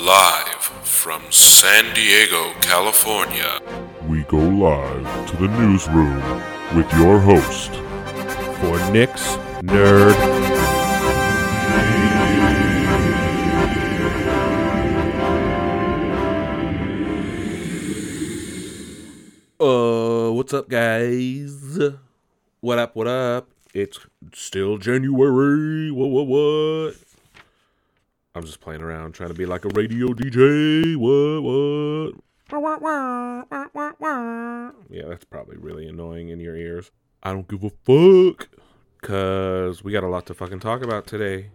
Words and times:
Live 0.00 0.62
from 0.82 1.20
San 1.30 1.92
Diego, 1.94 2.54
California. 2.62 3.60
We 4.08 4.22
go 4.22 4.38
live 4.38 5.28
to 5.28 5.36
the 5.36 5.48
newsroom 5.48 6.22
with 6.74 6.90
your 6.94 7.18
host, 7.18 7.70
for 8.60 8.78
Nick's 8.92 9.36
Nerd. 9.60 10.16
Uh, 19.60 20.32
what's 20.32 20.54
up, 20.54 20.70
guys? 20.70 21.78
What 22.60 22.78
up, 22.78 22.96
what 22.96 23.06
up? 23.06 23.50
It's 23.74 23.98
still 24.32 24.78
January. 24.78 25.90
What, 25.90 26.08
what, 26.08 26.26
what? 26.26 26.94
I'm 28.34 28.44
just 28.44 28.60
playing 28.60 28.82
around 28.82 29.12
trying 29.12 29.30
to 29.30 29.34
be 29.34 29.46
like 29.46 29.64
a 29.64 29.68
radio 29.70 30.08
DJ. 30.08 30.96
What, 30.96 31.42
what? 31.42 32.14
Yeah, 34.88 35.04
that's 35.08 35.24
probably 35.24 35.56
really 35.56 35.86
annoying 35.86 36.28
in 36.28 36.38
your 36.38 36.56
ears. 36.56 36.90
I 37.22 37.32
don't 37.32 37.48
give 37.48 37.64
a 37.64 37.70
fuck. 37.70 38.48
Because 39.00 39.82
we 39.82 39.92
got 39.92 40.04
a 40.04 40.08
lot 40.08 40.26
to 40.26 40.34
fucking 40.34 40.60
talk 40.60 40.82
about 40.82 41.06
today. 41.06 41.50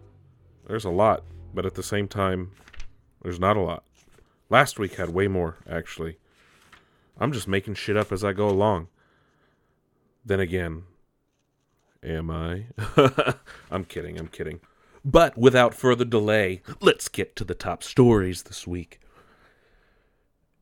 There's 0.66 0.84
a 0.84 0.90
lot, 0.90 1.22
but 1.54 1.64
at 1.64 1.74
the 1.74 1.82
same 1.82 2.08
time, 2.08 2.50
there's 3.22 3.38
not 3.38 3.56
a 3.56 3.60
lot. 3.60 3.84
Last 4.50 4.78
week 4.78 4.96
had 4.96 5.10
way 5.10 5.28
more, 5.28 5.56
actually. 5.68 6.18
I'm 7.18 7.32
just 7.32 7.46
making 7.46 7.74
shit 7.74 7.96
up 7.96 8.10
as 8.10 8.24
I 8.24 8.32
go 8.32 8.48
along. 8.48 8.88
Then 10.24 10.40
again, 10.40 10.82
am 12.02 12.30
I? 12.30 12.64
I'm 13.70 13.84
kidding, 13.84 14.18
I'm 14.18 14.28
kidding. 14.28 14.60
But 15.08 15.38
without 15.38 15.72
further 15.72 16.04
delay, 16.04 16.62
let's 16.80 17.08
get 17.08 17.36
to 17.36 17.44
the 17.44 17.54
top 17.54 17.84
stories 17.84 18.42
this 18.42 18.66
week. 18.66 18.98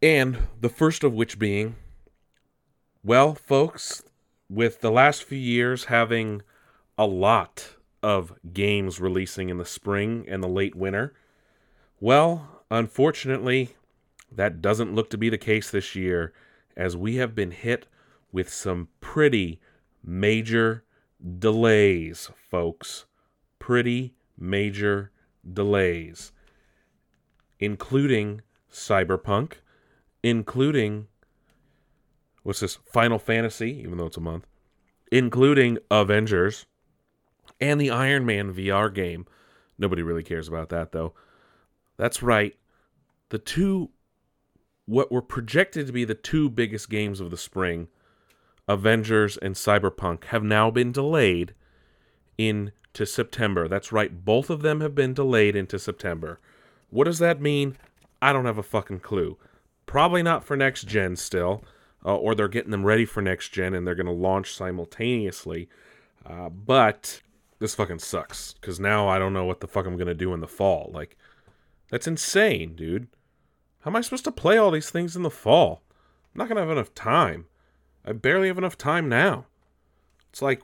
And 0.03 0.37
the 0.61 0.69
first 0.69 1.03
of 1.03 1.15
which 1.15 1.39
being, 1.39 1.77
well, 3.03 3.35
folks, 3.35 4.03
with 4.51 4.83
the 4.83 4.91
last 4.91 5.25
few 5.25 5.39
years 5.39 5.87
having 5.87 6.43
a 6.99 7.07
lot 7.07 7.71
of 8.03 8.35
games 8.53 9.01
releasing 9.01 9.49
in 9.49 9.57
the 9.57 9.65
spring 9.65 10.27
and 10.29 10.43
the 10.43 10.49
late 10.49 10.75
winter, 10.75 11.15
well, 11.99 12.67
unfortunately, 12.71 13.77
that 14.31 14.61
doesn't 14.61 14.95
look 14.95 15.09
to 15.09 15.17
be 15.17 15.31
the 15.31 15.39
case 15.39 15.71
this 15.71 15.95
year, 15.95 16.35
as 16.77 16.99
we 16.99 17.17
have 17.17 17.35
been 17.35 17.53
hit 17.53 17.87
with 18.31 18.53
some 18.53 18.89
pretty 19.01 19.59
major 20.05 20.85
delays, 21.39 22.29
folks. 22.51 23.07
Pretty 23.59 24.13
major 24.39 25.11
delays, 25.51 26.33
including 27.59 28.43
Cyberpunk, 28.71 29.55
including 30.23 31.07
what's 32.43 32.61
this 32.61 32.79
Final 32.93 33.19
Fantasy, 33.19 33.81
even 33.83 33.99
though 33.99 34.07
it's 34.07 34.17
a 34.17 34.21
month, 34.21 34.47
including 35.13 35.79
Avengers, 35.91 36.67
and 37.61 37.81
the 37.81 37.91
Iron 37.91 38.27
Man 38.27 38.53
VR 38.53 38.93
game. 38.93 39.27
Nobody 39.79 40.03
really 40.03 40.23
cares 40.23 40.49
about 40.49 40.69
that 40.71 40.93
though. 40.93 41.15
That's 41.97 42.23
right. 42.23 42.55
The 43.31 43.39
two 43.39 43.91
what 44.87 45.11
were 45.11 45.23
projected 45.23 45.87
to 45.87 45.93
be 45.93 46.05
the 46.05 46.15
two 46.15 46.51
biggest 46.51 46.91
games 46.91 47.21
of 47.21 47.31
the 47.31 47.39
spring, 47.39 47.89
Avengers 48.69 49.37
and 49.39 49.55
Cyberpunk, 49.55 50.25
have 50.25 50.45
now 50.45 50.71
been 50.71 50.93
delayed 50.93 51.55
in 52.37 52.73
to 52.95 53.07
September. 53.07 53.69
That's 53.69 53.93
right, 53.93 54.25
both 54.25 54.51
of 54.51 54.63
them 54.63 54.81
have 54.81 54.95
been 54.95 55.15
delayed 55.15 55.55
into 55.55 55.79
September. 55.79 56.41
What 56.91 57.05
does 57.05 57.19
that 57.19 57.41
mean? 57.41 57.77
I 58.23 58.33
don't 58.33 58.47
have 58.47 58.59
a 58.59 58.63
fucking 58.63 59.01
clue. 59.01 59.37
Probably 59.87 60.23
not 60.23 60.45
for 60.45 60.57
next 60.57 60.87
gen 60.87 61.17
still, 61.17 61.65
uh, 62.05 62.17
or 62.17 62.35
they're 62.35 62.49
getting 62.49 62.71
them 62.71 62.85
ready 62.85 63.05
for 63.05 63.21
next 63.21 63.51
gen 63.51 63.75
and 63.75 63.87
they're 63.87 63.95
going 63.95 64.07
to 64.07 64.13
launch 64.13 64.55
simultaneously. 64.55 65.69
Uh, 66.25 66.49
but 66.49 67.21
this 67.59 67.75
fucking 67.75 67.99
sucks 67.99 68.55
because 68.55 68.81
now 68.81 69.09
I 69.09 69.19
don't 69.19 69.33
know 69.33 69.45
what 69.45 69.61
the 69.61 69.67
fuck 69.67 69.87
I'm 69.87 69.97
going 69.97 70.07
to 70.07 70.15
do 70.15 70.33
in 70.33 70.41
the 70.41 70.49
fall. 70.49 70.91
Like, 70.93 71.17
that's 71.91 72.07
insane, 72.07 72.75
dude. 72.75 73.09
How 73.81 73.91
am 73.91 73.97
I 73.97 74.01
supposed 74.01 74.25
to 74.25 74.33
play 74.33 74.57
all 74.57 74.71
these 74.71 74.91
things 74.91 75.17
in 75.17 75.23
the 75.23 75.31
fall? 75.31 75.83
I'm 76.35 76.39
not 76.39 76.49
going 76.49 76.57
to 76.57 76.63
have 76.63 76.71
enough 76.71 76.95
time. 76.95 77.47
I 78.05 78.13
barely 78.13 78.49
have 78.49 78.59
enough 78.59 78.79
time 78.79 79.09
now. 79.09 79.47
It's 80.35 80.43
like 80.43 80.63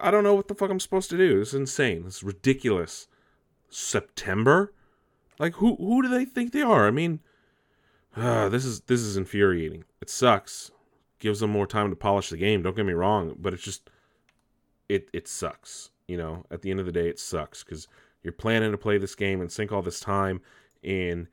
I 0.00 0.10
don't 0.10 0.24
know 0.24 0.34
what 0.34 0.48
the 0.48 0.54
fuck 0.56 0.68
I'm 0.68 0.80
supposed 0.80 1.10
to 1.10 1.16
do. 1.16 1.40
It's 1.40 1.54
insane. 1.54 2.02
It's 2.08 2.24
ridiculous. 2.24 3.06
September? 3.68 4.72
Like 5.38 5.54
who 5.54 5.76
who 5.76 6.02
do 6.02 6.08
they 6.08 6.24
think 6.24 6.50
they 6.50 6.62
are? 6.62 6.88
I 6.88 6.90
mean, 6.90 7.20
uh, 8.16 8.48
this 8.48 8.64
is 8.64 8.80
this 8.80 9.00
is 9.00 9.16
infuriating. 9.16 9.84
It 10.00 10.10
sucks. 10.10 10.72
Gives 11.20 11.38
them 11.38 11.50
more 11.50 11.68
time 11.68 11.90
to 11.90 11.94
polish 11.94 12.30
the 12.30 12.36
game. 12.36 12.62
Don't 12.62 12.74
get 12.74 12.84
me 12.84 12.92
wrong, 12.92 13.36
but 13.38 13.54
it's 13.54 13.62
just 13.62 13.88
it 14.88 15.08
it 15.12 15.28
sucks. 15.28 15.90
You 16.08 16.16
know, 16.16 16.44
at 16.50 16.62
the 16.62 16.72
end 16.72 16.80
of 16.80 16.86
the 16.86 16.90
day, 16.90 17.08
it 17.08 17.20
sucks 17.20 17.62
because 17.62 17.86
you're 18.24 18.32
planning 18.32 18.72
to 18.72 18.76
play 18.76 18.98
this 18.98 19.14
game 19.14 19.40
and 19.40 19.52
sink 19.52 19.70
all 19.70 19.82
this 19.82 20.00
time 20.00 20.40
in 20.82 21.28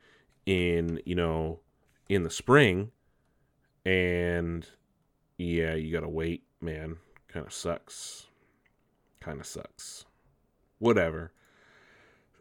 in 0.46 1.00
you 1.04 1.16
know 1.16 1.58
in 2.08 2.22
the 2.22 2.30
spring, 2.30 2.92
and 3.84 4.64
yeah, 5.38 5.74
you 5.74 5.92
gotta 5.92 6.08
wait, 6.08 6.44
man 6.60 6.98
Kind 7.32 7.46
of 7.46 7.52
sucks. 7.52 8.26
Kind 9.20 9.40
of 9.40 9.46
sucks. 9.46 10.04
Whatever. 10.78 11.32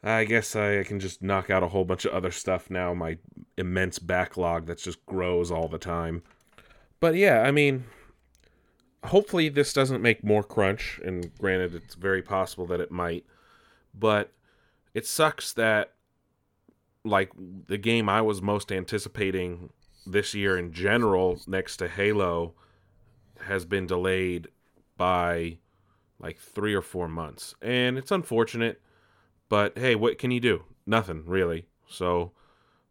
I 0.03 0.23
guess 0.23 0.55
I, 0.55 0.83
can 0.83 0.99
just 0.99 1.21
knock 1.21 1.49
out 1.49 1.63
a 1.63 1.67
whole 1.67 1.83
bunch 1.83 2.05
of 2.05 2.13
other 2.13 2.31
stuff 2.31 2.69
now. 2.69 2.93
My 2.93 3.17
immense 3.57 3.99
backlog 3.99 4.67
that 4.67 4.77
just 4.77 5.05
grows 5.05 5.51
all 5.51 5.67
the 5.67 5.77
time. 5.77 6.23
But 6.99 7.15
yeah, 7.15 7.41
I 7.41 7.51
mean, 7.51 7.85
hopefully 9.03 9.49
this 9.49 9.73
doesn't 9.73 10.01
make 10.01 10.23
more 10.23 10.43
crunch. 10.43 10.99
And 11.03 11.35
granted, 11.37 11.75
it's 11.75 11.95
very 11.95 12.21
possible 12.21 12.65
that 12.67 12.79
it 12.79 12.91
might. 12.91 13.25
But 13.93 14.31
it 14.93 15.05
sucks 15.05 15.51
that, 15.53 15.93
like, 17.03 17.31
the 17.35 17.77
game 17.77 18.07
I 18.07 18.21
was 18.21 18.41
most 18.41 18.71
anticipating 18.71 19.71
this 20.05 20.33
year 20.33 20.57
in 20.57 20.71
general, 20.71 21.41
next 21.47 21.77
to 21.77 21.87
Halo, 21.87 22.53
has 23.41 23.65
been 23.65 23.87
delayed 23.87 24.47
by 24.97 25.57
like 26.19 26.39
three 26.39 26.73
or 26.73 26.81
four 26.81 27.07
months. 27.07 27.55
And 27.61 27.97
it's 27.97 28.11
unfortunate, 28.11 28.81
but 29.49 29.77
hey, 29.77 29.95
what 29.95 30.17
can 30.17 30.31
you 30.31 30.39
do? 30.39 30.63
Nothing, 30.85 31.23
really. 31.25 31.67
So 31.87 32.31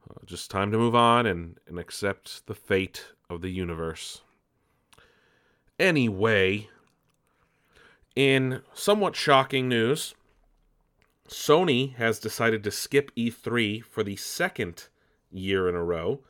uh, 0.09 0.25
just 0.25 0.51
time 0.51 0.71
to 0.71 0.79
move 0.79 0.95
on 0.95 1.27
and, 1.27 1.59
and 1.67 1.79
accept 1.79 2.47
the 2.47 2.55
fate 2.55 3.07
of 3.29 3.41
the 3.41 3.51
universe. 3.51 4.23
Anyway, 5.79 6.69
in 8.15 8.63
somewhat 8.73 9.17
shocking 9.17 9.69
news, 9.69 10.15
Sony 11.29 11.95
has 11.97 12.19
decided 12.19 12.63
to 12.65 12.71
skip 12.71 13.11
E3 13.17 13.83
for 13.85 14.03
the 14.03 14.17
second 14.17 14.89
year 15.33 15.69
in 15.69 15.75
a 15.75 15.83
row. 15.83 16.21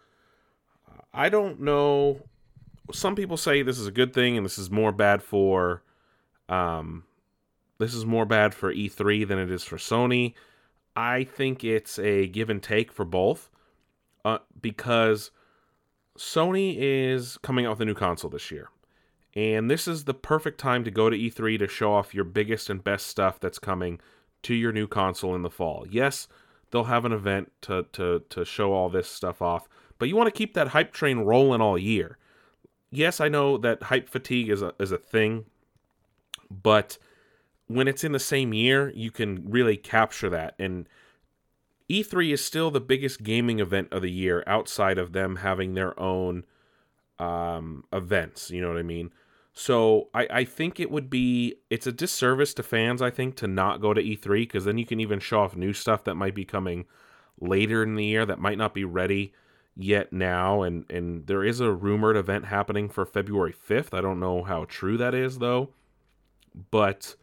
I 1.12 1.28
don't 1.28 1.60
know 1.60 2.22
some 2.92 3.14
people 3.14 3.36
say 3.36 3.62
this 3.62 3.78
is 3.78 3.86
a 3.86 3.92
good 3.92 4.12
thing 4.12 4.36
and 4.36 4.44
this 4.44 4.58
is 4.58 4.70
more 4.70 4.92
bad 4.92 5.22
for 5.22 5.82
um 6.48 7.04
this 7.78 7.94
is 7.94 8.06
more 8.06 8.24
bad 8.24 8.54
for 8.54 8.72
E3 8.72 9.26
than 9.28 9.38
it 9.38 9.50
is 9.50 9.64
for 9.64 9.76
Sony. 9.76 10.34
I 10.94 11.24
think 11.24 11.62
it's 11.62 11.98
a 11.98 12.26
give 12.26 12.48
and 12.48 12.62
take 12.62 12.90
for 12.90 13.04
both 13.04 13.50
uh, 14.24 14.38
because 14.60 15.30
Sony 16.16 16.76
is 16.78 17.36
coming 17.42 17.66
out 17.66 17.72
with 17.72 17.80
a 17.82 17.84
new 17.84 17.94
console 17.94 18.30
this 18.30 18.50
year. 18.50 18.70
And 19.34 19.70
this 19.70 19.86
is 19.86 20.04
the 20.04 20.14
perfect 20.14 20.58
time 20.58 20.84
to 20.84 20.90
go 20.90 21.10
to 21.10 21.16
E3 21.16 21.58
to 21.58 21.68
show 21.68 21.92
off 21.92 22.14
your 22.14 22.24
biggest 22.24 22.70
and 22.70 22.82
best 22.82 23.06
stuff 23.06 23.38
that's 23.38 23.58
coming 23.58 24.00
to 24.42 24.54
your 24.54 24.72
new 24.72 24.86
console 24.86 25.34
in 25.34 25.42
the 25.42 25.50
fall. 25.50 25.84
Yes, 25.90 26.28
they'll 26.70 26.84
have 26.84 27.04
an 27.04 27.12
event 27.12 27.52
to 27.62 27.84
to 27.92 28.22
to 28.30 28.44
show 28.46 28.72
all 28.72 28.88
this 28.88 29.08
stuff 29.08 29.42
off, 29.42 29.68
but 29.98 30.08
you 30.08 30.16
want 30.16 30.28
to 30.28 30.38
keep 30.38 30.54
that 30.54 30.68
hype 30.68 30.92
train 30.92 31.18
rolling 31.18 31.60
all 31.60 31.76
year 31.76 32.16
yes, 32.90 33.20
I 33.20 33.28
know 33.28 33.56
that 33.58 33.84
hype 33.84 34.08
fatigue 34.08 34.50
is 34.50 34.62
a 34.62 34.74
is 34.78 34.92
a 34.92 34.98
thing, 34.98 35.46
but 36.50 36.98
when 37.66 37.88
it's 37.88 38.04
in 38.04 38.12
the 38.12 38.18
same 38.18 38.54
year, 38.54 38.92
you 38.94 39.10
can 39.10 39.50
really 39.50 39.76
capture 39.76 40.30
that. 40.30 40.54
And 40.58 40.88
E3 41.90 42.32
is 42.32 42.44
still 42.44 42.70
the 42.70 42.80
biggest 42.80 43.22
gaming 43.22 43.60
event 43.60 43.88
of 43.92 44.02
the 44.02 44.10
year 44.10 44.44
outside 44.46 44.98
of 44.98 45.12
them 45.12 45.36
having 45.36 45.74
their 45.74 45.98
own 45.98 46.44
um, 47.18 47.84
events. 47.92 48.50
You 48.50 48.60
know 48.60 48.68
what 48.68 48.78
I 48.78 48.82
mean? 48.82 49.10
So 49.52 50.08
I, 50.12 50.28
I 50.30 50.44
think 50.44 50.78
it 50.78 50.90
would 50.90 51.08
be 51.08 51.56
it's 51.70 51.86
a 51.86 51.92
disservice 51.92 52.52
to 52.54 52.62
fans, 52.62 53.00
I 53.00 53.10
think, 53.10 53.36
to 53.36 53.46
not 53.46 53.80
go 53.80 53.94
to 53.94 54.02
E3 54.02 54.40
because 54.40 54.64
then 54.64 54.78
you 54.78 54.86
can 54.86 55.00
even 55.00 55.18
show 55.18 55.40
off 55.40 55.56
new 55.56 55.72
stuff 55.72 56.04
that 56.04 56.14
might 56.14 56.34
be 56.34 56.44
coming 56.44 56.84
later 57.40 57.82
in 57.82 57.94
the 57.94 58.04
year 58.04 58.26
that 58.26 58.38
might 58.38 58.58
not 58.58 58.74
be 58.74 58.84
ready 58.84 59.32
yet 59.76 60.12
now 60.12 60.62
and 60.62 60.90
and 60.90 61.26
there 61.26 61.44
is 61.44 61.60
a 61.60 61.70
rumored 61.70 62.16
event 62.16 62.46
happening 62.46 62.88
for 62.88 63.04
February 63.04 63.52
5th. 63.52 63.96
I 63.96 64.00
don't 64.00 64.20
know 64.20 64.42
how 64.42 64.64
true 64.64 64.96
that 64.96 65.14
is 65.14 65.38
though. 65.38 65.70
But 66.70 67.14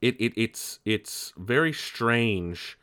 it, 0.00 0.16
it 0.20 0.32
it's 0.36 0.80
it's 0.84 1.32
very 1.36 1.72
strange 1.72 2.78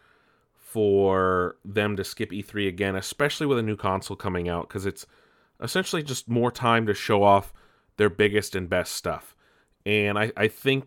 for 0.73 1.57
them 1.63 1.95
to 1.95 2.03
skip 2.03 2.31
E3 2.31 2.67
again, 2.67 2.95
especially 2.95 3.45
with 3.45 3.59
a 3.59 3.63
new 3.63 3.77
console 3.77 4.17
coming 4.17 4.49
out, 4.49 4.67
because 4.67 4.87
it's 4.87 5.05
essentially 5.61 6.01
just 6.01 6.27
more 6.27 6.51
time 6.51 6.87
to 6.87 6.93
show 6.95 7.21
off 7.21 7.53
their 7.97 8.09
biggest 8.09 8.55
and 8.55 8.69
best 8.69 8.93
stuff. 8.93 9.35
And 9.85 10.17
I, 10.17 10.31
I 10.35 10.47
think, 10.47 10.85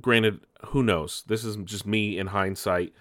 granted, 0.00 0.40
who 0.66 0.84
knows? 0.84 1.24
This 1.26 1.44
is 1.44 1.56
just 1.64 1.84
me 1.84 2.16
in 2.16 2.28
hindsight. 2.28 2.92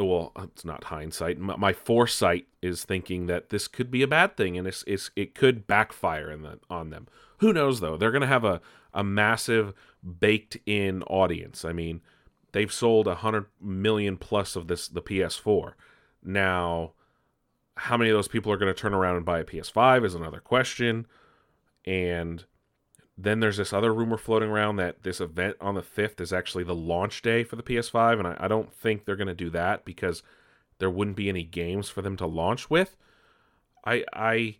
Well, 0.00 0.32
it's 0.42 0.64
not 0.64 0.84
hindsight. 0.84 1.38
My, 1.38 1.56
my 1.56 1.72
foresight 1.72 2.46
is 2.62 2.84
thinking 2.84 3.26
that 3.26 3.50
this 3.50 3.68
could 3.68 3.90
be 3.90 4.02
a 4.02 4.08
bad 4.08 4.36
thing, 4.36 4.56
and 4.56 4.66
it's, 4.66 4.82
it's 4.86 5.10
it 5.14 5.34
could 5.34 5.66
backfire 5.66 6.30
in 6.30 6.42
the, 6.42 6.58
on 6.70 6.90
them. 6.90 7.06
Who 7.38 7.52
knows 7.52 7.80
though? 7.80 7.96
They're 7.96 8.10
to 8.22 8.26
have 8.26 8.44
a 8.44 8.60
a 8.92 9.04
massive 9.04 9.72
baked 10.18 10.56
in 10.66 11.02
audience. 11.04 11.64
I 11.64 11.72
mean, 11.72 12.00
they've 12.52 12.72
sold 12.72 13.06
a 13.06 13.16
hundred 13.16 13.46
million 13.60 14.16
plus 14.16 14.56
of 14.56 14.68
this 14.68 14.88
the 14.88 15.02
PS4. 15.02 15.74
Now, 16.22 16.92
how 17.76 17.96
many 17.96 18.10
of 18.10 18.16
those 18.16 18.28
people 18.28 18.52
are 18.52 18.58
to 18.72 18.78
turn 18.78 18.94
around 18.94 19.16
and 19.16 19.24
buy 19.24 19.40
a 19.40 19.44
PS5 19.44 20.04
is 20.04 20.14
another 20.14 20.40
question. 20.40 21.06
And 21.86 22.44
then 23.22 23.40
there's 23.40 23.58
this 23.58 23.72
other 23.72 23.92
rumor 23.92 24.16
floating 24.16 24.48
around 24.48 24.76
that 24.76 25.02
this 25.02 25.20
event 25.20 25.56
on 25.60 25.74
the 25.74 25.82
5th 25.82 26.20
is 26.20 26.32
actually 26.32 26.64
the 26.64 26.74
launch 26.74 27.20
day 27.20 27.44
for 27.44 27.56
the 27.56 27.62
PS5. 27.62 28.18
And 28.18 28.26
I, 28.26 28.36
I 28.40 28.48
don't 28.48 28.72
think 28.72 29.04
they're 29.04 29.16
going 29.16 29.28
to 29.28 29.34
do 29.34 29.50
that 29.50 29.84
because 29.84 30.22
there 30.78 30.90
wouldn't 30.90 31.16
be 31.16 31.28
any 31.28 31.42
games 31.42 31.90
for 31.90 32.00
them 32.02 32.16
to 32.16 32.26
launch 32.26 32.70
with. 32.70 32.96
I, 33.84 34.04
I, 34.12 34.56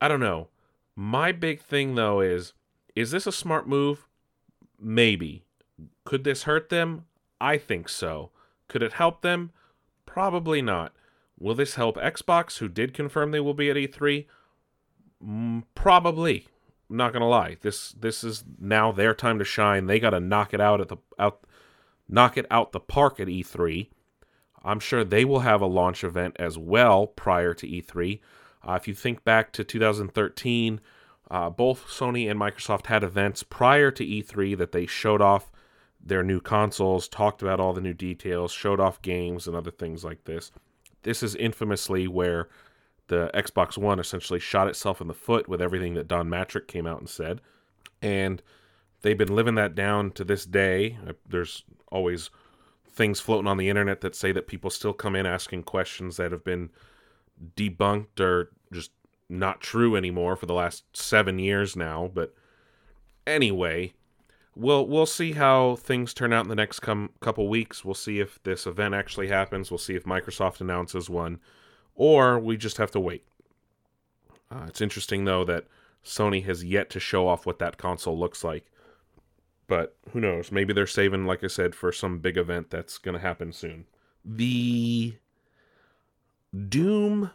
I 0.00 0.08
don't 0.08 0.20
know. 0.20 0.48
My 0.94 1.32
big 1.32 1.60
thing 1.60 1.94
though 1.94 2.20
is 2.20 2.52
is 2.94 3.10
this 3.10 3.26
a 3.26 3.32
smart 3.32 3.68
move? 3.68 4.06
Maybe. 4.78 5.44
Could 6.04 6.24
this 6.24 6.44
hurt 6.44 6.68
them? 6.68 7.06
I 7.40 7.56
think 7.56 7.88
so. 7.88 8.30
Could 8.68 8.82
it 8.82 8.94
help 8.94 9.22
them? 9.22 9.52
Probably 10.06 10.60
not. 10.60 10.92
Will 11.38 11.54
this 11.54 11.76
help 11.76 11.96
Xbox, 11.96 12.58
who 12.58 12.68
did 12.68 12.92
confirm 12.92 13.30
they 13.30 13.40
will 13.40 13.54
be 13.54 13.70
at 13.70 13.76
E3? 13.76 14.26
Mm, 15.24 15.62
probably. 15.74 16.48
I'm 16.90 16.96
not 16.96 17.12
gonna 17.12 17.28
lie. 17.28 17.56
This 17.60 17.92
this 17.92 18.24
is 18.24 18.44
now 18.58 18.90
their 18.90 19.14
time 19.14 19.38
to 19.38 19.44
shine. 19.44 19.86
They 19.86 20.00
got 20.00 20.10
to 20.10 20.20
knock 20.20 20.52
it 20.52 20.60
out 20.60 20.80
at 20.80 20.88
the 20.88 20.96
out, 21.18 21.44
knock 22.08 22.36
it 22.36 22.46
out 22.50 22.72
the 22.72 22.80
park 22.80 23.20
at 23.20 23.28
E3. 23.28 23.88
I'm 24.64 24.80
sure 24.80 25.04
they 25.04 25.24
will 25.24 25.40
have 25.40 25.60
a 25.60 25.66
launch 25.66 26.02
event 26.02 26.36
as 26.38 26.58
well 26.58 27.06
prior 27.06 27.54
to 27.54 27.66
E3. 27.66 28.20
Uh, 28.66 28.72
if 28.72 28.86
you 28.88 28.94
think 28.94 29.24
back 29.24 29.52
to 29.52 29.64
2013, 29.64 30.80
uh, 31.30 31.48
both 31.48 31.86
Sony 31.86 32.30
and 32.30 32.38
Microsoft 32.38 32.86
had 32.86 33.02
events 33.04 33.42
prior 33.42 33.90
to 33.92 34.04
E3 34.04 34.58
that 34.58 34.72
they 34.72 34.84
showed 34.84 35.22
off 35.22 35.50
their 36.04 36.22
new 36.22 36.40
consoles, 36.40 37.08
talked 37.08 37.40
about 37.40 37.60
all 37.60 37.72
the 37.72 37.80
new 37.80 37.94
details, 37.94 38.52
showed 38.52 38.80
off 38.80 39.00
games 39.00 39.46
and 39.46 39.56
other 39.56 39.70
things 39.70 40.04
like 40.04 40.24
this. 40.24 40.50
This 41.02 41.22
is 41.22 41.34
infamously 41.34 42.08
where 42.08 42.48
the 43.10 43.30
Xbox 43.34 43.76
One 43.76 43.98
essentially 43.98 44.40
shot 44.40 44.68
itself 44.68 45.00
in 45.00 45.08
the 45.08 45.14
foot 45.14 45.48
with 45.48 45.60
everything 45.60 45.94
that 45.94 46.08
Don 46.08 46.28
Mattrick 46.28 46.66
came 46.66 46.86
out 46.86 47.00
and 47.00 47.08
said. 47.08 47.40
And 48.00 48.42
they've 49.02 49.18
been 49.18 49.34
living 49.34 49.56
that 49.56 49.74
down 49.74 50.12
to 50.12 50.24
this 50.24 50.46
day. 50.46 50.96
Uh, 51.06 51.12
there's 51.28 51.64
always 51.92 52.30
things 52.88 53.20
floating 53.20 53.48
on 53.48 53.56
the 53.56 53.68
internet 53.68 54.00
that 54.00 54.14
say 54.14 54.32
that 54.32 54.46
people 54.46 54.70
still 54.70 54.92
come 54.92 55.14
in 55.16 55.26
asking 55.26 55.64
questions 55.64 56.16
that 56.16 56.32
have 56.32 56.44
been 56.44 56.70
debunked 57.56 58.20
or 58.20 58.52
just 58.72 58.92
not 59.28 59.60
true 59.60 59.96
anymore 59.96 60.36
for 60.36 60.46
the 60.46 60.54
last 60.54 60.84
seven 60.96 61.38
years 61.38 61.76
now. 61.76 62.10
But 62.12 62.34
anyway, 63.26 63.92
we'll 64.54 64.86
we'll 64.86 65.06
see 65.06 65.32
how 65.32 65.76
things 65.76 66.14
turn 66.14 66.32
out 66.32 66.44
in 66.44 66.48
the 66.48 66.54
next 66.54 66.80
com- 66.80 67.10
couple 67.20 67.48
weeks. 67.48 67.84
We'll 67.84 67.94
see 67.94 68.20
if 68.20 68.40
this 68.44 68.66
event 68.66 68.94
actually 68.94 69.28
happens. 69.28 69.70
We'll 69.70 69.78
see 69.78 69.96
if 69.96 70.04
Microsoft 70.04 70.60
announces 70.60 71.10
one, 71.10 71.40
or 72.00 72.38
we 72.38 72.56
just 72.56 72.78
have 72.78 72.90
to 72.90 72.98
wait. 72.98 73.22
Uh, 74.50 74.64
it's 74.66 74.80
interesting 74.80 75.26
though 75.26 75.44
that 75.44 75.66
Sony 76.02 76.42
has 76.46 76.64
yet 76.64 76.88
to 76.88 76.98
show 76.98 77.28
off 77.28 77.44
what 77.44 77.58
that 77.58 77.76
console 77.76 78.18
looks 78.18 78.42
like. 78.42 78.64
But 79.66 79.94
who 80.12 80.18
knows? 80.18 80.50
Maybe 80.50 80.72
they're 80.72 80.86
saving, 80.86 81.26
like 81.26 81.44
I 81.44 81.48
said, 81.48 81.74
for 81.74 81.92
some 81.92 82.18
big 82.18 82.38
event 82.38 82.70
that's 82.70 82.96
going 82.96 83.16
to 83.16 83.20
happen 83.20 83.52
soon. 83.52 83.84
The 84.24 85.16
Doom 86.68 87.32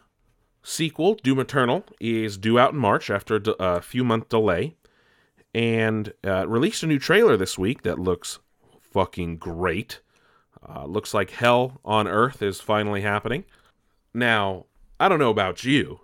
sequel, 0.64 1.14
Doom 1.14 1.38
Eternal, 1.38 1.84
is 2.00 2.36
due 2.36 2.58
out 2.58 2.72
in 2.72 2.78
March 2.80 3.08
after 3.08 3.40
a 3.60 3.80
few 3.80 4.02
month 4.02 4.28
delay, 4.28 4.74
and 5.54 6.12
uh, 6.26 6.48
released 6.48 6.82
a 6.82 6.88
new 6.88 6.98
trailer 6.98 7.36
this 7.36 7.56
week 7.56 7.82
that 7.82 8.00
looks 8.00 8.40
fucking 8.80 9.36
great. 9.36 10.00
Uh, 10.68 10.86
looks 10.86 11.14
like 11.14 11.30
hell 11.30 11.80
on 11.84 12.08
earth 12.08 12.42
is 12.42 12.60
finally 12.60 13.02
happening. 13.02 13.44
Now, 14.16 14.64
I 14.98 15.10
don't 15.10 15.18
know 15.18 15.28
about 15.28 15.62
you, 15.62 16.00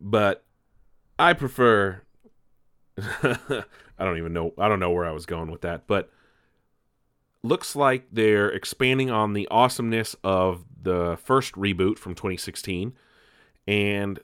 but 0.00 0.44
I 1.18 1.32
prefer. 1.32 2.02
I 3.02 3.64
don't 3.98 4.16
even 4.16 4.32
know. 4.32 4.54
I 4.56 4.68
don't 4.68 4.78
know 4.78 4.92
where 4.92 5.04
I 5.04 5.10
was 5.10 5.26
going 5.26 5.50
with 5.50 5.62
that, 5.62 5.88
but 5.88 6.08
looks 7.42 7.74
like 7.74 8.06
they're 8.12 8.48
expanding 8.50 9.10
on 9.10 9.32
the 9.32 9.48
awesomeness 9.50 10.14
of 10.22 10.64
the 10.80 11.18
first 11.24 11.54
reboot 11.54 11.98
from 11.98 12.14
2016 12.14 12.92
and 13.66 14.20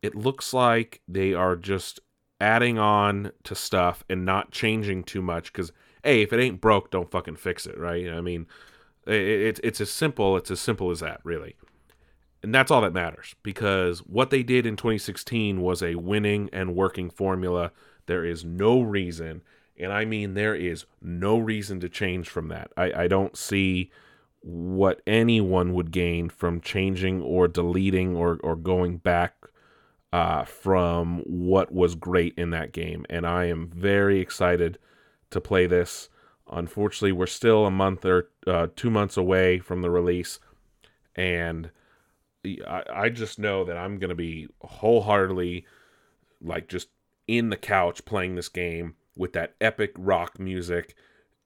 it 0.00 0.14
looks 0.14 0.54
like 0.54 1.00
they 1.08 1.34
are 1.34 1.56
just 1.56 1.98
adding 2.40 2.78
on 2.78 3.32
to 3.42 3.54
stuff 3.54 4.04
and 4.08 4.24
not 4.24 4.52
changing 4.52 5.02
too 5.02 5.20
much 5.20 5.52
because 5.52 5.72
hey 6.04 6.22
if 6.22 6.32
it 6.32 6.40
ain't 6.40 6.60
broke 6.60 6.90
don't 6.90 7.10
fucking 7.10 7.36
fix 7.36 7.66
it 7.66 7.76
right 7.78 8.08
i 8.08 8.20
mean 8.20 8.46
it, 9.06 9.58
it's 9.62 9.80
as 9.80 9.90
simple 9.90 10.36
it's 10.36 10.50
as 10.50 10.60
simple 10.60 10.90
as 10.90 11.00
that 11.00 11.20
really 11.24 11.56
and 12.42 12.54
that's 12.54 12.70
all 12.70 12.80
that 12.80 12.92
matters 12.92 13.34
because 13.42 14.00
what 14.00 14.30
they 14.30 14.42
did 14.42 14.66
in 14.66 14.76
2016 14.76 15.60
was 15.60 15.82
a 15.82 15.96
winning 15.96 16.48
and 16.52 16.74
working 16.74 17.10
formula 17.10 17.72
there 18.06 18.24
is 18.24 18.44
no 18.44 18.80
reason 18.80 19.42
and 19.78 19.92
i 19.92 20.04
mean 20.04 20.34
there 20.34 20.54
is 20.54 20.84
no 21.00 21.38
reason 21.38 21.80
to 21.80 21.88
change 21.88 22.28
from 22.28 22.48
that 22.48 22.70
i, 22.76 23.04
I 23.04 23.08
don't 23.08 23.36
see 23.36 23.90
what 24.40 25.02
anyone 25.06 25.74
would 25.74 25.90
gain 25.90 26.28
from 26.28 26.60
changing 26.60 27.20
or 27.22 27.48
deleting 27.48 28.16
or, 28.16 28.38
or 28.42 28.56
going 28.56 28.98
back 28.98 29.34
uh, 30.12 30.44
from 30.44 31.18
what 31.26 31.72
was 31.72 31.94
great 31.94 32.34
in 32.36 32.50
that 32.50 32.72
game. 32.72 33.04
And 33.10 33.26
I 33.26 33.46
am 33.46 33.68
very 33.68 34.20
excited 34.20 34.78
to 35.30 35.40
play 35.40 35.66
this. 35.66 36.08
Unfortunately, 36.50 37.12
we're 37.12 37.26
still 37.26 37.66
a 37.66 37.70
month 37.70 38.04
or 38.04 38.30
uh, 38.46 38.68
two 38.74 38.90
months 38.90 39.16
away 39.16 39.58
from 39.58 39.82
the 39.82 39.90
release. 39.90 40.38
And 41.14 41.70
I, 42.66 42.82
I 42.92 43.08
just 43.08 43.38
know 43.38 43.64
that 43.64 43.76
I'm 43.76 43.98
going 43.98 44.10
to 44.10 44.16
be 44.16 44.48
wholeheartedly 44.60 45.66
like 46.40 46.68
just 46.68 46.88
in 47.26 47.50
the 47.50 47.56
couch 47.56 48.04
playing 48.04 48.34
this 48.34 48.48
game 48.48 48.94
with 49.16 49.32
that 49.34 49.54
epic 49.60 49.92
rock 49.96 50.38
music 50.38 50.94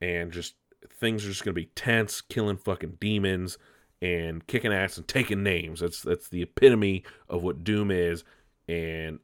and 0.01 0.33
just 0.33 0.55
things 0.91 1.25
are 1.25 1.29
just 1.31 1.45
gonna 1.45 1.55
be 1.55 1.71
tense, 1.75 2.21
killing 2.21 2.57
fucking 2.57 2.99
demons 3.01 3.59
and 4.01 4.47
kicking 4.47 4.73
ass 4.73 4.97
and 4.97 5.07
taking 5.09 5.43
names. 5.43 5.81
That's 5.81 6.03
that's 6.03 6.29
the 6.29 6.43
epitome 6.43 7.05
of 7.29 7.43
what 7.43 7.65
Doom 7.65 7.91
is, 7.91 8.25
and 8.69 9.19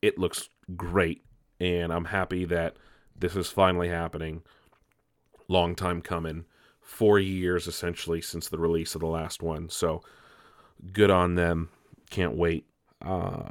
it 0.00 0.18
looks 0.18 0.48
great. 0.76 1.24
And 1.60 1.92
I'm 1.92 2.06
happy 2.06 2.44
that 2.46 2.76
this 3.16 3.36
is 3.36 3.48
finally 3.48 3.88
happening. 3.88 4.42
Long 5.48 5.74
time 5.74 6.00
coming, 6.00 6.44
four 6.80 7.18
years 7.18 7.66
essentially 7.66 8.20
since 8.20 8.48
the 8.48 8.58
release 8.58 8.94
of 8.94 9.00
the 9.00 9.06
last 9.06 9.42
one. 9.42 9.68
So 9.68 10.02
good 10.92 11.10
on 11.10 11.34
them. 11.34 11.68
Can't 12.10 12.36
wait. 12.36 12.66
Uh, 13.00 13.50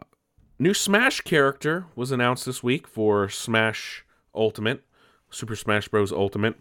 new 0.60 0.74
Smash 0.74 1.22
character 1.22 1.86
was 1.96 2.12
announced 2.12 2.46
this 2.46 2.64
week 2.64 2.88
for 2.88 3.30
Smash 3.30 4.06
Ultimate, 4.34 4.84
Super 5.30 5.56
Smash 5.56 5.88
Bros. 5.88 6.12
Ultimate. 6.12 6.56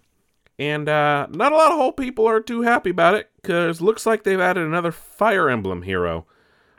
And 0.59 0.89
uh, 0.89 1.27
not 1.31 1.53
a 1.53 1.57
lot 1.57 1.73
of 1.73 1.79
whole 1.79 1.93
people 1.93 2.27
are 2.27 2.41
too 2.41 2.63
happy 2.63 2.91
about 2.91 3.15
it 3.15 3.31
because 3.41 3.81
looks 3.81 4.05
like 4.05 4.25
they've 4.25 4.41
added 4.41 4.67
another 4.67 4.93
Fire 4.93 5.49
Emblem 5.49 5.83
hero. 5.83 6.27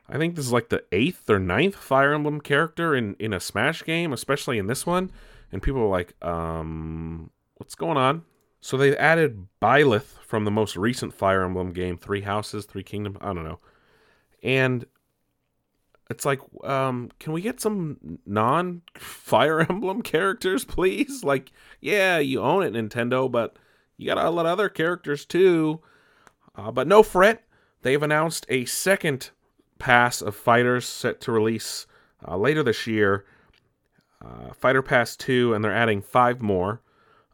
I 0.07 0.17
think 0.17 0.35
this 0.35 0.45
is 0.45 0.51
like 0.51 0.69
the 0.69 0.83
eighth 0.91 1.29
or 1.29 1.39
ninth 1.39 1.75
Fire 1.75 2.13
Emblem 2.13 2.41
character 2.41 2.95
in, 2.95 3.15
in 3.17 3.33
a 3.33 3.39
Smash 3.39 3.83
game, 3.83 4.13
especially 4.13 4.57
in 4.57 4.67
this 4.67 4.85
one. 4.85 5.11
And 5.51 5.63
people 5.63 5.81
are 5.81 5.87
like, 5.87 6.13
um, 6.23 7.31
what's 7.55 7.75
going 7.75 7.97
on? 7.97 8.23
So 8.59 8.77
they've 8.77 8.95
added 8.95 9.47
Byleth 9.61 10.19
from 10.27 10.45
the 10.45 10.51
most 10.51 10.75
recent 10.77 11.13
Fire 11.13 11.43
Emblem 11.43 11.73
game, 11.73 11.97
Three 11.97 12.21
Houses, 12.21 12.65
Three 12.65 12.83
Kingdoms, 12.83 13.17
I 13.19 13.33
don't 13.33 13.43
know. 13.43 13.59
And 14.43 14.85
it's 16.09 16.25
like, 16.25 16.41
um, 16.63 17.09
can 17.19 17.33
we 17.33 17.41
get 17.41 17.61
some 17.61 18.19
non 18.25 18.81
Fire 18.97 19.61
Emblem 19.61 20.01
characters, 20.01 20.65
please? 20.65 21.23
Like, 21.23 21.51
yeah, 21.79 22.19
you 22.19 22.41
own 22.41 22.63
it, 22.63 22.73
Nintendo, 22.73 23.31
but 23.31 23.57
you 23.97 24.05
got 24.07 24.17
a 24.17 24.29
lot 24.29 24.45
of 24.45 24.51
other 24.51 24.69
characters 24.69 25.25
too. 25.25 25.79
Uh, 26.55 26.71
but 26.71 26.87
no 26.87 27.01
fret, 27.01 27.43
they've 27.81 28.03
announced 28.03 28.45
a 28.49 28.65
second 28.65 29.29
pass 29.79 30.21
of 30.21 30.35
fighters 30.35 30.85
set 30.85 31.21
to 31.21 31.31
release 31.31 31.87
uh, 32.27 32.37
later 32.37 32.61
this 32.61 32.85
year. 32.85 33.25
Uh, 34.23 34.53
Fighter 34.53 34.83
Pass 34.83 35.15
2, 35.15 35.53
and 35.53 35.63
they're 35.63 35.73
adding 35.73 36.01
five 36.01 36.41
more. 36.41 36.81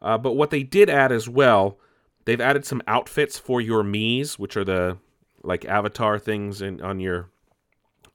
Uh, 0.00 0.16
but 0.16 0.32
what 0.32 0.50
they 0.50 0.62
did 0.62 0.88
add 0.88 1.12
as 1.12 1.28
well, 1.28 1.78
they've 2.24 2.40
added 2.40 2.64
some 2.64 2.80
outfits 2.86 3.38
for 3.38 3.60
your 3.60 3.82
Mii's, 3.82 4.38
which 4.38 4.56
are 4.56 4.64
the 4.64 4.96
like 5.42 5.64
avatar 5.64 6.18
things 6.18 6.62
in 6.62 6.80
on 6.80 7.00
your 7.00 7.30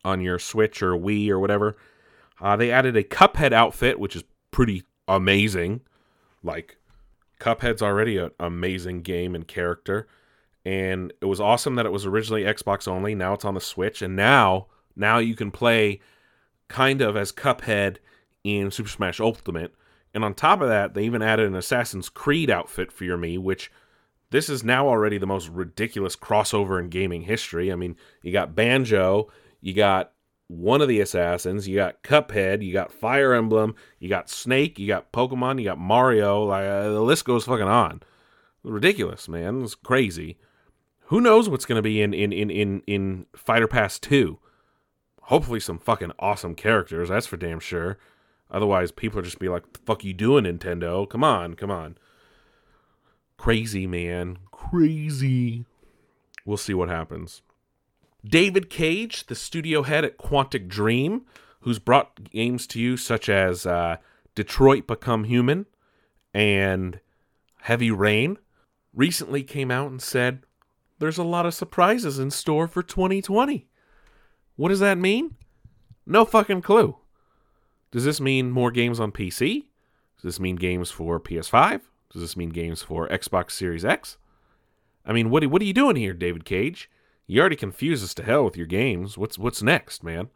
on 0.03 0.21
your 0.21 0.39
Switch 0.39 0.81
or 0.81 0.93
Wii 0.93 1.29
or 1.29 1.39
whatever. 1.39 1.77
Uh, 2.41 2.55
they 2.55 2.71
added 2.71 2.97
a 2.97 3.03
Cuphead 3.03 3.53
outfit, 3.53 3.99
which 3.99 4.15
is 4.15 4.23
pretty 4.51 4.83
amazing. 5.07 5.81
Like 6.43 6.77
Cuphead's 7.39 7.81
already 7.81 8.17
an 8.17 8.31
amazing 8.39 9.01
game 9.01 9.35
and 9.35 9.47
character, 9.47 10.07
and 10.65 11.13
it 11.21 11.25
was 11.25 11.39
awesome 11.39 11.75
that 11.75 11.85
it 11.85 11.91
was 11.91 12.05
originally 12.05 12.43
Xbox 12.43 12.87
only. 12.87 13.15
Now 13.15 13.33
it's 13.33 13.45
on 13.45 13.53
the 13.53 13.61
Switch, 13.61 14.01
and 14.01 14.15
now 14.15 14.67
now 14.95 15.19
you 15.19 15.35
can 15.35 15.51
play 15.51 15.99
kind 16.67 17.01
of 17.01 17.15
as 17.15 17.31
Cuphead 17.31 17.97
in 18.43 18.71
Super 18.71 18.89
Smash 18.89 19.19
Ultimate. 19.19 19.73
And 20.13 20.23
on 20.23 20.33
top 20.33 20.61
of 20.61 20.67
that, 20.67 20.93
they 20.93 21.05
even 21.05 21.21
added 21.21 21.47
an 21.47 21.55
Assassin's 21.55 22.09
Creed 22.09 22.49
outfit 22.49 22.91
for 22.91 23.03
your 23.03 23.17
Mii, 23.17 23.39
which 23.39 23.71
this 24.33 24.49
is 24.49 24.63
now 24.63 24.87
already 24.87 25.19
the 25.19 25.27
most 25.27 25.47
ridiculous 25.49 26.15
crossover 26.15 26.79
in 26.79 26.89
gaming 26.89 27.21
history. 27.21 27.71
I 27.71 27.75
mean, 27.75 27.95
you 28.23 28.33
got 28.33 28.55
Banjo, 28.55 29.31
you 29.61 29.75
got 29.75 30.11
one 30.47 30.81
of 30.81 30.87
the 30.87 31.01
assassins, 31.01 31.67
you 31.67 31.75
got 31.75 32.01
Cuphead, 32.01 32.65
you 32.65 32.73
got 32.73 32.91
Fire 32.91 33.35
Emblem, 33.35 33.75
you 33.99 34.09
got 34.09 34.31
Snake, 34.31 34.79
you 34.79 34.87
got 34.87 35.11
Pokemon, 35.11 35.59
you 35.59 35.65
got 35.65 35.77
Mario. 35.77 36.45
Like 36.45 36.65
uh, 36.65 36.89
the 36.89 37.01
list 37.01 37.25
goes 37.25 37.45
fucking 37.45 37.67
on. 37.67 38.01
Ridiculous, 38.63 39.29
man. 39.29 39.61
It's 39.61 39.75
crazy. 39.75 40.39
Who 41.09 41.21
knows 41.21 41.47
what's 41.47 41.65
going 41.65 41.75
to 41.75 41.83
be 41.83 42.01
in 42.01 42.15
in 42.15 42.33
in 42.33 42.49
in 42.49 42.81
in 42.87 43.27
Fighter 43.35 43.67
Pass 43.67 43.99
2? 43.99 44.39
Hopefully 45.21 45.59
some 45.59 45.77
fucking 45.77 46.11
awesome 46.17 46.55
characters, 46.55 47.09
that's 47.09 47.27
for 47.27 47.37
damn 47.37 47.59
sure. 47.59 47.99
Otherwise, 48.49 48.91
people 48.91 49.19
are 49.19 49.23
just 49.23 49.37
be 49.37 49.47
like, 49.47 49.73
"The 49.73 49.79
fuck 49.85 50.03
you 50.03 50.13
doing, 50.15 50.45
Nintendo? 50.45 51.07
Come 51.07 51.23
on, 51.23 51.53
come 51.53 51.69
on." 51.69 51.99
Crazy, 53.43 53.85
man. 53.85 54.37
Crazy. 54.51 55.65
We'll 56.45 56.55
see 56.55 56.73
what 56.73 56.87
happens. 56.87 57.41
David 58.23 58.69
Cage, 58.69 59.25
the 59.25 59.35
studio 59.35 59.83
head 59.83 60.05
at 60.05 60.17
Quantic 60.17 60.69
Dream, 60.69 61.23
who's 61.59 61.77
brought 61.77 62.31
games 62.31 62.65
to 62.67 62.79
you 62.79 62.95
such 62.95 63.27
as 63.27 63.65
uh, 63.65 63.97
Detroit 64.33 64.87
Become 64.87 65.25
Human 65.25 65.65
and 66.33 67.01
Heavy 67.63 67.91
Rain, 67.91 68.37
recently 68.93 69.43
came 69.43 69.71
out 69.71 69.91
and 69.91 70.01
said 70.01 70.43
there's 70.99 71.17
a 71.17 71.23
lot 71.25 71.45
of 71.45 71.53
surprises 71.53 72.19
in 72.19 72.31
store 72.31 72.69
for 72.69 72.81
2020. 72.81 73.67
What 74.55 74.69
does 74.69 74.79
that 74.79 74.97
mean? 74.97 75.35
No 76.05 76.23
fucking 76.23 76.61
clue. 76.61 76.95
Does 77.91 78.05
this 78.05 78.21
mean 78.21 78.51
more 78.51 78.71
games 78.71 79.01
on 79.01 79.11
PC? 79.11 79.65
Does 80.15 80.23
this 80.23 80.39
mean 80.39 80.55
games 80.55 80.91
for 80.91 81.19
PS5? 81.19 81.81
Does 82.13 82.21
this 82.21 82.37
mean 82.37 82.49
games 82.49 82.83
for 82.83 83.09
Xbox 83.09 83.51
Series 83.51 83.83
X? 83.83 84.17
I 85.05 85.13
mean, 85.13 85.31
what 85.31 85.45
what 85.47 85.61
are 85.61 85.65
you 85.65 85.73
doing 85.73 85.95
here, 85.95 86.13
David 86.13 86.45
Cage? 86.45 86.89
You 87.25 87.41
already 87.41 87.55
confused 87.55 88.03
us 88.03 88.13
to 88.15 88.23
hell 88.23 88.45
with 88.45 88.55
your 88.55 88.67
games. 88.67 89.17
What's 89.17 89.39
what's 89.39 89.63
next, 89.63 90.03
man? 90.03 90.29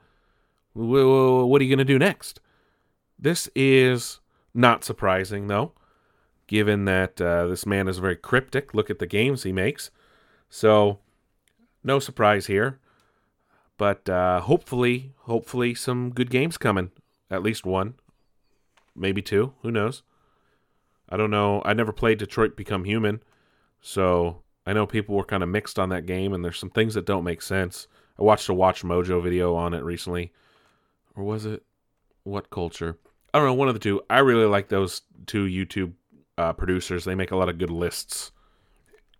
What 0.73 1.61
are 1.61 1.63
you 1.63 1.75
gonna 1.75 1.85
do 1.85 1.99
next? 1.99 2.39
This 3.19 3.47
is 3.55 4.19
not 4.53 4.83
surprising, 4.83 5.47
though, 5.47 5.73
given 6.47 6.85
that 6.85 7.21
uh, 7.21 7.47
this 7.47 7.65
man 7.65 7.87
is 7.87 7.99
very 7.99 8.15
cryptic. 8.15 8.73
Look 8.73 8.89
at 8.89 8.99
the 8.99 9.07
games 9.07 9.43
he 9.43 9.51
makes, 9.51 9.91
so 10.49 10.99
no 11.83 11.99
surprise 11.99 12.47
here. 12.47 12.79
But 13.77 14.09
uh, 14.09 14.41
hopefully, 14.41 15.13
hopefully, 15.19 15.75
some 15.75 16.09
good 16.09 16.31
games 16.31 16.57
coming. 16.57 16.91
At 17.29 17.43
least 17.43 17.65
one, 17.65 17.95
maybe 18.95 19.21
two. 19.21 19.53
Who 19.61 19.69
knows? 19.69 20.01
I 21.09 21.17
don't 21.17 21.31
know. 21.31 21.61
I 21.65 21.73
never 21.73 21.91
played 21.91 22.17
Detroit 22.17 22.57
Become 22.57 22.83
Human, 22.83 23.23
so 23.81 24.41
I 24.65 24.73
know 24.73 24.85
people 24.85 25.15
were 25.15 25.23
kind 25.23 25.43
of 25.43 25.49
mixed 25.49 25.79
on 25.79 25.89
that 25.89 26.05
game, 26.05 26.33
and 26.33 26.43
there's 26.43 26.59
some 26.59 26.69
things 26.69 26.93
that 26.95 27.05
don't 27.05 27.23
make 27.23 27.41
sense. 27.41 27.87
I 28.19 28.23
watched 28.23 28.49
a 28.49 28.53
Watch 28.53 28.83
Mojo 28.83 29.21
video 29.23 29.55
on 29.55 29.73
it 29.73 29.83
recently, 29.83 30.33
or 31.15 31.23
was 31.23 31.45
it 31.45 31.63
What 32.23 32.49
Culture? 32.49 32.97
I 33.33 33.39
don't 33.39 33.47
know, 33.47 33.53
one 33.53 33.67
of 33.67 33.73
the 33.73 33.79
two. 33.79 34.01
I 34.09 34.19
really 34.19 34.45
like 34.45 34.69
those 34.69 35.03
two 35.25 35.45
YouTube 35.45 35.93
uh, 36.37 36.53
producers. 36.53 37.05
They 37.05 37.15
make 37.15 37.31
a 37.31 37.37
lot 37.37 37.49
of 37.49 37.57
good 37.57 37.69
lists. 37.69 38.31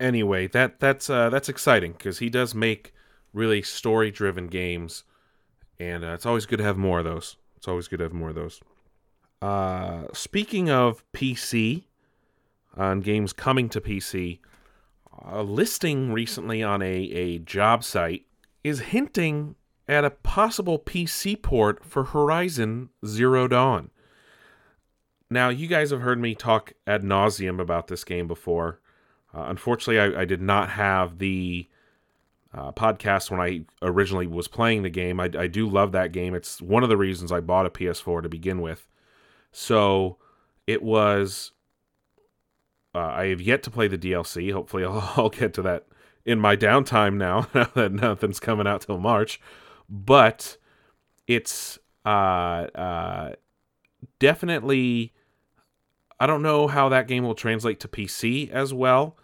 Anyway, 0.00 0.46
that 0.48 0.80
that's 0.80 1.08
uh, 1.08 1.30
that's 1.30 1.48
exciting 1.48 1.92
because 1.92 2.18
he 2.18 2.28
does 2.28 2.54
make 2.54 2.92
really 3.32 3.62
story-driven 3.62 4.48
games, 4.48 5.04
and 5.78 6.04
uh, 6.04 6.08
it's 6.08 6.26
always 6.26 6.46
good 6.46 6.58
to 6.58 6.64
have 6.64 6.76
more 6.76 6.98
of 6.98 7.04
those. 7.04 7.36
It's 7.56 7.68
always 7.68 7.88
good 7.88 7.98
to 7.98 8.04
have 8.04 8.12
more 8.12 8.28
of 8.28 8.34
those. 8.34 8.60
Uh, 9.40 10.04
speaking 10.12 10.68
of 10.68 11.04
PC, 11.12 11.84
on 12.76 13.00
games 13.00 13.32
coming 13.32 13.68
to 13.68 13.80
PC, 13.80 14.38
a 15.24 15.42
listing 15.42 16.12
recently 16.12 16.62
on 16.62 16.80
a, 16.82 16.86
a 16.86 17.38
job 17.38 17.84
site 17.84 18.24
is 18.62 18.80
hinting 18.80 19.56
at 19.86 20.04
a 20.04 20.10
possible 20.10 20.78
PC 20.78 21.40
port 21.40 21.84
for 21.84 22.04
Horizon 22.04 22.90
Zero 23.04 23.48
Dawn. 23.48 23.90
Now, 25.30 25.48
you 25.48 25.66
guys 25.66 25.90
have 25.90 26.00
heard 26.00 26.20
me 26.20 26.34
talk 26.34 26.72
ad 26.86 27.02
nauseum 27.02 27.60
about 27.60 27.88
this 27.88 28.04
game 28.04 28.26
before. 28.26 28.80
Uh, 29.34 29.44
unfortunately, 29.48 29.98
I, 29.98 30.22
I, 30.22 30.24
did 30.24 30.40
not 30.40 30.70
have 30.70 31.18
the 31.18 31.68
uh, 32.54 32.72
podcast 32.72 33.30
when 33.30 33.40
I 33.40 33.60
originally 33.82 34.26
was 34.26 34.48
playing 34.48 34.82
the 34.82 34.90
game. 34.90 35.20
I, 35.20 35.30
I 35.38 35.46
do 35.46 35.68
love 35.68 35.92
that 35.92 36.12
game. 36.12 36.34
It's 36.34 36.62
one 36.62 36.82
of 36.82 36.88
the 36.88 36.96
reasons 36.96 37.30
I 37.30 37.40
bought 37.40 37.66
a 37.66 37.70
PS4 37.70 38.22
to 38.22 38.28
begin 38.30 38.62
with. 38.62 38.88
So 39.52 40.18
it 40.66 40.82
was 40.82 41.52
uh, 42.94 42.98
I 42.98 43.26
have 43.26 43.40
yet 43.40 43.62
to 43.64 43.70
play 43.70 43.88
the 43.88 43.98
DLC. 43.98 44.52
Hopefully, 44.52 44.84
I'll, 44.86 45.12
I'll 45.16 45.28
get 45.28 45.54
to 45.54 45.62
that 45.62 45.86
in 46.24 46.40
my 46.40 46.56
downtime 46.56 47.16
now. 47.16 47.48
Now 47.54 47.70
that 47.74 47.92
nothing's 47.92 48.40
coming 48.40 48.66
out 48.66 48.82
till 48.82 48.98
March, 48.98 49.40
but 49.88 50.56
it's 51.26 51.78
uh, 52.04 52.66
uh, 52.74 53.32
definitely. 54.18 55.12
I 56.20 56.26
don't 56.26 56.42
know 56.42 56.66
how 56.66 56.88
that 56.88 57.06
game 57.06 57.22
will 57.22 57.36
translate 57.36 57.78
to 57.80 57.88
PC 57.88 58.50
as 58.50 58.74
well. 58.74 59.16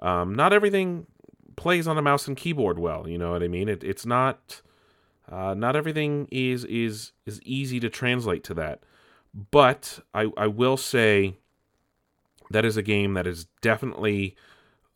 Um, 0.00 0.34
not 0.34 0.52
everything 0.52 1.06
plays 1.54 1.86
on 1.86 1.96
a 1.96 2.02
mouse 2.02 2.26
and 2.26 2.36
keyboard 2.36 2.78
well. 2.78 3.06
You 3.06 3.18
know 3.18 3.30
what 3.30 3.42
I 3.44 3.48
mean? 3.48 3.68
It, 3.68 3.84
it's 3.84 4.04
not. 4.04 4.62
Uh, 5.30 5.54
not 5.54 5.76
everything 5.76 6.26
is 6.32 6.64
is 6.64 7.12
is 7.24 7.40
easy 7.42 7.78
to 7.78 7.88
translate 7.88 8.42
to 8.44 8.54
that, 8.54 8.82
but 9.34 10.00
I 10.14 10.30
I 10.36 10.46
will 10.46 10.76
say 10.76 11.36
that 12.50 12.64
is 12.64 12.76
a 12.76 12.82
game 12.82 13.14
that 13.14 13.26
is 13.26 13.46
definitely 13.60 14.36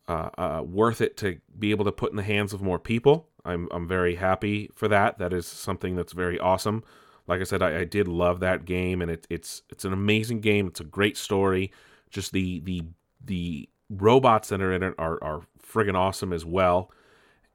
uh, 0.07 0.29
uh, 0.37 0.63
worth 0.65 1.01
it 1.01 1.17
to 1.17 1.39
be 1.57 1.71
able 1.71 1.85
to 1.85 1.91
put 1.91 2.11
in 2.11 2.17
the 2.17 2.23
hands 2.23 2.53
of 2.53 2.61
more 2.61 2.79
people. 2.79 3.29
I'm 3.43 3.67
I'm 3.71 3.87
very 3.87 4.15
happy 4.15 4.69
for 4.73 4.87
that. 4.87 5.17
That 5.19 5.33
is 5.33 5.47
something 5.47 5.95
that's 5.95 6.13
very 6.13 6.39
awesome. 6.39 6.83
Like 7.27 7.41
I 7.41 7.43
said, 7.43 7.61
I, 7.61 7.79
I 7.79 7.83
did 7.85 8.07
love 8.07 8.39
that 8.41 8.65
game, 8.65 9.01
and 9.01 9.09
it, 9.09 9.25
it's 9.29 9.63
it's 9.69 9.85
an 9.85 9.93
amazing 9.93 10.41
game. 10.41 10.67
It's 10.67 10.79
a 10.79 10.85
great 10.85 11.17
story. 11.17 11.71
Just 12.09 12.33
the 12.33 12.59
the 12.61 12.83
the 13.23 13.69
robots 13.89 14.49
that 14.49 14.61
are 14.61 14.73
in 14.73 14.83
it 14.83 14.93
are 14.97 15.23
are 15.23 15.41
friggin' 15.61 15.95
awesome 15.95 16.33
as 16.33 16.45
well, 16.45 16.91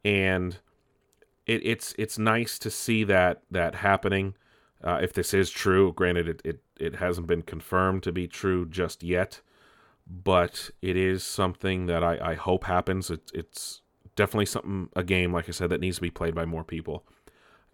and 0.05 0.59
it, 1.47 1.65
it's 1.65 1.95
it's 1.99 2.19
nice 2.19 2.59
to 2.61 2.71
see 2.71 3.05
that 3.05 3.43
that 3.51 3.77
happening. 3.77 4.35
Uh, 4.83 4.99
if 5.03 5.13
this 5.13 5.35
is 5.35 5.51
true, 5.51 5.93
granted, 5.93 6.29
it, 6.29 6.43
it 6.45 6.63
it 6.79 6.95
hasn't 6.97 7.27
been 7.27 7.43
confirmed 7.43 8.03
to 8.03 8.13
be 8.13 8.27
true 8.27 8.67
just 8.67 9.03
yet 9.03 9.41
but 10.11 10.71
it 10.83 10.97
is 10.97 11.23
something 11.23 11.87
that 11.87 12.03
I, 12.03 12.33
I 12.33 12.35
hope 12.35 12.65
happens. 12.65 13.11
It, 13.11 13.31
it's 13.33 13.83
definitely 14.17 14.47
something, 14.47 14.89
a 14.97 15.05
game, 15.05 15.33
like 15.33 15.49
I 15.49 15.53
said, 15.53 15.71
that 15.71 15.81
needs 15.81 15.97
to 15.97 16.03
be 16.03 16.11
played 16.11 16.35
by 16.35 16.45
more 16.45 16.65
people. 16.65 17.07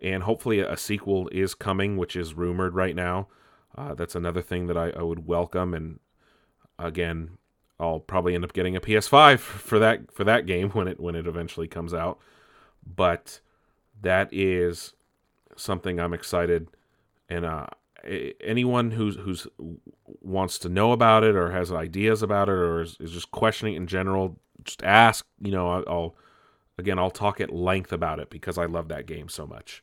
And 0.02 0.22
hopefully 0.22 0.60
a 0.60 0.76
sequel 0.76 1.28
is 1.32 1.54
coming, 1.54 1.96
which 1.96 2.14
is 2.14 2.34
rumored 2.34 2.74
right 2.74 2.94
now. 2.94 3.28
Uh, 3.76 3.94
that's 3.94 4.14
another 4.14 4.42
thing 4.42 4.66
that 4.66 4.76
I, 4.76 4.90
I 4.90 5.02
would 5.02 5.26
welcome. 5.26 5.72
And 5.72 5.98
again, 6.78 7.38
I'll 7.80 8.00
probably 8.00 8.34
end 8.34 8.44
up 8.44 8.52
getting 8.52 8.76
a 8.76 8.80
PS5 8.80 9.38
for 9.38 9.78
that 9.78 10.12
for 10.12 10.24
that 10.24 10.46
game 10.46 10.70
when 10.70 10.88
it 10.88 11.00
when 11.00 11.14
it 11.14 11.26
eventually 11.26 11.68
comes 11.68 11.94
out. 11.94 12.18
But 12.86 13.40
that 14.02 14.28
is 14.30 14.92
something 15.56 15.98
I'm 15.98 16.14
excited 16.14 16.68
and 17.28 17.44
uh, 17.44 17.66
anyone 18.40 18.90
who's 18.92 19.16
who's 19.16 19.46
wants 20.20 20.58
to 20.60 20.68
know 20.68 20.92
about 20.92 21.24
it 21.24 21.34
or 21.34 21.50
has 21.50 21.72
ideas 21.72 22.22
about 22.22 22.48
it 22.48 22.52
or 22.52 22.82
is, 22.82 22.96
is 23.00 23.12
just 23.12 23.30
questioning 23.30 23.74
in 23.74 23.86
general, 23.86 24.38
just 24.64 24.82
ask. 24.82 25.26
You 25.40 25.52
know, 25.52 25.84
I'll, 25.86 26.14
again 26.78 26.98
I'll 26.98 27.10
talk 27.10 27.40
at 27.40 27.52
length 27.52 27.92
about 27.92 28.20
it 28.20 28.30
because 28.30 28.58
I 28.58 28.66
love 28.66 28.88
that 28.88 29.06
game 29.06 29.28
so 29.28 29.46
much. 29.46 29.82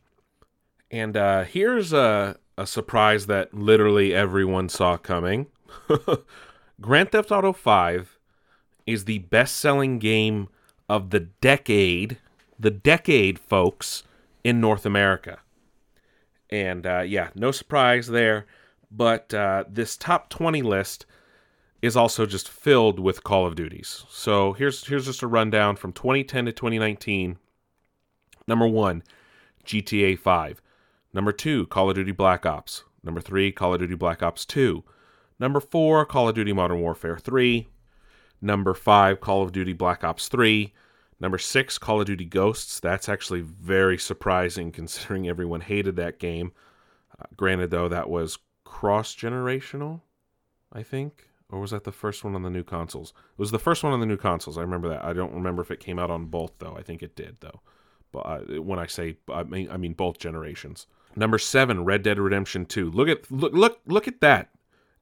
And 0.91 1.17
uh, 1.17 1.43
here's 1.43 1.91
a 1.91 2.37
a 2.57 2.67
surprise 2.67 3.25
that 3.27 3.53
literally 3.53 4.13
everyone 4.13 4.69
saw 4.69 4.97
coming. 4.97 5.47
Grand 6.81 7.11
Theft 7.11 7.31
Auto 7.31 7.53
5 7.53 8.19
is 8.85 9.05
the 9.05 9.19
best-selling 9.19 9.97
game 9.99 10.49
of 10.89 11.09
the 11.09 11.19
decade, 11.19 12.17
the 12.59 12.71
decade, 12.71 13.39
folks, 13.39 14.03
in 14.43 14.59
North 14.59 14.85
America. 14.85 15.39
And 16.53 16.85
uh, 16.85 16.99
yeah, 17.01 17.29
no 17.33 17.49
surprise 17.49 18.07
there. 18.07 18.45
But 18.91 19.33
uh, 19.33 19.63
this 19.67 19.97
top 19.97 20.29
20 20.29 20.61
list 20.61 21.07
is 21.81 21.97
also 21.97 22.27
just 22.27 22.47
filled 22.47 22.99
with 22.99 23.23
Call 23.23 23.47
of 23.47 23.55
Duties. 23.55 24.05
So 24.07 24.53
here's 24.53 24.85
here's 24.85 25.07
just 25.07 25.23
a 25.23 25.27
rundown 25.27 25.77
from 25.77 25.93
2010 25.93 26.45
to 26.45 26.51
2019. 26.51 27.39
Number 28.47 28.67
one, 28.67 29.01
GTA 29.65 30.19
5. 30.19 30.61
Number 31.11 31.31
two, 31.31 31.65
Call 31.65 31.89
of 31.89 31.95
Duty 31.95 32.11
Black 32.11 32.45
Ops. 32.45 32.83
Number 33.03 33.19
three, 33.19 33.51
Call 33.51 33.73
of 33.73 33.79
Duty 33.79 33.95
Black 33.95 34.21
Ops 34.21 34.45
2. 34.45 34.83
Number 35.39 35.59
four, 35.59 36.05
Call 36.05 36.29
of 36.29 36.35
Duty 36.35 36.53
Modern 36.53 36.81
Warfare 36.81 37.17
3. 37.17 37.67
Number 38.41 38.75
five, 38.75 39.19
Call 39.19 39.41
of 39.41 39.51
Duty 39.51 39.73
Black 39.73 40.03
Ops 40.03 40.27
3. 40.27 40.71
Number 41.19 41.37
six, 41.37 41.77
Call 41.77 42.01
of 42.01 42.07
Duty 42.07 42.25
Ghosts. 42.25 42.79
That's 42.79 43.07
actually 43.07 43.41
very 43.41 43.97
surprising 43.97 44.71
considering 44.73 45.27
everyone 45.27 45.61
hated 45.61 45.95
that 45.95 46.19
game. 46.19 46.51
Uh, 47.19 47.25
granted, 47.35 47.71
though, 47.71 47.87
that 47.89 48.09
was 48.09 48.39
cross 48.63 49.15
generational, 49.15 50.01
I 50.71 50.83
think. 50.83 51.29
Or 51.49 51.59
was 51.59 51.71
that 51.71 51.83
the 51.83 51.91
first 51.91 52.23
one 52.23 52.33
on 52.33 52.41
the 52.41 52.49
new 52.49 52.63
consoles? 52.63 53.13
It 53.15 53.39
was 53.39 53.51
the 53.51 53.59
first 53.59 53.83
one 53.83 53.93
on 53.93 53.99
the 53.99 54.07
new 54.07 54.17
consoles. 54.17 54.57
I 54.57 54.61
remember 54.61 54.89
that. 54.89 55.05
I 55.05 55.13
don't 55.13 55.33
remember 55.33 55.61
if 55.61 55.69
it 55.69 55.79
came 55.79 55.99
out 55.99 56.09
on 56.09 56.25
both, 56.25 56.53
though. 56.57 56.75
I 56.75 56.81
think 56.81 57.03
it 57.03 57.15
did, 57.15 57.37
though. 57.41 57.61
But 58.11 58.19
uh, 58.19 58.61
when 58.61 58.79
I 58.79 58.87
say, 58.87 59.17
I 59.31 59.43
mean, 59.43 59.69
I 59.69 59.77
mean 59.77 59.93
both 59.93 60.17
generations. 60.17 60.87
Number 61.15 61.37
seven, 61.37 61.85
Red 61.85 62.03
Dead 62.03 62.19
Redemption 62.19 62.65
2. 62.65 62.91
Look 62.91 63.07
at 63.07 63.29
look 63.31 63.53
look 63.53 63.81
look 63.85 64.07
at 64.07 64.21
that. 64.21 64.49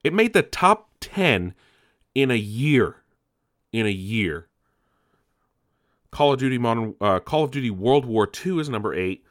It 0.04 0.14
made 0.14 0.34
the 0.34 0.42
top 0.42 0.90
ten 1.00 1.54
in 2.16 2.32
a 2.32 2.36
year. 2.36 2.98
In 3.72 3.86
a 3.86 3.92
year. 3.92 4.48
Call 6.12 6.34
of 6.34 6.40
Duty 6.40 6.58
Modern 6.58 6.96
uh, 7.00 7.20
Call 7.20 7.46
of 7.46 7.52
Duty 7.52 7.70
World 7.70 8.06
War 8.06 8.30
II 8.46 8.60
is 8.60 8.70
number 8.70 8.94
eight. 8.94 9.24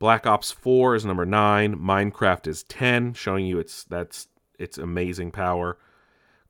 Black 0.00 0.26
Ops 0.26 0.50
4 0.50 0.96
is 0.96 1.04
number 1.04 1.24
nine. 1.24 1.76
Minecraft 1.76 2.46
is 2.46 2.64
10, 2.64 3.14
showing 3.14 3.46
you 3.46 3.58
its 3.58 3.84
that's 3.84 4.28
its 4.58 4.76
amazing 4.76 5.30
power. 5.30 5.78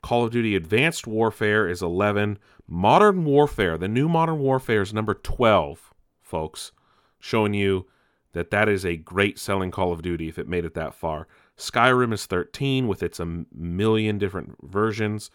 Call 0.03 0.25
of 0.25 0.33
Duty 0.33 0.57
Advanced 0.57 1.07
Warfare 1.07 1.69
is 1.69 1.83
11. 1.83 2.39
Modern 2.67 3.25
Warfare, 3.25 3.77
the 3.77 3.89
new 3.89 4.09
Modern 4.09 4.39
Warfare 4.39 4.83
is 4.83 4.93
number 4.95 5.15
12, 5.15 5.93
folks, 6.23 6.73
showing 7.19 7.55
you 7.55 7.87
that 8.33 8.51
that 8.51 8.69
is 8.69 8.85
a 8.85 8.97
great 8.97 9.39
selling 9.39 9.71
Call 9.71 9.93
of 9.93 10.03
Duty 10.03 10.29
if 10.29 10.39
it 10.39 10.49
made 10.49 10.65
it 10.65 10.75
that 10.75 10.95
far. 10.95 11.29
Skyrim 11.57 12.13
is 12.13 12.27
13 12.27 12.89
with 12.89 13.03
its 13.03 13.21
a 13.21 13.45
million 13.55 14.19
different 14.19 14.57
versions. 14.63 15.31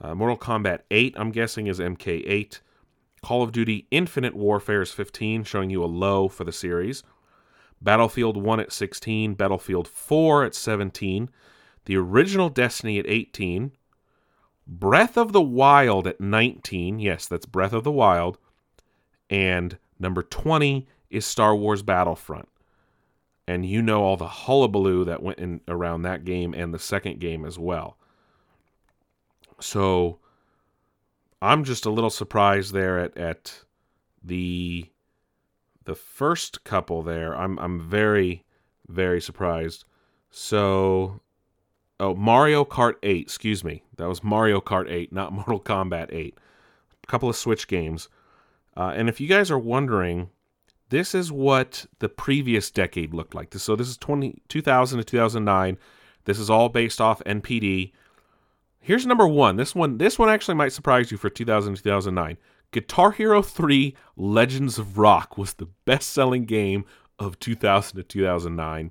Uh, 0.00 0.14
Mortal 0.14 0.38
Kombat 0.38 0.80
8, 0.90 1.14
I'm 1.16 1.30
guessing, 1.30 1.66
is 1.66 1.78
MK8. 1.78 2.60
Call 3.22 3.42
of 3.42 3.52
Duty 3.52 3.86
Infinite 3.90 4.34
Warfare 4.34 4.82
is 4.82 4.92
15, 4.92 5.44
showing 5.44 5.70
you 5.70 5.84
a 5.84 5.86
low 5.86 6.28
for 6.28 6.44
the 6.44 6.52
series. 6.52 7.02
Battlefield 7.82 8.36
1 8.36 8.60
at 8.60 8.72
16, 8.72 9.34
Battlefield 9.34 9.88
4 9.88 10.44
at 10.44 10.54
17, 10.54 11.30
the 11.84 11.96
original 11.96 12.48
Destiny 12.48 12.98
at 12.98 13.06
18, 13.06 13.72
Breath 14.66 15.16
of 15.16 15.32
the 15.32 15.42
Wild 15.42 16.06
at 16.06 16.20
19. 16.20 16.98
Yes, 16.98 17.26
that's 17.26 17.46
Breath 17.46 17.72
of 17.72 17.84
the 17.84 17.90
Wild. 17.90 18.38
And 19.28 19.78
number 19.98 20.22
20 20.22 20.86
is 21.10 21.26
Star 21.26 21.56
Wars 21.56 21.82
Battlefront. 21.82 22.48
And 23.48 23.66
you 23.66 23.82
know 23.82 24.02
all 24.04 24.16
the 24.16 24.28
hullabaloo 24.28 25.04
that 25.06 25.22
went 25.22 25.40
in 25.40 25.60
around 25.66 26.02
that 26.02 26.24
game 26.24 26.54
and 26.54 26.72
the 26.72 26.78
second 26.78 27.18
game 27.18 27.44
as 27.44 27.58
well. 27.58 27.96
So 29.58 30.20
I'm 31.42 31.64
just 31.64 31.86
a 31.86 31.90
little 31.90 32.10
surprised 32.10 32.72
there 32.72 32.98
at, 32.98 33.16
at 33.16 33.64
the 34.22 34.90
the 35.84 35.94
first 35.94 36.64
couple 36.64 37.02
there. 37.02 37.34
I'm 37.34 37.58
I'm 37.58 37.80
very 37.80 38.44
very 38.88 39.20
surprised. 39.20 39.84
So 40.30 41.20
oh 41.98 42.14
Mario 42.14 42.64
Kart 42.64 42.94
8, 43.02 43.22
excuse 43.22 43.64
me. 43.64 43.82
That 43.96 44.08
was 44.08 44.22
Mario 44.22 44.60
Kart 44.60 44.90
8, 44.90 45.12
not 45.12 45.32
Mortal 45.32 45.60
Kombat 45.60 46.12
8. 46.12 46.36
A 47.02 47.06
couple 47.06 47.28
of 47.28 47.36
Switch 47.36 47.66
games. 47.66 48.08
Uh, 48.76 48.92
and 48.94 49.08
if 49.08 49.20
you 49.20 49.26
guys 49.26 49.50
are 49.50 49.58
wondering, 49.58 50.30
this 50.90 51.14
is 51.14 51.32
what 51.32 51.86
the 51.98 52.08
previous 52.08 52.70
decade 52.70 53.14
looked 53.14 53.34
like. 53.34 53.52
So 53.54 53.76
this 53.76 53.88
is 53.88 53.96
20, 53.96 54.42
2000 54.48 54.98
to 54.98 55.04
2009. 55.04 55.78
This 56.24 56.38
is 56.38 56.50
all 56.50 56.68
based 56.68 57.00
off 57.00 57.22
NPD. 57.24 57.92
Here's 58.80 59.06
number 59.06 59.26
one. 59.26 59.56
This 59.56 59.74
one, 59.74 59.98
this 59.98 60.18
one 60.18 60.30
actually 60.30 60.54
might 60.54 60.72
surprise 60.72 61.10
you 61.10 61.18
for 61.18 61.28
2000 61.28 61.76
to 61.76 61.82
2009. 61.82 62.38
Guitar 62.72 63.12
Hero 63.12 63.42
3 63.42 63.94
Legends 64.16 64.78
of 64.78 64.96
Rock 64.96 65.36
was 65.36 65.54
the 65.54 65.68
best-selling 65.84 66.44
game 66.44 66.84
of 67.18 67.38
2000 67.38 67.96
to 67.96 68.02
2009. 68.02 68.90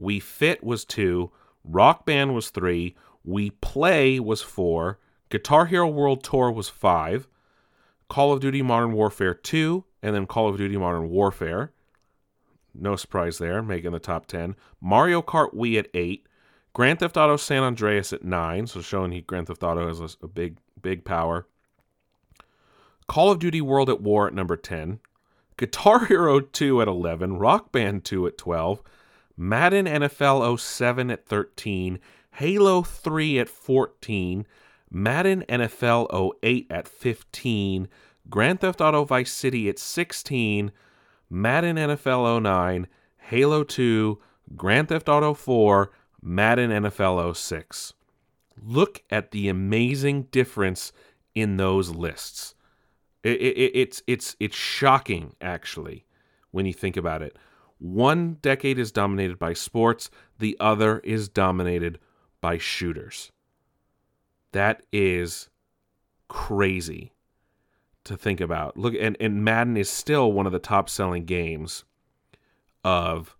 Wii 0.00 0.22
Fit 0.22 0.62
was 0.62 0.84
2, 0.84 1.30
Rock 1.64 2.06
Band 2.06 2.34
was 2.34 2.50
3, 2.50 2.94
Wii 3.26 3.52
Play 3.60 4.20
was 4.20 4.42
4, 4.42 4.98
Guitar 5.28 5.66
Hero 5.66 5.88
World 5.88 6.22
Tour 6.22 6.52
was 6.52 6.68
5, 6.68 7.26
Call 8.08 8.32
of 8.32 8.40
Duty 8.40 8.62
Modern 8.62 8.92
Warfare 8.92 9.34
2, 9.34 9.84
and 10.02 10.14
then 10.14 10.26
Call 10.26 10.48
of 10.48 10.56
Duty 10.56 10.76
Modern 10.76 11.08
Warfare. 11.10 11.72
No 12.74 12.94
surprise 12.94 13.38
there, 13.38 13.60
making 13.60 13.90
the 13.90 13.98
top 13.98 14.26
10. 14.26 14.54
Mario 14.80 15.20
Kart 15.20 15.52
Wii 15.52 15.78
at 15.78 15.88
8, 15.94 16.27
Grand 16.78 17.00
Theft 17.00 17.16
Auto 17.16 17.36
San 17.36 17.64
Andreas 17.64 18.12
at 18.12 18.22
9, 18.22 18.68
so 18.68 18.80
showing 18.80 19.10
he 19.10 19.20
Grand 19.20 19.48
Theft 19.48 19.64
Auto 19.64 19.88
has 19.88 19.98
a, 19.98 20.24
a 20.24 20.28
big 20.28 20.58
big 20.80 21.04
power. 21.04 21.48
Call 23.08 23.32
of 23.32 23.40
Duty 23.40 23.60
World 23.60 23.90
at 23.90 24.00
War 24.00 24.28
at 24.28 24.32
number 24.32 24.56
10, 24.56 25.00
Guitar 25.56 26.04
Hero 26.04 26.38
2 26.38 26.80
at 26.80 26.86
11, 26.86 27.38
Rock 27.38 27.72
Band 27.72 28.04
2 28.04 28.28
at 28.28 28.38
12, 28.38 28.80
Madden 29.36 29.86
NFL 29.86 30.56
07 30.60 31.10
at 31.10 31.26
13, 31.26 31.98
Halo 32.34 32.82
3 32.82 33.40
at 33.40 33.48
14, 33.48 34.46
Madden 34.88 35.44
NFL 35.48 36.32
08 36.44 36.66
at 36.70 36.86
15, 36.86 37.88
Grand 38.30 38.60
Theft 38.60 38.80
Auto 38.80 39.02
Vice 39.02 39.32
City 39.32 39.68
at 39.68 39.80
16, 39.80 40.70
Madden 41.28 41.74
NFL 41.74 42.40
09, 42.40 42.86
Halo 43.16 43.64
2, 43.64 44.20
Grand 44.54 44.88
Theft 44.88 45.08
Auto 45.08 45.34
4, 45.34 45.90
Madden 46.22 46.70
NFL 46.70 47.36
06. 47.36 47.94
Look 48.60 49.02
at 49.10 49.30
the 49.30 49.48
amazing 49.48 50.24
difference 50.24 50.92
in 51.34 51.56
those 51.56 51.90
lists. 51.90 52.54
It, 53.22 53.40
it, 53.40 53.70
it's 53.74 54.02
it's 54.06 54.36
it's 54.40 54.56
shocking 54.56 55.34
actually 55.40 56.04
when 56.50 56.66
you 56.66 56.72
think 56.72 56.96
about 56.96 57.22
it. 57.22 57.36
One 57.78 58.34
decade 58.42 58.78
is 58.78 58.90
dominated 58.90 59.38
by 59.38 59.52
sports, 59.52 60.10
the 60.38 60.56
other 60.58 60.98
is 61.00 61.28
dominated 61.28 61.98
by 62.40 62.58
shooters. 62.58 63.30
That 64.52 64.82
is 64.92 65.48
crazy 66.28 67.12
to 68.04 68.16
think 68.16 68.40
about. 68.40 68.76
Look, 68.76 68.94
and, 68.98 69.16
and 69.20 69.44
Madden 69.44 69.76
is 69.76 69.90
still 69.90 70.32
one 70.32 70.46
of 70.46 70.52
the 70.52 70.58
top 70.58 70.88
selling 70.88 71.24
games 71.24 71.84
of 72.82 73.36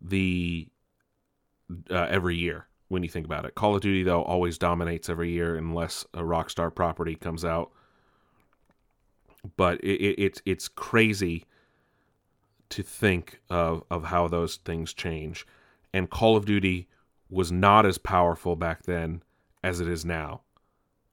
the 0.00 0.68
uh, 1.90 2.06
every 2.10 2.36
year 2.36 2.66
when 2.88 3.02
you 3.02 3.08
think 3.08 3.26
about 3.26 3.44
it. 3.44 3.54
Call 3.54 3.74
of 3.74 3.82
Duty 3.82 4.02
though 4.02 4.22
always 4.22 4.58
dominates 4.58 5.08
every 5.08 5.30
year 5.30 5.56
unless 5.56 6.04
a 6.14 6.20
Rockstar 6.20 6.74
property 6.74 7.14
comes 7.14 7.44
out. 7.44 7.70
But 9.56 9.80
it, 9.82 10.00
it, 10.00 10.18
it's 10.18 10.42
it's 10.46 10.68
crazy 10.68 11.44
to 12.70 12.82
think 12.82 13.40
of 13.50 13.84
of 13.90 14.04
how 14.04 14.28
those 14.28 14.56
things 14.56 14.92
change. 14.92 15.46
And 15.92 16.10
Call 16.10 16.36
of 16.36 16.44
Duty 16.44 16.88
was 17.30 17.52
not 17.52 17.86
as 17.86 17.98
powerful 17.98 18.56
back 18.56 18.84
then 18.84 19.22
as 19.62 19.80
it 19.80 19.88
is 19.88 20.04
now. 20.04 20.42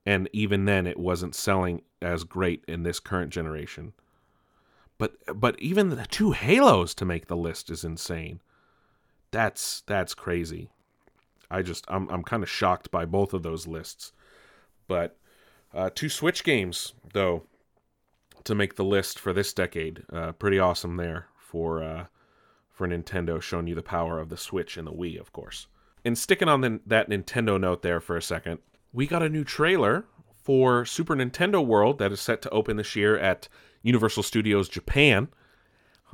And 0.06 0.30
even 0.34 0.66
then 0.66 0.88
it 0.88 1.00
wasn't 1.00 1.36
selling 1.36 1.84
as 2.02 2.24
great 2.24 2.64
in 2.68 2.84
this 2.84 3.00
current 3.00 3.32
generation. 3.32 3.94
But 4.98 5.14
but 5.36 5.60
even 5.60 5.90
the 5.90 6.06
two 6.06 6.32
Halos 6.32 6.94
to 6.96 7.06
make 7.06 7.28
the 7.28 7.36
list 7.36 7.70
is 7.70 7.84
insane. 7.84 8.42
That's 9.32 9.82
that's 9.88 10.13
crazy. 10.13 10.70
I 11.50 11.62
just 11.62 11.86
I'm 11.88 12.10
I'm 12.10 12.24
kind 12.24 12.44
of 12.44 12.50
shocked 12.50 12.91
by 12.91 13.06
both 13.06 13.34
of 13.34 13.44
those 13.44 13.67
lists. 13.67 14.13
But 14.88 15.17
uh, 15.74 15.89
two 15.94 16.10
Switch 16.10 16.44
games 16.44 16.94
though 17.13 17.44
to 18.44 18.56
make 18.56 18.76
the 18.76 18.84
list 18.84 19.20
for 19.20 19.34
this 19.34 19.54
decade. 19.54 20.04
Uh, 20.12 20.32
pretty 20.34 20.60
awesome 20.60 20.98
there 20.98 21.28
for 21.38 21.84
uh, 21.84 22.06
for 22.70 22.88
Nintendo, 22.88 23.41
showing 23.41 23.67
you 23.67 23.76
the 23.76 23.84
power 23.84 24.20
of 24.20 24.30
the 24.30 24.38
Switch 24.38 24.78
and 24.78 24.88
the 24.88 24.91
Wii, 24.91 25.20
of 25.20 25.32
course. 25.32 25.67
And 26.04 26.17
sticking 26.17 26.48
on 26.48 26.62
the, 26.62 26.80
that 26.88 27.10
Nintendo 27.10 27.60
note 27.60 27.84
there 27.84 28.00
for 28.00 28.17
a 28.17 28.22
second, 28.22 28.58
we 28.91 29.06
got 29.06 29.22
a 29.22 29.30
new 29.30 29.44
trailer 29.44 30.06
for 30.44 30.84
Super 30.84 31.15
Nintendo 31.15 31.63
World 31.63 32.00
that 32.00 32.12
is 32.12 32.20
set 32.20 32.41
to 32.41 32.50
open 32.50 32.78
this 32.78 32.96
year 32.96 33.17
at 33.20 33.48
Universal 33.84 34.24
Studios 34.24 34.67
Japan. 34.67 35.28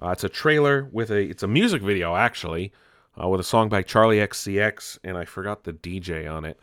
Uh, 0.02 0.10
it's 0.10 0.26
a 0.26 0.30
trailer 0.30 0.90
with 0.92 1.10
a 1.10 1.22
it's 1.22 1.44
a 1.44 1.48
music 1.48 1.82
video 1.82 2.16
actually 2.16 2.72
uh, 3.22 3.28
with 3.28 3.40
a 3.40 3.44
song 3.44 3.70
by 3.70 3.84
Charli 3.84 4.26
XCX 4.26 5.00
and 5.04 5.18
I 5.18 5.26
forgot 5.26 5.64
the 5.64 5.74
DJ 5.74 6.32
on 6.32 6.46
it. 6.46 6.60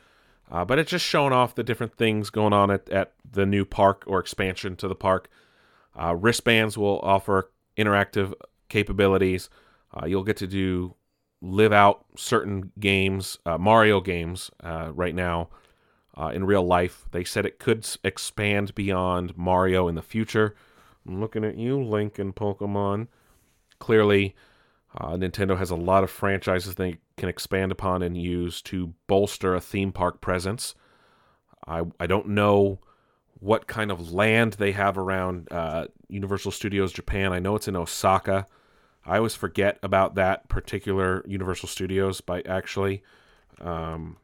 Uh, 0.50 0.64
but 0.64 0.78
it's 0.78 0.90
just 0.90 1.04
showing 1.04 1.32
off 1.32 1.54
the 1.54 1.64
different 1.64 1.96
things 1.96 2.30
going 2.30 2.52
on 2.52 2.70
at, 2.70 2.88
at 2.90 3.12
the 3.28 3.46
new 3.46 3.64
park 3.64 4.04
or 4.06 4.20
expansion 4.20 4.76
to 4.76 4.88
the 4.88 4.94
park. 4.94 5.28
Uh, 5.98 6.14
wristbands 6.14 6.76
will 6.76 7.00
offer 7.00 7.50
interactive 7.76 8.34
capabilities. 8.68 9.48
Uh, 9.92 10.06
you'll 10.06 10.24
get 10.24 10.36
to 10.36 10.46
do 10.46 10.94
live 11.40 11.72
out 11.72 12.04
certain 12.16 12.72
games, 12.78 13.38
uh, 13.46 13.58
Mario 13.58 14.00
games 14.00 14.50
right 14.62 15.14
now 15.14 15.48
uh, 16.16 16.30
in 16.34 16.44
real 16.44 16.64
life. 16.64 17.06
They 17.10 17.24
said 17.24 17.46
it 17.46 17.58
could 17.58 17.86
expand 18.02 18.74
beyond 18.74 19.36
Mario 19.36 19.88
in 19.88 19.94
the 19.94 20.02
future. 20.02 20.54
I'm 21.06 21.20
looking 21.20 21.44
at 21.44 21.56
you, 21.56 21.82
Link 21.82 22.18
and 22.18 22.34
Pokemon. 22.34 23.08
Clearly, 23.78 24.34
uh, 24.96 25.12
Nintendo 25.12 25.56
has 25.58 25.70
a 25.70 25.76
lot 25.76 26.04
of 26.04 26.10
franchises 26.10 26.74
they 26.74 26.98
can 27.16 27.28
expand 27.28 27.72
upon 27.72 28.02
and 28.02 28.16
use 28.16 28.62
to 28.62 28.94
bolster 29.06 29.54
a 29.54 29.60
theme 29.60 29.92
park 29.92 30.20
presence. 30.20 30.74
I, 31.66 31.82
I 31.98 32.06
don't 32.06 32.28
know 32.28 32.78
what 33.40 33.66
kind 33.66 33.90
of 33.90 34.12
land 34.12 34.54
they 34.54 34.72
have 34.72 34.96
around 34.96 35.48
uh, 35.50 35.86
Universal 36.08 36.52
Studios 36.52 36.92
Japan. 36.92 37.32
I 37.32 37.40
know 37.40 37.56
it's 37.56 37.68
in 37.68 37.76
Osaka. 37.76 38.46
I 39.04 39.16
always 39.16 39.34
forget 39.34 39.78
about 39.82 40.14
that 40.14 40.48
particular 40.48 41.24
Universal 41.26 41.68
Studios 41.68 42.20
by 42.20 42.42
actually 42.42 43.02
um, 43.60 44.16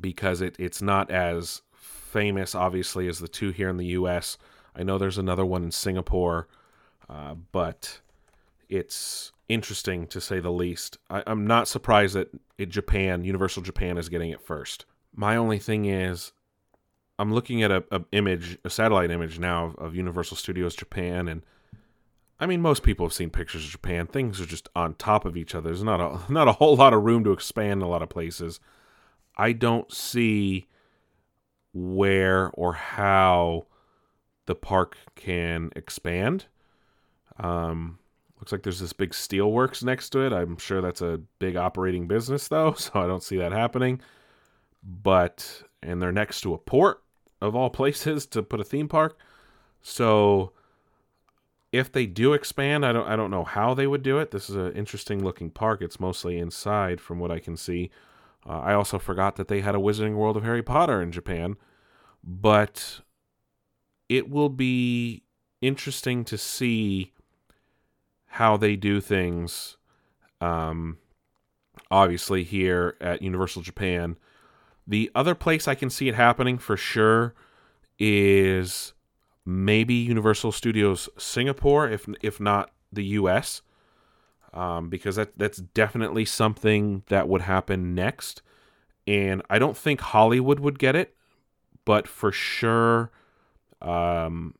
because 0.00 0.40
it, 0.40 0.56
it's 0.58 0.82
not 0.82 1.10
as 1.10 1.62
famous, 1.72 2.54
obviously, 2.54 3.08
as 3.08 3.20
the 3.20 3.28
two 3.28 3.50
here 3.50 3.68
in 3.68 3.76
the 3.76 3.86
U.S. 3.86 4.36
I 4.74 4.82
know 4.82 4.98
there's 4.98 5.18
another 5.18 5.46
one 5.46 5.62
in 5.62 5.70
Singapore, 5.70 6.48
uh, 7.08 7.34
but 7.52 8.00
it's 8.68 9.32
interesting 9.48 10.06
to 10.08 10.20
say 10.20 10.40
the 10.40 10.52
least. 10.52 10.98
I, 11.10 11.22
I'm 11.26 11.46
not 11.46 11.68
surprised 11.68 12.14
that 12.14 12.28
it, 12.56 12.68
Japan, 12.68 13.24
Universal 13.24 13.62
Japan, 13.62 13.98
is 13.98 14.08
getting 14.08 14.30
it 14.30 14.40
first. 14.40 14.84
My 15.14 15.36
only 15.36 15.58
thing 15.58 15.86
is, 15.86 16.32
I'm 17.18 17.32
looking 17.32 17.62
at 17.62 17.70
a, 17.70 17.84
a 17.90 18.02
image, 18.12 18.58
a 18.64 18.70
satellite 18.70 19.10
image 19.10 19.38
now 19.38 19.66
of, 19.66 19.76
of 19.76 19.94
Universal 19.96 20.36
Studios 20.36 20.74
Japan, 20.74 21.28
and 21.28 21.42
I 22.40 22.46
mean, 22.46 22.60
most 22.60 22.82
people 22.82 23.04
have 23.04 23.12
seen 23.12 23.30
pictures 23.30 23.64
of 23.64 23.70
Japan. 23.70 24.06
Things 24.06 24.40
are 24.40 24.46
just 24.46 24.68
on 24.76 24.94
top 24.94 25.24
of 25.24 25.36
each 25.36 25.54
other. 25.54 25.70
There's 25.70 25.82
not 25.82 26.00
a 26.00 26.20
not 26.32 26.48
a 26.48 26.52
whole 26.52 26.76
lot 26.76 26.94
of 26.94 27.02
room 27.02 27.24
to 27.24 27.32
expand 27.32 27.80
in 27.80 27.82
a 27.82 27.88
lot 27.88 28.02
of 28.02 28.08
places. 28.08 28.60
I 29.36 29.52
don't 29.52 29.92
see 29.92 30.66
where 31.72 32.50
or 32.54 32.72
how 32.74 33.66
the 34.46 34.54
park 34.54 34.96
can 35.14 35.70
expand. 35.76 36.46
Um, 37.38 37.98
looks 38.38 38.52
like 38.52 38.62
there's 38.62 38.80
this 38.80 38.92
big 38.92 39.10
steelworks 39.10 39.82
next 39.82 40.10
to 40.10 40.20
it. 40.20 40.32
I'm 40.32 40.56
sure 40.56 40.80
that's 40.80 41.02
a 41.02 41.20
big 41.38 41.56
operating 41.56 42.06
business 42.06 42.48
though, 42.48 42.72
so 42.74 42.92
I 42.94 43.06
don't 43.06 43.22
see 43.22 43.36
that 43.38 43.52
happening. 43.52 44.00
But 44.82 45.62
and 45.82 46.00
they're 46.00 46.12
next 46.12 46.40
to 46.42 46.54
a 46.54 46.58
port 46.58 47.02
of 47.40 47.54
all 47.54 47.70
places 47.70 48.26
to 48.26 48.42
put 48.42 48.60
a 48.60 48.64
theme 48.64 48.88
park. 48.88 49.18
So 49.80 50.52
if 51.72 51.92
they 51.92 52.06
do 52.06 52.32
expand, 52.32 52.84
I 52.86 52.92
don't 52.92 53.06
I 53.06 53.16
don't 53.16 53.30
know 53.30 53.44
how 53.44 53.74
they 53.74 53.86
would 53.86 54.02
do 54.02 54.18
it. 54.18 54.30
This 54.30 54.48
is 54.48 54.56
an 54.56 54.72
interesting 54.72 55.22
looking 55.24 55.50
park. 55.50 55.82
It's 55.82 56.00
mostly 56.00 56.38
inside 56.38 57.00
from 57.00 57.18
what 57.18 57.30
I 57.30 57.38
can 57.38 57.56
see. 57.56 57.90
Uh, 58.48 58.60
I 58.60 58.74
also 58.74 58.98
forgot 58.98 59.36
that 59.36 59.48
they 59.48 59.60
had 59.60 59.74
a 59.74 59.78
Wizarding 59.78 60.14
World 60.14 60.36
of 60.36 60.44
Harry 60.44 60.62
Potter 60.62 61.02
in 61.02 61.12
Japan, 61.12 61.56
but 62.24 63.00
it 64.08 64.30
will 64.30 64.48
be 64.48 65.24
interesting 65.60 66.24
to 66.24 66.38
see 66.38 67.12
how 68.28 68.56
they 68.56 68.76
do 68.76 69.00
things. 69.00 69.76
Um, 70.40 70.98
obviously, 71.90 72.44
here 72.44 72.96
at 73.00 73.22
Universal 73.22 73.62
Japan, 73.62 74.16
the 74.86 75.10
other 75.14 75.34
place 75.34 75.68
I 75.68 75.74
can 75.74 75.90
see 75.90 76.08
it 76.08 76.14
happening 76.14 76.58
for 76.58 76.76
sure 76.76 77.34
is 77.98 78.94
maybe 79.44 79.94
Universal 79.94 80.52
Studios 80.52 81.08
Singapore, 81.18 81.88
if 81.88 82.08
if 82.22 82.40
not 82.40 82.70
the 82.92 83.04
U.S 83.04 83.62
um, 84.52 84.88
because 84.88 85.16
that 85.16 85.36
that's 85.36 85.58
definitely 85.58 86.24
something 86.24 87.02
that 87.08 87.28
would 87.28 87.42
happen 87.42 87.94
next. 87.94 88.42
And 89.06 89.42
I 89.48 89.58
don't 89.58 89.76
think 89.76 90.00
Hollywood 90.00 90.60
would 90.60 90.78
get 90.78 90.94
it, 90.94 91.14
but 91.84 92.06
for 92.06 92.30
sure, 92.30 93.10
um, 93.80 94.54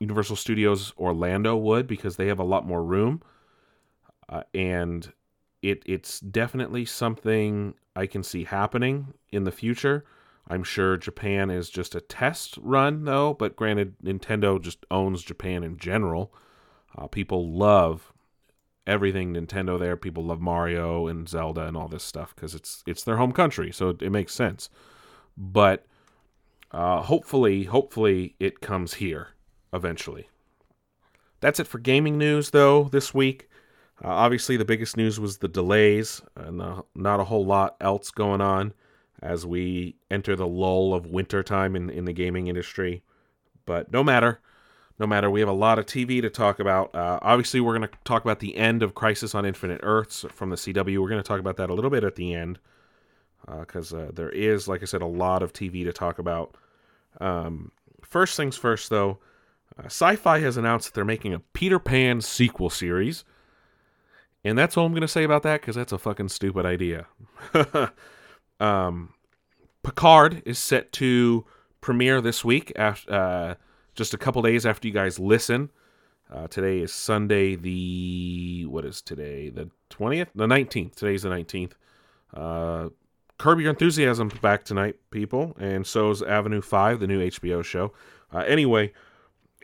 Universal 0.00 0.36
Studios 0.36 0.92
Orlando 0.98 1.56
would 1.56 1.86
because 1.86 2.16
they 2.16 2.28
have 2.28 2.38
a 2.38 2.44
lot 2.44 2.66
more 2.66 2.84
room, 2.84 3.22
uh, 4.28 4.42
and 4.54 5.12
it 5.62 5.82
it's 5.86 6.20
definitely 6.20 6.84
something 6.84 7.74
I 7.94 8.06
can 8.06 8.22
see 8.22 8.44
happening 8.44 9.14
in 9.30 9.44
the 9.44 9.52
future. 9.52 10.04
I'm 10.48 10.62
sure 10.62 10.96
Japan 10.96 11.50
is 11.50 11.70
just 11.70 11.94
a 11.94 12.00
test 12.00 12.58
run 12.60 13.04
though, 13.04 13.34
but 13.34 13.56
granted, 13.56 13.96
Nintendo 14.04 14.60
just 14.60 14.84
owns 14.90 15.22
Japan 15.22 15.64
in 15.64 15.78
general. 15.78 16.32
Uh, 16.96 17.06
people 17.06 17.50
love 17.50 18.12
everything 18.86 19.34
Nintendo 19.34 19.78
there. 19.78 19.96
People 19.96 20.24
love 20.24 20.40
Mario 20.40 21.06
and 21.08 21.28
Zelda 21.28 21.62
and 21.62 21.76
all 21.76 21.88
this 21.88 22.04
stuff 22.04 22.34
because 22.34 22.54
it's 22.54 22.84
it's 22.86 23.02
their 23.02 23.16
home 23.16 23.32
country, 23.32 23.72
so 23.72 23.88
it, 23.88 24.02
it 24.02 24.10
makes 24.10 24.34
sense. 24.34 24.68
But 25.38 25.86
uh, 26.70 27.00
hopefully, 27.02 27.64
hopefully 27.64 28.36
it 28.38 28.60
comes 28.60 28.94
here 28.94 29.28
eventually. 29.76 30.28
That's 31.40 31.60
it 31.60 31.66
for 31.66 31.78
gaming 31.78 32.18
news, 32.18 32.50
though, 32.50 32.84
this 32.84 33.14
week. 33.14 33.48
Uh, 34.04 34.08
obviously, 34.08 34.56
the 34.56 34.64
biggest 34.64 34.96
news 34.96 35.20
was 35.20 35.38
the 35.38 35.48
delays, 35.48 36.22
and 36.34 36.60
uh, 36.60 36.82
not 36.94 37.20
a 37.20 37.24
whole 37.24 37.46
lot 37.46 37.76
else 37.80 38.10
going 38.10 38.40
on 38.40 38.72
as 39.22 39.46
we 39.46 39.96
enter 40.10 40.34
the 40.34 40.46
lull 40.46 40.92
of 40.92 41.06
winter 41.06 41.42
time 41.42 41.76
in, 41.76 41.88
in 41.88 42.04
the 42.04 42.12
gaming 42.12 42.48
industry. 42.48 43.02
But 43.64 43.92
no 43.92 44.02
matter 44.02 44.40
no 44.98 45.06
matter. 45.06 45.30
We 45.30 45.40
have 45.40 45.48
a 45.48 45.52
lot 45.52 45.78
of 45.78 45.86
TV 45.86 46.22
to 46.22 46.30
talk 46.30 46.58
about. 46.58 46.94
Uh, 46.94 47.18
obviously, 47.22 47.60
we're 47.60 47.76
going 47.76 47.88
to 47.88 47.98
talk 48.04 48.24
about 48.24 48.40
the 48.40 48.56
end 48.56 48.82
of 48.82 48.94
Crisis 48.94 49.34
on 49.34 49.44
Infinite 49.44 49.80
Earths 49.82 50.24
from 50.30 50.50
the 50.50 50.56
CW. 50.56 50.98
We're 50.98 51.08
going 51.08 51.22
to 51.22 51.26
talk 51.26 51.40
about 51.40 51.56
that 51.58 51.70
a 51.70 51.74
little 51.74 51.90
bit 51.90 52.04
at 52.04 52.14
the 52.14 52.34
end 52.34 52.58
because 53.46 53.92
uh, 53.92 53.98
uh, 53.98 54.10
there 54.12 54.30
is, 54.30 54.66
like 54.68 54.82
I 54.82 54.86
said, 54.86 55.02
a 55.02 55.06
lot 55.06 55.42
of 55.42 55.52
TV 55.52 55.84
to 55.84 55.92
talk 55.92 56.18
about. 56.18 56.56
Um, 57.20 57.72
first 58.02 58.36
things 58.36 58.56
first, 58.56 58.90
though, 58.90 59.18
uh, 59.78 59.84
Syfy 59.84 60.40
has 60.42 60.56
announced 60.56 60.88
that 60.88 60.94
they're 60.94 61.04
making 61.04 61.34
a 61.34 61.40
Peter 61.40 61.78
Pan 61.78 62.20
sequel 62.20 62.70
series. 62.70 63.24
And 64.44 64.56
that's 64.56 64.76
all 64.76 64.86
I'm 64.86 64.92
going 64.92 65.00
to 65.00 65.08
say 65.08 65.24
about 65.24 65.42
that 65.42 65.60
because 65.60 65.74
that's 65.74 65.92
a 65.92 65.98
fucking 65.98 66.28
stupid 66.28 66.64
idea. 66.64 67.06
um, 68.60 69.12
Picard 69.82 70.42
is 70.46 70.58
set 70.58 70.92
to 70.92 71.44
premiere 71.80 72.20
this 72.20 72.44
week 72.44 72.72
after 72.76 73.12
uh, 73.12 73.54
just 73.94 74.14
a 74.14 74.18
couple 74.18 74.42
days 74.42 74.64
after 74.64 74.86
you 74.86 74.94
guys 74.94 75.18
listen. 75.18 75.70
Uh, 76.32 76.48
today 76.48 76.80
is 76.80 76.92
Sunday, 76.92 77.54
the 77.54 78.66
what 78.66 78.84
is 78.84 79.00
today? 79.00 79.48
The 79.48 79.70
twentieth, 79.90 80.28
the 80.34 80.46
nineteenth. 80.46 80.96
Today's 80.96 81.22
the 81.22 81.28
nineteenth. 81.28 81.74
Uh, 82.34 82.88
Curb 83.38 83.60
Your 83.60 83.70
Enthusiasm 83.70 84.28
back 84.40 84.64
tonight, 84.64 84.96
people, 85.10 85.54
and 85.58 85.86
so 85.86 86.10
is 86.10 86.22
Avenue 86.22 86.60
Five, 86.60 87.00
the 87.00 87.06
new 87.06 87.20
HBO 87.30 87.64
show. 87.64 87.92
Uh, 88.32 88.38
anyway, 88.38 88.92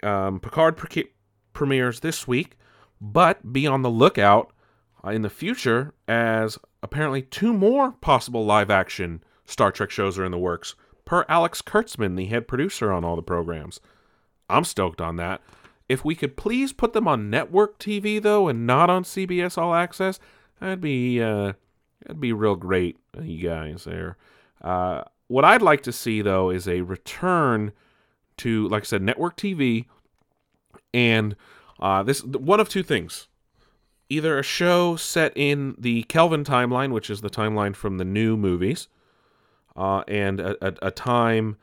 um, 0.03 0.41
Picard 0.41 0.77
pre- 0.77 1.11
premieres 1.53 2.01
this 2.01 2.27
week, 2.27 2.57
but 3.01 3.53
be 3.53 3.67
on 3.67 3.83
the 3.83 3.91
lookout 3.91 4.53
uh, 5.05 5.11
in 5.11 5.23
the 5.23 5.31
future 5.31 5.95
as 6.07 6.59
apparently 6.83 7.23
two 7.23 7.53
more 7.53 7.93
possible 7.93 8.45
live 8.45 8.71
action 8.71 9.23
Star 9.45 9.71
Trek 9.73 9.91
shows 9.91 10.19
are 10.19 10.25
in 10.25 10.33
the 10.33 10.39
works, 10.39 10.75
per 11.05 11.25
Alex 11.29 11.63
Kurtzman, 11.63 12.17
the 12.17 12.27
head 12.27 12.49
producer 12.49 12.93
on 12.93 13.05
all 13.05 13.17
the 13.17 13.23
programs. 13.23 13.81
I'm 14.49 14.65
stoked 14.65 15.01
on 15.01 15.17
that. 15.17 15.41
If 15.89 16.05
we 16.05 16.15
could 16.15 16.37
please 16.37 16.73
put 16.73 16.93
them 16.93 17.09
on 17.09 17.31
network 17.31 17.79
TV 17.79 18.23
though, 18.23 18.49
and 18.49 18.67
not 18.67 18.89
on 18.89 19.05
CBS 19.05 19.59
All 19.59 19.75
Access, 19.75 20.21
that'd 20.61 20.81
be 20.81 21.21
uh, 21.21 21.53
that'd 22.03 22.21
be 22.21 22.33
real 22.33 22.57
great, 22.57 22.99
uh, 23.17 23.23
you 23.23 23.47
guys 23.47 23.85
there. 23.85 24.17
Uh, 24.63 25.03
what 25.29 25.45
I'd 25.45 25.63
like 25.63 25.83
to 25.83 25.93
see 25.93 26.23
though 26.23 26.51
is 26.51 26.69
a 26.69 26.83
return 26.83 27.73
to, 28.43 28.69
like 28.69 28.83
I 28.83 28.87
said, 28.87 29.03
network 29.03 29.37
TV, 29.37 29.87
and 30.95 31.37
uh, 31.81 32.03
this 32.03 32.23
one 32.25 32.61
of 32.61 32.69
two 32.69 32.83
things: 32.83 33.29
either 34.09 34.39
a 34.39 34.43
show 34.43 34.97
set 34.97 35.33
in 35.35 35.75
the 35.79 36.03
Kelvin 36.05 36.45
timeline, 36.45 36.93
which 36.93 37.11
is 37.11 37.21
the 37.21 37.31
timeline 37.31 37.75
from 37.75 37.99
the 37.99 38.05
new 38.05 38.37
movies, 38.37 38.89
uh, 39.77 40.03
and 40.09 40.41
a, 40.41 40.67
a, 40.67 40.89
a 40.89 40.91
time 40.91 41.57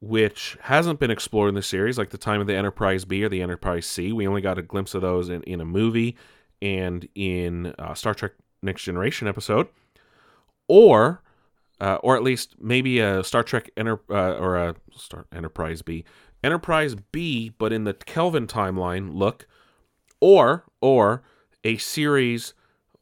which 0.00 0.56
hasn't 0.62 0.98
been 0.98 1.10
explored 1.10 1.50
in 1.50 1.54
the 1.54 1.62
series, 1.62 1.98
like 1.98 2.10
the 2.10 2.18
time 2.18 2.40
of 2.40 2.46
the 2.46 2.56
Enterprise 2.56 3.04
B 3.04 3.22
or 3.22 3.28
the 3.28 3.42
Enterprise 3.42 3.86
C. 3.86 4.12
We 4.12 4.26
only 4.26 4.40
got 4.40 4.58
a 4.58 4.62
glimpse 4.62 4.94
of 4.94 5.02
those 5.02 5.28
in, 5.28 5.42
in 5.42 5.60
a 5.60 5.64
movie 5.64 6.16
and 6.62 7.06
in 7.14 7.74
uh, 7.78 7.94
Star 7.94 8.14
Trek 8.14 8.32
Next 8.62 8.82
Generation 8.82 9.28
episode, 9.28 9.68
or 10.68 11.22
uh, 11.80 11.98
or 12.02 12.16
at 12.16 12.22
least 12.22 12.56
maybe 12.60 13.00
a 13.00 13.24
Star 13.24 13.42
Trek 13.42 13.70
Enter 13.76 14.00
uh, 14.10 14.34
or 14.34 14.56
a 14.56 14.74
Star 14.94 15.26
Enterprise 15.32 15.82
B, 15.82 16.04
Enterprise 16.44 16.94
B, 16.94 17.52
but 17.58 17.72
in 17.72 17.84
the 17.84 17.94
Kelvin 17.94 18.46
timeline 18.46 19.14
look, 19.14 19.46
or 20.20 20.64
or 20.80 21.22
a 21.64 21.76
series 21.76 22.54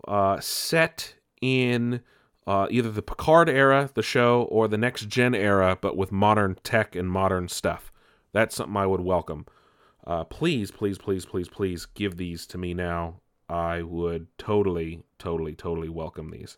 uh, 0.07 0.41
set 0.41 1.15
in 1.41 2.01
uh, 2.47 2.67
either 2.71 2.91
the 2.91 3.03
Picard 3.03 3.49
era, 3.49 3.91
the 3.95 4.03
show, 4.03 4.43
or 4.51 4.69
the 4.69 4.79
next 4.79 5.09
gen 5.09 5.35
era, 5.35 5.77
but 5.81 5.97
with 5.97 6.11
modern 6.11 6.57
tech 6.63 6.97
and 6.97 7.11
modern 7.11 7.49
stuff. 7.49 7.93
That's 8.33 8.57
something 8.57 8.77
I 8.77 8.87
would 8.87 9.03
welcome. 9.03 9.47
Uh, 10.07 10.25
please, 10.25 10.71
please, 10.71 10.97
please, 10.97 11.27
please, 11.27 11.49
please 11.49 11.85
give 11.85 12.17
these 12.17 12.47
to 12.47 12.59
me 12.59 12.73
now. 12.73 13.21
I 13.49 13.83
would 13.83 14.29
totally, 14.39 15.03
totally, 15.19 15.55
totally 15.55 15.89
welcome 15.89 16.31
these. 16.31 16.57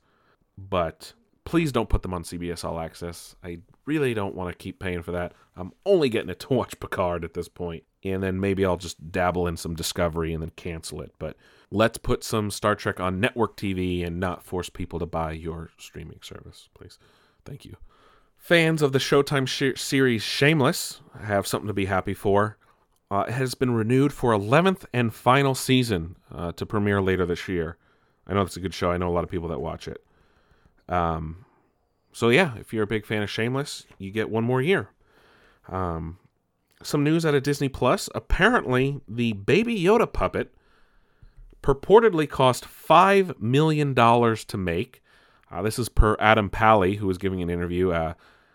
But 0.56 1.14
please 1.44 1.72
don't 1.72 1.88
put 1.88 2.03
them 2.03 2.14
on 2.14 2.22
CBS 2.22 2.64
All 2.64 2.79
Access. 2.79 3.35
I 3.42 3.61
really 3.87 4.14
don't 4.14 4.35
want 4.35 4.50
to 4.50 4.62
keep 4.62 4.79
paying 4.79 5.03
for 5.03 5.12
that. 5.12 5.33
I'm 5.57 5.72
only 5.85 6.09
getting 6.09 6.31
it 6.31 6.40
to 6.40 6.55
watch 6.55 6.79
Picard 6.81 7.24
at 7.24 7.35
this 7.35 7.48
point, 7.48 7.85
and 8.05 8.22
then 8.22 8.40
maybe 8.40 8.64
I'll 8.64 8.76
just 8.76 9.11
dabble 9.11 9.46
in 9.46 9.57
some 9.57 9.74
Discovery 9.74 10.33
and 10.33 10.42
then 10.42 10.53
cancel 10.57 11.00
it. 11.00 11.12
But 11.18 11.37
let's 11.70 11.98
put 11.98 12.24
some 12.24 12.50
Star 12.50 12.74
Trek 12.74 13.00
on 13.00 13.20
network 13.20 13.57
TV 13.57 14.07
and 14.07 14.20
not 14.20 14.44
force 14.44 14.68
people 14.68 14.98
to 14.98 15.07
buy 15.07 15.33
your 15.33 15.70
streaming 15.79 16.20
service, 16.22 16.68
please. 16.74 16.98
Thank 17.44 17.64
you. 17.64 17.76
Fans 18.37 18.81
of 18.81 18.92
the 18.92 18.98
Showtime 18.98 19.46
sh- 19.46 19.79
series 19.79 20.22
Shameless 20.22 21.00
have 21.22 21.46
something 21.46 21.68
to 21.68 21.74
be 21.74 21.85
happy 21.85 22.14
for. 22.14 22.57
Uh, 23.11 23.24
it 23.29 23.33
has 23.33 23.55
been 23.55 23.72
renewed 23.72 24.12
for 24.12 24.33
11th 24.33 24.85
and 24.92 25.12
final 25.12 25.55
season 25.55 26.16
uh, 26.33 26.53
to 26.53 26.64
premiere 26.64 27.03
later 27.03 27.26
this 27.26 27.48
year. 27.48 27.76
I 28.26 28.35
know 28.35 28.44
that's 28.44 28.57
a 28.57 28.61
good 28.61 28.72
show. 28.72 28.92
I 28.92 28.96
know 28.96 29.09
a 29.09 29.12
lot 29.12 29.24
of 29.24 29.31
people 29.31 29.48
that 29.48 29.61
watch 29.61 29.88
it. 29.88 30.03
Um, 30.90 31.44
so 32.12 32.29
yeah, 32.29 32.57
if 32.59 32.72
you're 32.72 32.83
a 32.83 32.88
big 32.88 33.07
fan 33.07 33.22
of 33.22 33.31
Shameless, 33.31 33.87
you 33.98 34.11
get 34.11 34.29
one 34.29 34.44
more 34.44 34.61
year. 34.61 34.90
Um, 35.68 36.18
some 36.83 37.05
news 37.05 37.24
out 37.24 37.35
of 37.35 37.42
Disney 37.42 37.68
Plus. 37.68 38.09
Apparently, 38.14 39.00
the 39.09 39.33
Baby 39.35 39.81
Yoda 39.81 40.12
puppet 40.12 40.53
purportedly 41.62 42.29
cost 42.29 42.64
five 42.64 43.40
million 43.40 43.94
dollars 43.94 44.44
to 44.46 44.57
make. 44.57 45.03
Uh, 45.50 45.62
this 45.62 45.79
is 45.79 45.88
per 45.88 46.16
Adam 46.18 46.48
Pally, 46.48 46.96
who 46.96 47.07
was 47.07 47.18
giving 47.18 47.42
an 47.42 47.50
interview. 47.50 47.90
Uh, 47.90 48.14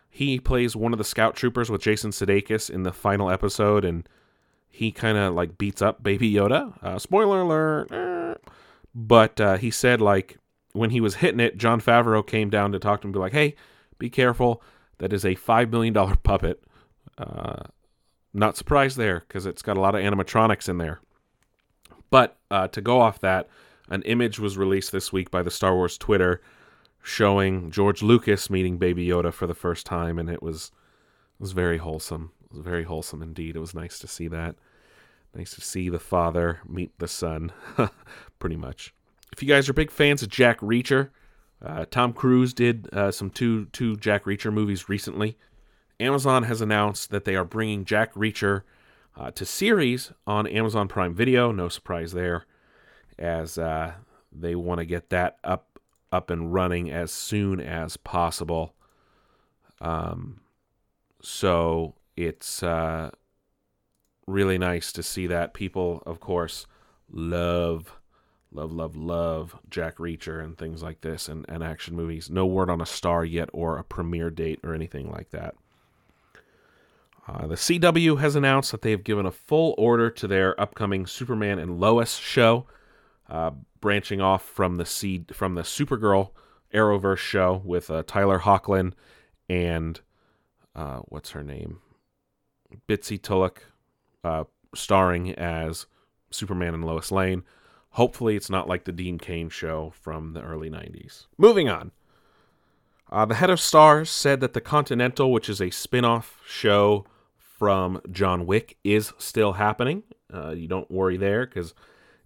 he 0.10 0.40
plays 0.40 0.76
one 0.76 0.94
of 0.94 0.98
the 0.98 1.04
scout 1.04 1.36
troopers 1.36 1.70
with 1.70 1.82
Jason 1.82 2.12
Sudeikis 2.12 2.70
in 2.70 2.84
the 2.84 2.94
final 2.94 3.30
episode, 3.30 3.84
and 3.84 4.08
he 4.70 4.92
kind 4.92 5.18
of 5.18 5.34
like 5.34 5.58
beats 5.58 5.82
up 5.82 6.04
Baby 6.04 6.32
Yoda. 6.32 6.82
Uh, 6.84 7.00
spoiler 7.00 7.42
alert! 7.42 8.42
But 8.94 9.42
uh, 9.42 9.58
he 9.58 9.72
said 9.72 10.02
like 10.02 10.38
when 10.76 10.90
he 10.90 11.02
was 11.02 11.16
hitting 11.16 11.40
it, 11.40 11.58
Jon 11.58 11.80
Favreau 11.80 12.26
came 12.26 12.50
down 12.50 12.72
to 12.72 12.80
talk 12.80 13.02
to 13.02 13.06
him, 13.06 13.10
and 13.10 13.14
be 13.14 13.20
like, 13.20 13.34
"Hey, 13.34 13.56
be 13.98 14.10
careful. 14.10 14.62
That 14.98 15.14
is 15.14 15.26
a 15.26 15.36
five 15.36 15.72
million 15.72 15.94
dollar 15.94 16.16
puppet." 16.16 16.64
Uh, 17.18 17.64
not 18.34 18.58
surprised 18.58 18.98
there 18.98 19.24
because 19.28 19.46
it's 19.46 19.62
got 19.62 19.78
a 19.78 19.80
lot 19.80 19.96
of 19.96 20.02
animatronics 20.02 20.68
in 20.68 20.78
there. 20.78 21.00
But 22.10 22.38
uh, 22.52 22.68
to 22.70 22.82
go 22.82 23.00
off 23.00 23.20
that, 23.20 23.48
an 23.90 24.02
image 24.04 24.40
was 24.40 24.58
released 24.58 24.92
this 24.92 25.14
week 25.14 25.32
by 25.32 25.42
the 25.42 25.52
Star 25.52 25.76
Wars 25.76 25.98
Twitter 25.98 26.42
showing 27.02 27.72
George 27.72 28.02
Lucas 28.02 28.50
meeting 28.50 28.78
Baby 28.78 29.08
Yoda 29.08 29.32
for 29.32 29.48
the 29.48 29.54
first 29.54 29.86
time, 29.86 30.20
and 30.20 30.30
it 30.30 30.44
was 30.44 30.72
it 31.40 31.42
was 31.42 31.54
very 31.54 31.78
wholesome. 31.78 32.32
It 32.44 32.52
was 32.52 32.62
very 32.62 32.84
wholesome 32.84 33.22
indeed. 33.22 33.56
It 33.56 33.60
was 33.60 33.74
nice 33.74 34.00
to 34.00 34.08
see 34.08 34.28
that. 34.28 34.56
Nice 35.34 35.54
to 35.56 35.62
see 35.62 35.90
the 35.90 36.00
father 36.00 36.60
meet 36.68 36.98
the 36.98 37.08
son, 37.08 37.52
pretty 38.40 38.56
much. 38.56 38.94
If 39.36 39.44
you 39.44 39.50
guys 39.50 39.68
are 39.68 39.74
big 39.74 39.92
fans 39.92 40.24
of 40.24 40.30
Jack 40.30 40.62
Reacher, 40.62 41.10
uh, 41.62 41.84
Tom 41.92 42.14
Cruise 42.14 42.54
did 42.54 42.88
uh, 42.94 43.12
some 43.12 43.30
two 43.30 43.66
two 43.74 43.98
Jack 43.98 44.24
Reacher 44.24 44.52
movies 44.52 44.88
recently. 44.88 45.38
Amazon 46.00 46.44
has 46.44 46.62
announced 46.62 47.10
that 47.10 47.26
they 47.26 47.36
are 47.36 47.44
bringing 47.44 47.84
Jack 47.84 48.14
Reacher 48.14 48.62
uh, 49.18 49.32
to 49.32 49.46
series 49.46 50.14
on 50.26 50.48
Amazon 50.48 50.88
Prime 50.88 51.14
Video. 51.14 51.52
No 51.52 51.68
surprise 51.68 52.14
there, 52.14 52.46
as 53.20 53.58
uh, 53.58 53.96
they 54.32 54.56
want 54.56 54.80
to 54.80 54.86
get 54.86 55.10
that 55.10 55.36
up 55.44 55.82
up 56.14 56.30
and 56.30 56.54
running 56.54 56.90
as 56.90 57.12
soon 57.12 57.60
as 57.60 57.98
possible. 57.98 58.74
Um, 59.82 60.40
so 61.22 61.96
it's 62.16 62.64
uh, 62.64 63.12
really 64.28 64.58
nice 64.58 64.94
to 64.94 65.04
see 65.04 65.28
that 65.28 65.54
people, 65.54 66.02
of 66.06 66.22
course, 66.22 66.68
love, 67.12 67.98
love, 68.56 68.72
love, 68.72 68.96
love 68.96 69.56
Jack 69.70 69.98
Reacher 69.98 70.44
and 70.44 70.58
things 70.58 70.82
like 70.82 71.02
this 71.02 71.28
and, 71.28 71.46
and 71.50 71.64
action 71.64 71.96
movies. 71.96 72.30
No 72.30 72.46
word 72.46 72.70
on 72.70 72.82
a 72.82 72.86
star 72.86 73.26
yet 73.26 73.50
or 73.54 73.78
a 73.78 73.84
premiere 73.84 74.30
date 74.30 74.60
or 74.64 74.74
anything 74.74 75.12
like 75.12 75.32
that. 75.32 75.56
Uh, 77.28 77.48
the 77.48 77.56
CW 77.56 78.20
has 78.20 78.36
announced 78.36 78.72
that 78.72 78.82
they 78.82 78.92
have 78.92 79.04
given 79.04 79.26
a 79.26 79.32
full 79.32 79.74
order 79.78 80.10
to 80.12 80.28
their 80.28 80.60
upcoming 80.62 81.08
Superman 81.08 81.58
and 81.58 81.80
Lois 81.80 82.18
show, 82.18 82.66
uh, 83.30 83.52
branching 83.82 84.22
off 84.22 84.44
from 84.44 84.76
the 84.76 84.86
C- 84.86 85.26
from 85.34 85.56
the 85.56 85.64
Supergirl 85.64 86.30
Arrowverse 86.74 87.18
show 87.18 87.62
with 87.66 87.90
uh, 87.90 88.04
Tyler 88.06 88.40
Hoechlin 88.40 88.94
and 89.50 90.02
uh, 90.76 91.00
what's 91.06 91.32
her 91.32 91.44
name, 91.44 91.80
Bitsie 92.88 93.22
Tulloch, 93.22 93.64
uh, 94.24 94.44
starring 94.76 95.34
as 95.34 95.88
Superman 96.30 96.74
and 96.76 96.86
Lois 96.86 97.12
Lane. 97.12 97.44
Hopefully, 97.96 98.36
it's 98.36 98.50
not 98.50 98.68
like 98.68 98.84
the 98.84 98.92
Dean 98.92 99.18
Cain 99.18 99.50
show 99.50 99.94
from 100.02 100.34
the 100.34 100.42
early 100.42 100.70
'90s. 100.70 101.28
Moving 101.38 101.70
on. 101.70 101.92
Uh, 103.10 103.26
the 103.26 103.36
head 103.36 103.50
of 103.50 103.60
Starz 103.60 104.08
said 104.08 104.42
that 104.42 104.54
the 104.54 104.62
Continental, 104.62 105.32
which 105.32 105.48
is 105.48 105.62
a 105.62 105.70
spin 105.70 106.04
off 106.04 106.42
show 106.46 107.06
from 107.38 108.02
John 108.12 108.46
Wick 108.46 108.78
is 108.84 109.14
still 109.18 109.54
happening. 109.54 110.04
Uh, 110.34 110.50
you 110.50 110.68
don't 110.68 110.92
worry 110.92 111.16
there 111.16 111.46
because 111.46 111.74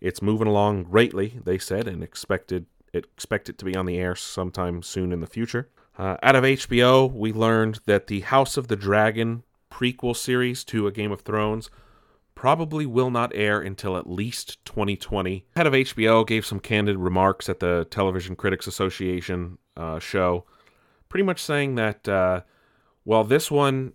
it's 0.02 0.22
moving 0.22 0.48
along 0.48 0.86
greatly, 0.86 1.40
they 1.44 1.58
said, 1.58 1.88
and 1.88 2.04
expected 2.04 2.66
expect 2.92 3.50
it 3.50 3.60
to 3.60 3.66
be 3.66 3.76
on 3.76 3.86
the 3.86 4.00
air 4.00 4.16
sometime 4.16 4.82
soon 4.82 5.12
in 5.12 5.20
the 5.20 5.28
future. 5.28 5.70
Uh, 6.00 6.18
out 6.24 6.36
of 6.36 6.44
HBO, 6.44 7.14
we 7.14 7.32
learned 7.32 7.82
that 7.86 8.08
the 8.08 8.22
House 8.22 8.58
of 8.58 8.68
the 8.68 8.76
Dragon 8.76 9.44
prequel 9.72 10.16
series 10.16 10.64
to 10.64 10.88
A 10.88 10.92
Game 10.92 11.12
of 11.12 11.22
Thrones 11.22 11.70
probably 12.40 12.86
will 12.86 13.12
not 13.12 13.34
air 13.36 13.60
until 13.60 13.98
at 13.98 14.10
least 14.10 14.64
2020. 14.64 15.46
Head 15.58 15.68
of 15.68 15.74
HBO 15.74 16.26
gave 16.26 16.46
some 16.46 16.62
candid 16.62 16.96
remarks 16.96 17.50
at 17.50 17.60
the 17.60 17.86
Television 17.92 18.38
Critics 18.38 18.66
Association 18.66 19.58
uh, 19.76 20.00
show, 20.00 20.46
pretty 21.10 21.26
much 21.26 21.44
saying 21.44 21.76
that, 21.76 22.08
uh, 22.08 22.40
well, 23.04 23.26
this 23.26 23.52
one 23.52 23.92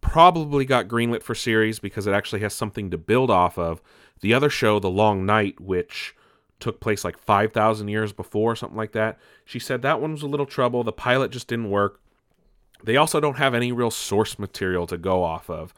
probably 0.00 0.64
got 0.64 0.86
greenlit 0.86 1.24
for 1.24 1.34
series 1.34 1.80
because 1.80 2.06
it 2.06 2.12
actually 2.12 2.42
has 2.42 2.54
something 2.54 2.92
to 2.92 2.96
build 2.96 3.28
off 3.28 3.58
of. 3.58 3.82
The 4.20 4.34
other 4.34 4.50
show, 4.50 4.78
The 4.78 4.88
Long 4.88 5.26
Night, 5.26 5.60
which 5.60 6.14
took 6.60 6.78
place 6.78 7.04
like 7.04 7.18
5,000 7.18 7.88
years 7.88 8.12
before, 8.12 8.54
something 8.54 8.78
like 8.78 8.92
that, 8.92 9.18
she 9.44 9.58
said 9.58 9.82
that 9.82 10.00
one 10.00 10.12
was 10.12 10.22
a 10.22 10.28
little 10.28 10.46
trouble. 10.46 10.84
The 10.84 10.92
pilot 10.92 11.32
just 11.32 11.48
didn't 11.48 11.70
work. 11.70 12.00
They 12.84 12.96
also 12.96 13.18
don't 13.18 13.38
have 13.38 13.52
any 13.52 13.72
real 13.72 13.90
source 13.90 14.38
material 14.38 14.86
to 14.86 14.96
go 14.96 15.24
off 15.24 15.50
of, 15.50 15.74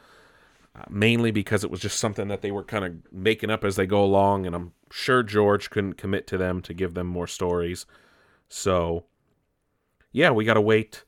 mainly 0.88 1.30
because 1.30 1.64
it 1.64 1.70
was 1.70 1.80
just 1.80 1.98
something 1.98 2.28
that 2.28 2.42
they 2.42 2.50
were 2.50 2.64
kind 2.64 2.84
of 2.84 2.92
making 3.12 3.50
up 3.50 3.64
as 3.64 3.76
they 3.76 3.86
go 3.86 4.02
along, 4.02 4.46
and 4.46 4.54
I'm 4.54 4.72
sure 4.90 5.22
George 5.22 5.70
couldn't 5.70 5.94
commit 5.94 6.26
to 6.28 6.38
them 6.38 6.60
to 6.62 6.74
give 6.74 6.94
them 6.94 7.06
more 7.06 7.26
stories. 7.26 7.86
So, 8.48 9.04
yeah, 10.12 10.30
we 10.30 10.44
got 10.44 10.54
to 10.54 10.60
wait 10.60 11.04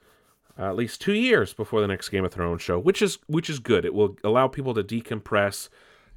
uh, 0.59 0.71
at 0.71 0.77
least 0.77 1.01
two 1.01 1.15
years 1.15 1.55
before 1.55 1.81
the 1.81 1.87
next 1.87 2.09
Game 2.09 2.25
of 2.25 2.33
Thrones 2.33 2.63
show, 2.63 2.79
which 2.79 3.01
is 3.01 3.19
which 3.27 3.49
is 3.49 3.59
good. 3.59 3.85
It 3.85 3.95
will 3.95 4.17
allow 4.25 4.49
people 4.49 4.75
to 4.75 4.83
decompress 4.83 5.69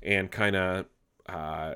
and 0.01 0.31
kind 0.31 0.55
of 0.55 0.85
uh, 1.27 1.75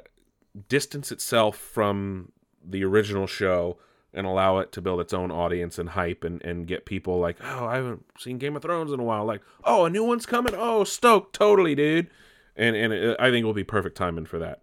distance 0.68 1.12
itself 1.12 1.58
from 1.58 2.32
the 2.64 2.84
original 2.84 3.28
show 3.28 3.78
and 4.16 4.26
allow 4.26 4.58
it 4.60 4.72
to 4.72 4.82
build 4.82 5.02
its 5.02 5.14
own 5.14 5.30
audience 5.30 5.78
and 5.78 5.90
hype 5.90 6.24
and, 6.24 6.42
and 6.42 6.66
get 6.66 6.86
people 6.86 7.20
like, 7.20 7.36
oh, 7.44 7.66
I 7.66 7.76
haven't 7.76 8.06
seen 8.18 8.38
Game 8.38 8.56
of 8.56 8.62
Thrones 8.62 8.92
in 8.92 9.00
a 9.00 9.04
while. 9.04 9.26
Like, 9.26 9.42
oh, 9.66 9.86
a 9.86 9.90
new 9.90 10.06
one's 10.06 10.26
coming. 10.26 10.54
Oh, 10.56 10.86
stoked, 10.86 11.36
totally, 11.36 11.76
dude. 11.76 12.10
And 12.56 12.76
and 12.76 12.94
it, 12.94 13.18
I 13.20 13.30
think 13.30 13.44
it 13.44 13.46
will 13.46 13.54
be 13.54 13.66
perfect 13.66 13.98
timing 13.98 14.26
for 14.26 14.40
that. 14.40 14.62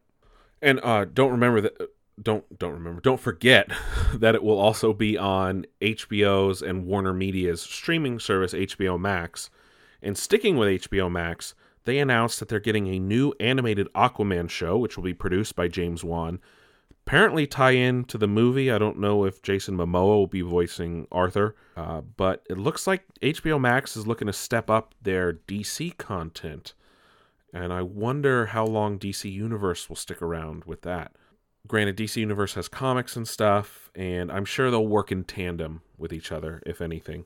And 0.63 0.81
uh, 0.83 1.05
don't 1.05 1.31
remember 1.31 1.61
that 1.61 1.77
don't 2.21 2.59
don't 2.59 2.73
remember 2.73 3.01
don't 3.01 3.21
forget 3.21 3.71
that 4.15 4.35
it 4.35 4.43
will 4.43 4.59
also 4.59 4.93
be 4.93 5.19
on 5.19 5.67
HBO's 5.81 6.63
and 6.63 6.87
Warner 6.87 7.13
Media's 7.13 7.61
streaming 7.61 8.19
service 8.19 8.55
HBO 8.55 8.99
Max. 8.99 9.51
And 10.05 10.17
sticking 10.17 10.57
with 10.57 10.83
HBO 10.83 11.13
Max, 11.13 11.55
they 11.85 11.99
announced 11.99 12.41
that 12.41 12.49
they're 12.49 12.59
getting 12.59 12.89
a 12.89 12.99
new 12.99 13.35
animated 13.39 13.89
Aquaman 13.95 14.49
show, 14.49 14.79
which 14.79 14.97
will 14.97 15.05
be 15.05 15.15
produced 15.15 15.55
by 15.55 15.69
James 15.69 16.03
Wan. 16.03 16.41
Apparently, 17.07 17.47
tie 17.47 17.73
in 17.73 18.05
to 18.05 18.17
the 18.17 18.29
movie. 18.29 18.71
I 18.71 18.79
don't 18.79 18.99
know 18.99 19.25
if 19.25 19.43
Jason 19.43 19.77
Momoa 19.77 20.17
will 20.17 20.27
be 20.27 20.41
voicing 20.41 21.07
Arthur, 21.11 21.57
uh, 21.77 22.01
but 22.01 22.47
it 22.49 22.59
looks 22.59 22.87
like 22.87 23.05
HBO 23.21 23.61
Max 23.61 23.97
is 23.97 24.07
looking 24.07 24.27
to 24.27 24.33
step 24.33 24.71
up 24.71 24.95
their 25.03 25.33
DC 25.33 25.97
content. 25.99 26.75
And 27.53 27.73
I 27.73 27.83
wonder 27.83 28.47
how 28.47 28.65
long 28.65 28.99
DC 28.99 29.31
Universe 29.31 29.89
will 29.89 29.97
stick 29.97 30.23
around 30.23 30.65
with 30.65 30.83
that 30.83 31.13
granted 31.67 31.97
dc 31.97 32.17
universe 32.17 32.55
has 32.55 32.69
comics 32.69 33.17
and 33.17 33.27
stuff 33.27 33.91
and 33.95 34.31
i'm 34.33 34.45
sure 34.45 34.71
they'll 34.71 34.87
work 34.87 35.13
in 35.13 35.25
tandem 35.25 35.83
with 35.97 36.13
each 36.13 36.33
other 36.33 36.63
if 36.67 36.81
anything 36.81 37.25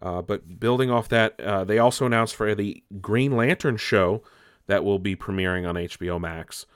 uh, 0.00 0.20
but 0.20 0.58
building 0.58 0.90
off 0.90 1.08
that 1.08 1.38
uh, 1.40 1.64
they 1.64 1.78
also 1.78 2.04
announced 2.06 2.34
for 2.34 2.54
the 2.54 2.82
green 3.00 3.36
lantern 3.36 3.76
show 3.76 4.22
that 4.66 4.84
will 4.84 4.98
be 4.98 5.16
premiering 5.16 5.68
on 5.68 5.74
hbo 5.74 6.20
max 6.20 6.66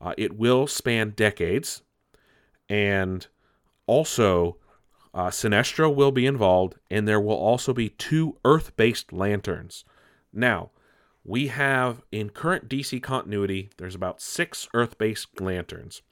uh, 0.00 0.14
it 0.16 0.36
will 0.36 0.66
span 0.66 1.10
decades 1.10 1.82
and 2.74 3.26
also 3.86 4.56
uh, 5.12 5.28
sinestro 5.28 5.94
will 5.94 6.12
be 6.12 6.26
involved 6.26 6.74
and 6.90 7.06
there 7.06 7.20
will 7.20 7.36
also 7.36 7.72
be 7.72 7.88
two 7.88 8.36
earth-based 8.44 9.12
lanterns 9.12 9.84
now 10.32 10.70
we 11.24 11.46
have 11.48 12.02
in 12.10 12.30
current 12.30 12.68
dc 12.68 13.02
continuity 13.02 13.70
there's 13.76 13.94
about 13.94 14.20
six 14.20 14.68
earth-based 14.74 15.40
lanterns 15.40 16.02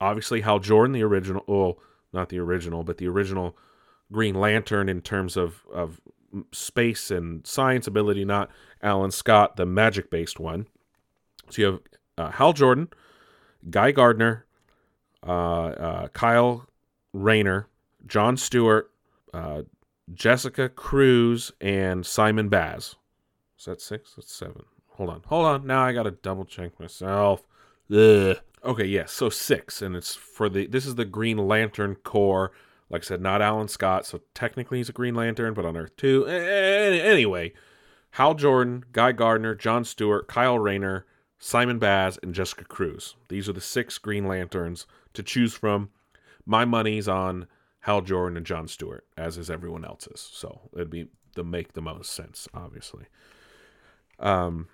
obviously 0.00 0.42
Hal 0.42 0.58
Jordan, 0.58 0.92
the 0.92 1.02
original, 1.02 1.44
well, 1.46 1.78
not 2.12 2.28
the 2.28 2.38
original, 2.38 2.84
but 2.84 2.98
the 2.98 3.08
original 3.08 3.56
Green 4.12 4.34
Lantern 4.34 4.88
in 4.88 5.00
terms 5.00 5.36
of 5.36 5.64
of 5.72 6.00
space 6.52 7.10
and 7.10 7.46
science 7.46 7.86
ability, 7.86 8.24
not 8.24 8.50
Alan 8.82 9.10
Scott, 9.10 9.56
the 9.56 9.66
magic 9.66 10.10
based 10.10 10.38
one. 10.38 10.66
So 11.50 11.62
you 11.62 11.66
have 11.66 11.80
uh, 12.18 12.30
Hal 12.32 12.52
Jordan, 12.52 12.88
Guy 13.68 13.92
Gardner, 13.92 14.45
Kyle 15.26 16.66
Rayner, 17.12 17.68
John 18.06 18.36
Stewart, 18.36 18.90
uh, 19.34 19.62
Jessica 20.12 20.68
Cruz, 20.68 21.52
and 21.60 22.06
Simon 22.06 22.48
Baz. 22.48 22.96
Is 23.58 23.64
that 23.64 23.80
six? 23.80 24.14
That's 24.14 24.32
seven. 24.32 24.64
Hold 24.90 25.10
on. 25.10 25.22
Hold 25.26 25.46
on. 25.46 25.66
Now 25.66 25.82
I 25.82 25.92
gotta 25.92 26.10
double 26.10 26.44
check 26.44 26.78
myself. 26.78 27.46
Ugh. 27.90 28.38
Okay, 28.64 28.84
yes. 28.84 29.02
Yeah, 29.02 29.06
so 29.06 29.30
six, 29.30 29.82
and 29.82 29.94
it's 29.94 30.14
for 30.14 30.48
the. 30.48 30.66
This 30.66 30.86
is 30.86 30.96
the 30.96 31.04
Green 31.04 31.38
Lantern 31.38 31.96
Corps. 31.96 32.52
Like 32.88 33.02
I 33.02 33.04
said, 33.04 33.20
not 33.20 33.42
Alan 33.42 33.68
Scott, 33.68 34.06
so 34.06 34.20
technically 34.34 34.78
he's 34.78 34.88
a 34.88 34.92
Green 34.92 35.14
Lantern, 35.14 35.54
but 35.54 35.64
on 35.64 35.76
Earth 35.76 35.96
2. 35.96 36.26
Anyway, 36.26 37.52
Hal 38.12 38.34
Jordan, 38.34 38.84
Guy 38.92 39.10
Gardner, 39.10 39.56
John 39.56 39.84
Stewart, 39.84 40.28
Kyle 40.28 40.58
Rayner, 40.58 41.04
Simon 41.38 41.78
Baz, 41.78 42.18
and 42.22 42.34
Jessica 42.34 42.64
Cruz. 42.64 43.16
These 43.28 43.48
are 43.48 43.52
the 43.52 43.60
six 43.60 43.98
Green 43.98 44.26
Lanterns 44.26 44.86
to 45.14 45.22
choose 45.22 45.54
from. 45.54 45.90
My 46.44 46.64
money's 46.64 47.08
on 47.08 47.46
Hal 47.80 48.00
Jordan 48.00 48.36
and 48.36 48.46
John 48.46 48.68
Stewart, 48.68 49.06
as 49.16 49.36
is 49.36 49.50
everyone 49.50 49.84
else's. 49.84 50.28
So 50.32 50.62
it'd 50.72 50.90
be 50.90 51.08
the 51.34 51.44
make 51.44 51.74
the 51.74 51.82
most 51.82 52.12
sense, 52.12 52.48
obviously. 52.54 53.04
Um, 54.18 54.68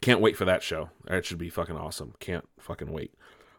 can't 0.00 0.20
wait 0.20 0.36
for 0.36 0.44
that 0.44 0.62
show. 0.62 0.90
That 1.06 1.24
should 1.24 1.38
be 1.38 1.50
fucking 1.50 1.76
awesome. 1.76 2.14
Can't 2.20 2.48
fucking 2.58 2.92
wait. 2.92 3.12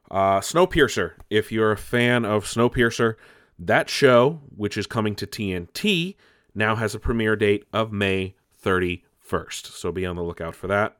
Uh, 0.10 0.40
Snowpiercer. 0.40 1.14
If 1.30 1.52
you're 1.52 1.72
a 1.72 1.78
fan 1.78 2.26
of 2.26 2.46
Snowpiercer, 2.46 3.16
that 3.60 3.90
show, 3.90 4.42
which 4.56 4.78
is 4.78 4.88
coming 4.88 5.16
to 5.16 5.28
TNT, 5.28 6.16
now 6.56 6.76
has 6.76 6.96
a 6.96 7.00
premiere 7.00 7.36
date 7.36 7.66
of 7.72 7.92
May 7.92 8.36
31st. 8.64 9.68
So 9.68 9.92
be 9.92 10.06
on 10.06 10.16
the 10.16 10.24
lookout 10.24 10.56
for 10.56 10.68
that. 10.68 10.98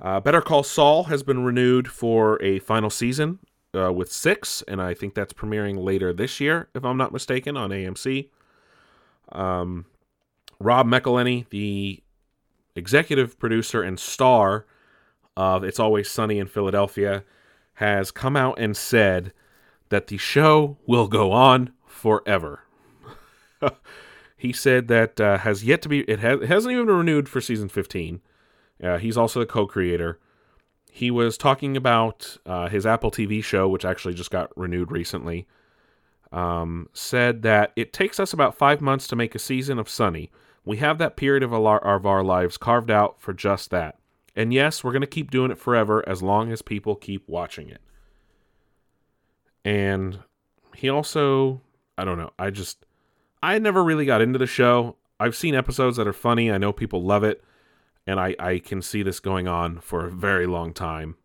Uh, 0.00 0.18
Better 0.18 0.40
Call 0.40 0.62
Saul 0.62 1.04
has 1.04 1.22
been 1.22 1.44
renewed 1.44 1.88
for 1.88 2.42
a 2.42 2.58
final 2.60 2.88
season 2.88 3.38
uh, 3.74 3.92
with 3.92 4.10
six, 4.10 4.62
and 4.66 4.80
I 4.80 4.94
think 4.94 5.14
that's 5.14 5.34
premiering 5.34 5.82
later 5.82 6.12
this 6.12 6.40
year, 6.40 6.68
if 6.74 6.84
I'm 6.84 6.96
not 6.96 7.12
mistaken, 7.12 7.56
on 7.56 7.70
AMC. 7.70 8.28
Um, 9.32 9.84
Rob 10.58 10.86
McElhenney, 10.86 11.48
the 11.50 12.02
executive 12.74 13.38
producer 13.38 13.82
and 13.82 14.00
star 14.00 14.64
of 15.36 15.64
It's 15.64 15.78
Always 15.78 16.10
Sunny 16.10 16.38
in 16.38 16.46
Philadelphia, 16.46 17.24
has 17.74 18.10
come 18.10 18.36
out 18.36 18.58
and 18.58 18.76
said 18.76 19.32
that 19.90 20.06
the 20.06 20.16
show 20.16 20.78
will 20.86 21.08
go 21.08 21.30
on 21.32 21.72
forever. 21.86 22.64
he 24.36 24.52
said 24.52 24.88
that 24.88 25.20
uh, 25.20 25.38
has 25.38 25.62
yet 25.62 25.82
to 25.82 25.88
be 25.88 26.00
it, 26.00 26.24
it 26.24 26.48
hasn't 26.48 26.72
even 26.72 26.86
been 26.86 26.96
renewed 26.96 27.28
for 27.28 27.40
season 27.40 27.68
15. 27.68 28.20
Uh, 28.82 28.98
he's 28.98 29.16
also 29.16 29.40
the 29.40 29.46
co-creator. 29.46 30.18
He 30.90 31.10
was 31.10 31.36
talking 31.38 31.76
about 31.76 32.36
uh, 32.44 32.68
his 32.68 32.86
Apple 32.86 33.10
TV 33.10 33.42
show, 33.42 33.68
which 33.68 33.84
actually 33.84 34.14
just 34.14 34.30
got 34.30 34.56
renewed 34.56 34.90
recently. 34.90 35.46
Um, 36.32 36.88
said 36.92 37.42
that 37.42 37.72
it 37.76 37.92
takes 37.92 38.20
us 38.20 38.32
about 38.32 38.56
five 38.56 38.80
months 38.80 39.06
to 39.08 39.16
make 39.16 39.34
a 39.34 39.38
season 39.38 39.78
of 39.78 39.88
Sunny. 39.88 40.30
We 40.64 40.76
have 40.78 40.98
that 40.98 41.16
period 41.16 41.42
of 41.42 41.52
our, 41.52 41.78
of 41.78 42.06
our 42.06 42.22
lives 42.22 42.56
carved 42.56 42.90
out 42.90 43.20
for 43.20 43.32
just 43.32 43.70
that. 43.70 43.98
And 44.36 44.52
yes, 44.52 44.84
we're 44.84 44.92
going 44.92 45.00
to 45.00 45.08
keep 45.08 45.30
doing 45.30 45.50
it 45.50 45.58
forever 45.58 46.08
as 46.08 46.22
long 46.22 46.52
as 46.52 46.62
people 46.62 46.94
keep 46.94 47.28
watching 47.28 47.68
it. 47.68 47.80
And 49.64 50.20
he 50.76 50.88
also, 50.88 51.60
I 51.98 52.04
don't 52.04 52.18
know, 52.18 52.30
I 52.38 52.50
just, 52.50 52.86
I 53.42 53.58
never 53.58 53.82
really 53.82 54.06
got 54.06 54.20
into 54.20 54.38
the 54.38 54.46
show. 54.46 54.96
I've 55.18 55.36
seen 55.36 55.54
episodes 55.54 55.96
that 55.96 56.08
are 56.08 56.12
funny. 56.12 56.50
I 56.50 56.58
know 56.58 56.72
people 56.72 57.02
love 57.02 57.24
it. 57.24 57.42
And 58.06 58.18
I, 58.18 58.34
I 58.38 58.58
can 58.58 58.82
see 58.82 59.02
this 59.02 59.20
going 59.20 59.46
on 59.46 59.80
for 59.80 60.06
a 60.06 60.10
very 60.10 60.46
long 60.46 60.72
time. 60.72 61.16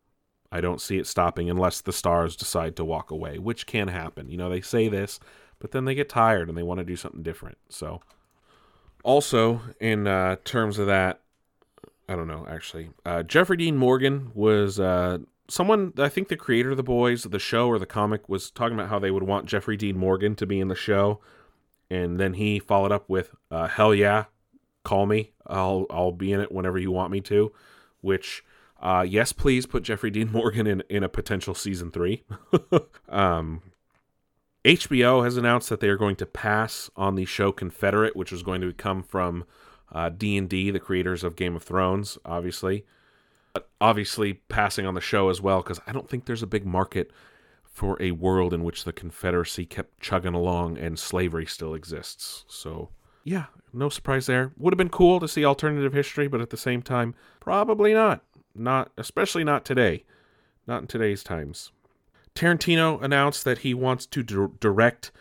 I 0.51 0.61
don't 0.61 0.81
see 0.81 0.97
it 0.97 1.07
stopping 1.07 1.49
unless 1.49 1.81
the 1.81 1.93
stars 1.93 2.35
decide 2.35 2.75
to 2.75 2.85
walk 2.85 3.11
away, 3.11 3.39
which 3.39 3.65
can 3.65 3.87
happen. 3.87 4.29
You 4.29 4.37
know, 4.37 4.49
they 4.49 4.61
say 4.61 4.87
this, 4.87 5.19
but 5.59 5.71
then 5.71 5.85
they 5.85 5.95
get 5.95 6.09
tired 6.09 6.47
and 6.47 6.57
they 6.57 6.63
want 6.63 6.79
to 6.79 6.85
do 6.85 6.95
something 6.95 7.23
different. 7.23 7.57
So, 7.69 8.01
also, 9.03 9.61
in 9.79 10.07
uh, 10.07 10.37
terms 10.43 10.79
of 10.79 10.87
that, 10.87 11.21
I 12.07 12.15
don't 12.15 12.27
know, 12.27 12.45
actually. 12.49 12.89
Uh, 13.05 13.23
Jeffrey 13.23 13.57
Dean 13.57 13.77
Morgan 13.77 14.31
was 14.33 14.79
uh, 14.79 15.19
someone, 15.47 15.93
I 15.97 16.09
think 16.09 16.27
the 16.27 16.37
creator 16.37 16.71
of 16.71 16.77
The 16.77 16.83
Boys, 16.83 17.23
the 17.23 17.39
show 17.39 17.67
or 17.67 17.79
the 17.79 17.85
comic, 17.85 18.29
was 18.29 18.51
talking 18.51 18.77
about 18.77 18.89
how 18.89 18.99
they 18.99 19.11
would 19.11 19.23
want 19.23 19.47
Jeffrey 19.47 19.77
Dean 19.77 19.97
Morgan 19.97 20.35
to 20.35 20.45
be 20.45 20.59
in 20.59 20.67
the 20.67 20.75
show. 20.75 21.19
And 21.89 22.19
then 22.19 22.33
he 22.33 22.59
followed 22.59 22.91
up 22.91 23.09
with, 23.09 23.35
uh, 23.51 23.67
hell 23.67 23.93
yeah, 23.93 24.25
call 24.85 25.05
me. 25.05 25.31
I'll, 25.45 25.85
I'll 25.89 26.11
be 26.11 26.31
in 26.31 26.39
it 26.39 26.51
whenever 26.51 26.77
you 26.77 26.91
want 26.91 27.11
me 27.11 27.21
to. 27.21 27.51
Which, 28.01 28.43
uh, 28.81 29.05
yes, 29.07 29.33
please 29.33 29.65
put 29.65 29.83
Jeffrey 29.83 30.11
Dean 30.11 30.31
Morgan 30.31 30.67
in, 30.67 30.83
in 30.89 31.03
a 31.03 31.09
potential 31.09 31.53
season 31.53 31.91
three. 31.91 32.23
um, 33.09 33.61
HBO 34.63 35.23
has 35.23 35.37
announced 35.37 35.69
that 35.69 35.79
they 35.79 35.89
are 35.89 35.97
going 35.97 36.15
to 36.15 36.25
pass 36.25 36.89
on 36.95 37.15
the 37.15 37.25
show 37.25 37.51
Confederate, 37.51 38.15
which 38.15 38.31
is 38.31 38.41
going 38.41 38.61
to 38.61 38.73
come 38.73 39.03
from 39.03 39.45
uh, 39.91 40.09
D&D, 40.09 40.71
the 40.71 40.79
creators 40.79 41.23
of 41.23 41.35
Game 41.35 41.55
of 41.55 41.63
Thrones, 41.63 42.17
obviously. 42.25 42.85
But 43.53 43.69
obviously 43.79 44.33
passing 44.33 44.85
on 44.85 44.95
the 44.95 45.01
show 45.01 45.29
as 45.29 45.39
well 45.39 45.61
because 45.61 45.79
I 45.85 45.91
don't 45.91 46.09
think 46.09 46.25
there's 46.25 46.43
a 46.43 46.47
big 46.47 46.65
market 46.65 47.11
for 47.63 48.01
a 48.01 48.11
world 48.11 48.53
in 48.53 48.63
which 48.63 48.85
the 48.85 48.93
Confederacy 48.93 49.65
kept 49.65 49.99
chugging 49.99 50.33
along 50.33 50.77
and 50.77 50.97
slavery 50.97 51.45
still 51.45 51.73
exists. 51.73 52.45
So, 52.47 52.89
yeah, 53.25 53.47
no 53.73 53.89
surprise 53.89 54.27
there. 54.27 54.53
Would 54.55 54.73
have 54.73 54.77
been 54.77 54.87
cool 54.87 55.19
to 55.19 55.27
see 55.27 55.43
alternative 55.43 55.91
history, 55.91 56.29
but 56.29 56.39
at 56.39 56.51
the 56.51 56.57
same 56.57 56.81
time, 56.81 57.13
probably 57.41 57.93
not. 57.93 58.23
Not 58.55 58.91
especially 58.97 59.43
not 59.43 59.65
today. 59.65 60.05
Not 60.65 60.83
in 60.83 60.87
today's 60.87 61.23
times. 61.23 61.71
Tarantino 62.33 63.01
announced 63.01 63.43
that 63.43 63.59
he 63.59 63.73
wants 63.73 64.05
to 64.05 64.23
direct 64.23 65.11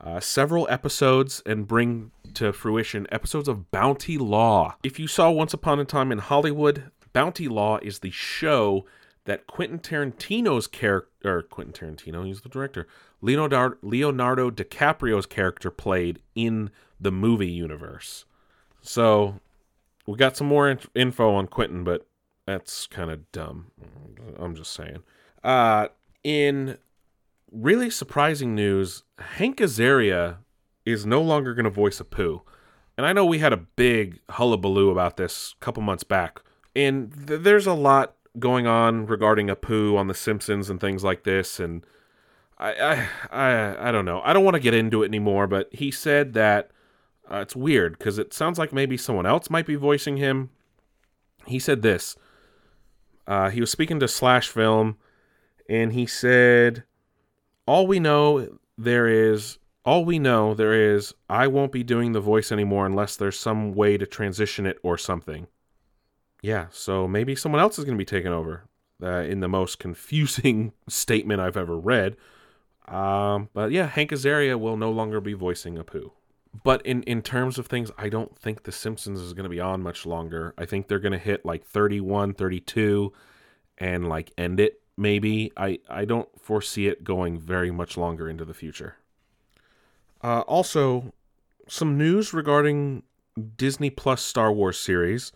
uh, 0.00 0.20
several 0.20 0.66
episodes 0.68 1.42
and 1.46 1.66
bring 1.66 2.10
to 2.34 2.52
fruition 2.52 3.06
episodes 3.12 3.48
of 3.48 3.70
Bounty 3.70 4.18
Law. 4.18 4.76
If 4.82 4.98
you 4.98 5.06
saw 5.06 5.30
Once 5.30 5.54
Upon 5.54 5.78
a 5.78 5.84
Time 5.84 6.10
in 6.10 6.18
Hollywood, 6.18 6.90
Bounty 7.12 7.46
Law 7.46 7.78
is 7.78 8.00
the 8.00 8.10
show 8.10 8.84
that 9.24 9.46
Quentin 9.46 9.78
Tarantino's 9.78 10.66
character, 10.66 11.08
or 11.24 11.42
Quentin 11.42 11.72
Tarantino, 11.94 12.26
he's 12.26 12.40
the 12.40 12.48
director, 12.48 12.88
Leonardo, 13.20 13.76
Leonardo 13.82 14.50
DiCaprio's 14.50 15.26
character 15.26 15.70
played 15.70 16.20
in 16.34 16.70
the 17.02 17.12
movie 17.12 17.50
universe. 17.50 18.24
So 18.80 19.40
we 20.06 20.16
got 20.16 20.36
some 20.36 20.46
more 20.46 20.68
in- 20.68 20.80
info 20.94 21.34
on 21.34 21.46
Quentin, 21.46 21.84
but 21.84 22.06
that's 22.46 22.86
kind 22.86 23.10
of 23.10 23.30
dumb. 23.32 23.70
I'm 24.38 24.54
just 24.54 24.72
saying. 24.72 25.02
Uh, 25.44 25.88
in 26.24 26.78
really 27.50 27.90
surprising 27.90 28.54
news, 28.54 29.02
Hank 29.18 29.58
Azaria 29.58 30.38
is 30.84 31.06
no 31.06 31.20
longer 31.20 31.54
going 31.54 31.64
to 31.64 31.70
voice 31.70 32.00
Apu. 32.00 32.42
And 32.96 33.06
I 33.06 33.12
know 33.12 33.24
we 33.24 33.38
had 33.38 33.52
a 33.52 33.56
big 33.56 34.20
hullabaloo 34.30 34.90
about 34.90 35.16
this 35.16 35.54
a 35.60 35.64
couple 35.64 35.82
months 35.82 36.04
back. 36.04 36.40
And 36.74 37.26
th- 37.26 37.42
there's 37.42 37.66
a 37.66 37.74
lot 37.74 38.14
going 38.38 38.66
on 38.66 39.06
regarding 39.06 39.48
Apu 39.48 39.96
on 39.96 40.08
The 40.08 40.14
Simpsons 40.14 40.68
and 40.68 40.80
things 40.80 41.04
like 41.04 41.24
this. 41.24 41.60
And 41.60 41.84
I, 42.58 42.72
I, 42.72 43.08
I, 43.30 43.88
I 43.88 43.92
don't 43.92 44.04
know. 44.04 44.20
I 44.24 44.32
don't 44.32 44.44
want 44.44 44.54
to 44.54 44.60
get 44.60 44.74
into 44.74 45.02
it 45.02 45.06
anymore, 45.06 45.46
but 45.46 45.68
he 45.72 45.90
said 45.90 46.34
that 46.34 46.70
uh, 47.30 47.36
it's 47.36 47.56
weird 47.56 47.98
because 47.98 48.18
it 48.18 48.32
sounds 48.32 48.58
like 48.58 48.72
maybe 48.72 48.96
someone 48.96 49.26
else 49.26 49.50
might 49.50 49.66
be 49.66 49.74
voicing 49.74 50.16
him. 50.16 50.50
He 51.46 51.58
said 51.58 51.82
this. 51.82 52.16
Uh, 53.26 53.50
he 53.50 53.60
was 53.60 53.70
speaking 53.70 54.00
to 54.00 54.08
Slash 54.08 54.48
Film, 54.48 54.96
and 55.68 55.92
he 55.92 56.06
said, 56.06 56.84
"All 57.66 57.86
we 57.86 58.00
know 58.00 58.58
there 58.76 59.06
is 59.06 59.58
all 59.84 60.04
we 60.04 60.18
know 60.18 60.54
there 60.54 60.74
is 60.74 61.14
I 61.28 61.46
won't 61.46 61.72
be 61.72 61.82
doing 61.82 62.12
the 62.12 62.20
voice 62.20 62.52
anymore 62.52 62.86
unless 62.86 63.16
there's 63.16 63.38
some 63.38 63.74
way 63.74 63.96
to 63.96 64.06
transition 64.06 64.66
it 64.66 64.78
or 64.82 64.96
something. 64.96 65.48
Yeah, 66.40 66.66
so 66.70 67.06
maybe 67.06 67.34
someone 67.36 67.60
else 67.60 67.78
is 67.78 67.84
going 67.84 67.96
to 67.96 68.02
be 68.02 68.04
taking 68.04 68.32
over 68.32 68.64
uh, 69.02 69.22
in 69.22 69.40
the 69.40 69.48
most 69.48 69.78
confusing 69.78 70.72
statement 70.88 71.40
I've 71.40 71.56
ever 71.56 71.78
read. 71.78 72.16
Um, 72.88 73.48
but 73.54 73.70
yeah, 73.70 73.86
Hank 73.86 74.10
Azaria 74.10 74.58
will 74.58 74.76
no 74.76 74.90
longer 74.90 75.20
be 75.20 75.34
voicing 75.34 75.76
Apu. 75.76 76.10
But 76.64 76.84
in, 76.84 77.02
in 77.04 77.22
terms 77.22 77.58
of 77.58 77.66
things, 77.66 77.90
I 77.96 78.08
don't 78.08 78.38
think 78.38 78.64
The 78.64 78.72
Simpsons 78.72 79.20
is 79.20 79.32
going 79.32 79.44
to 79.44 79.50
be 79.50 79.60
on 79.60 79.82
much 79.82 80.04
longer. 80.04 80.54
I 80.58 80.66
think 80.66 80.86
they're 80.86 80.98
going 80.98 81.12
to 81.12 81.18
hit 81.18 81.46
like 81.46 81.64
31, 81.64 82.34
32 82.34 83.12
and 83.78 84.08
like 84.08 84.32
end 84.36 84.60
it 84.60 84.82
maybe. 84.96 85.50
I, 85.56 85.78
I 85.88 86.04
don't 86.04 86.28
foresee 86.38 86.88
it 86.88 87.04
going 87.04 87.38
very 87.38 87.70
much 87.70 87.96
longer 87.96 88.28
into 88.28 88.44
the 88.44 88.54
future. 88.54 88.96
Uh, 90.22 90.40
also, 90.40 91.12
some 91.68 91.96
news 91.96 92.34
regarding 92.34 93.02
Disney 93.56 93.90
Plus 93.90 94.22
Star 94.22 94.52
Wars 94.52 94.78
series. 94.78 95.32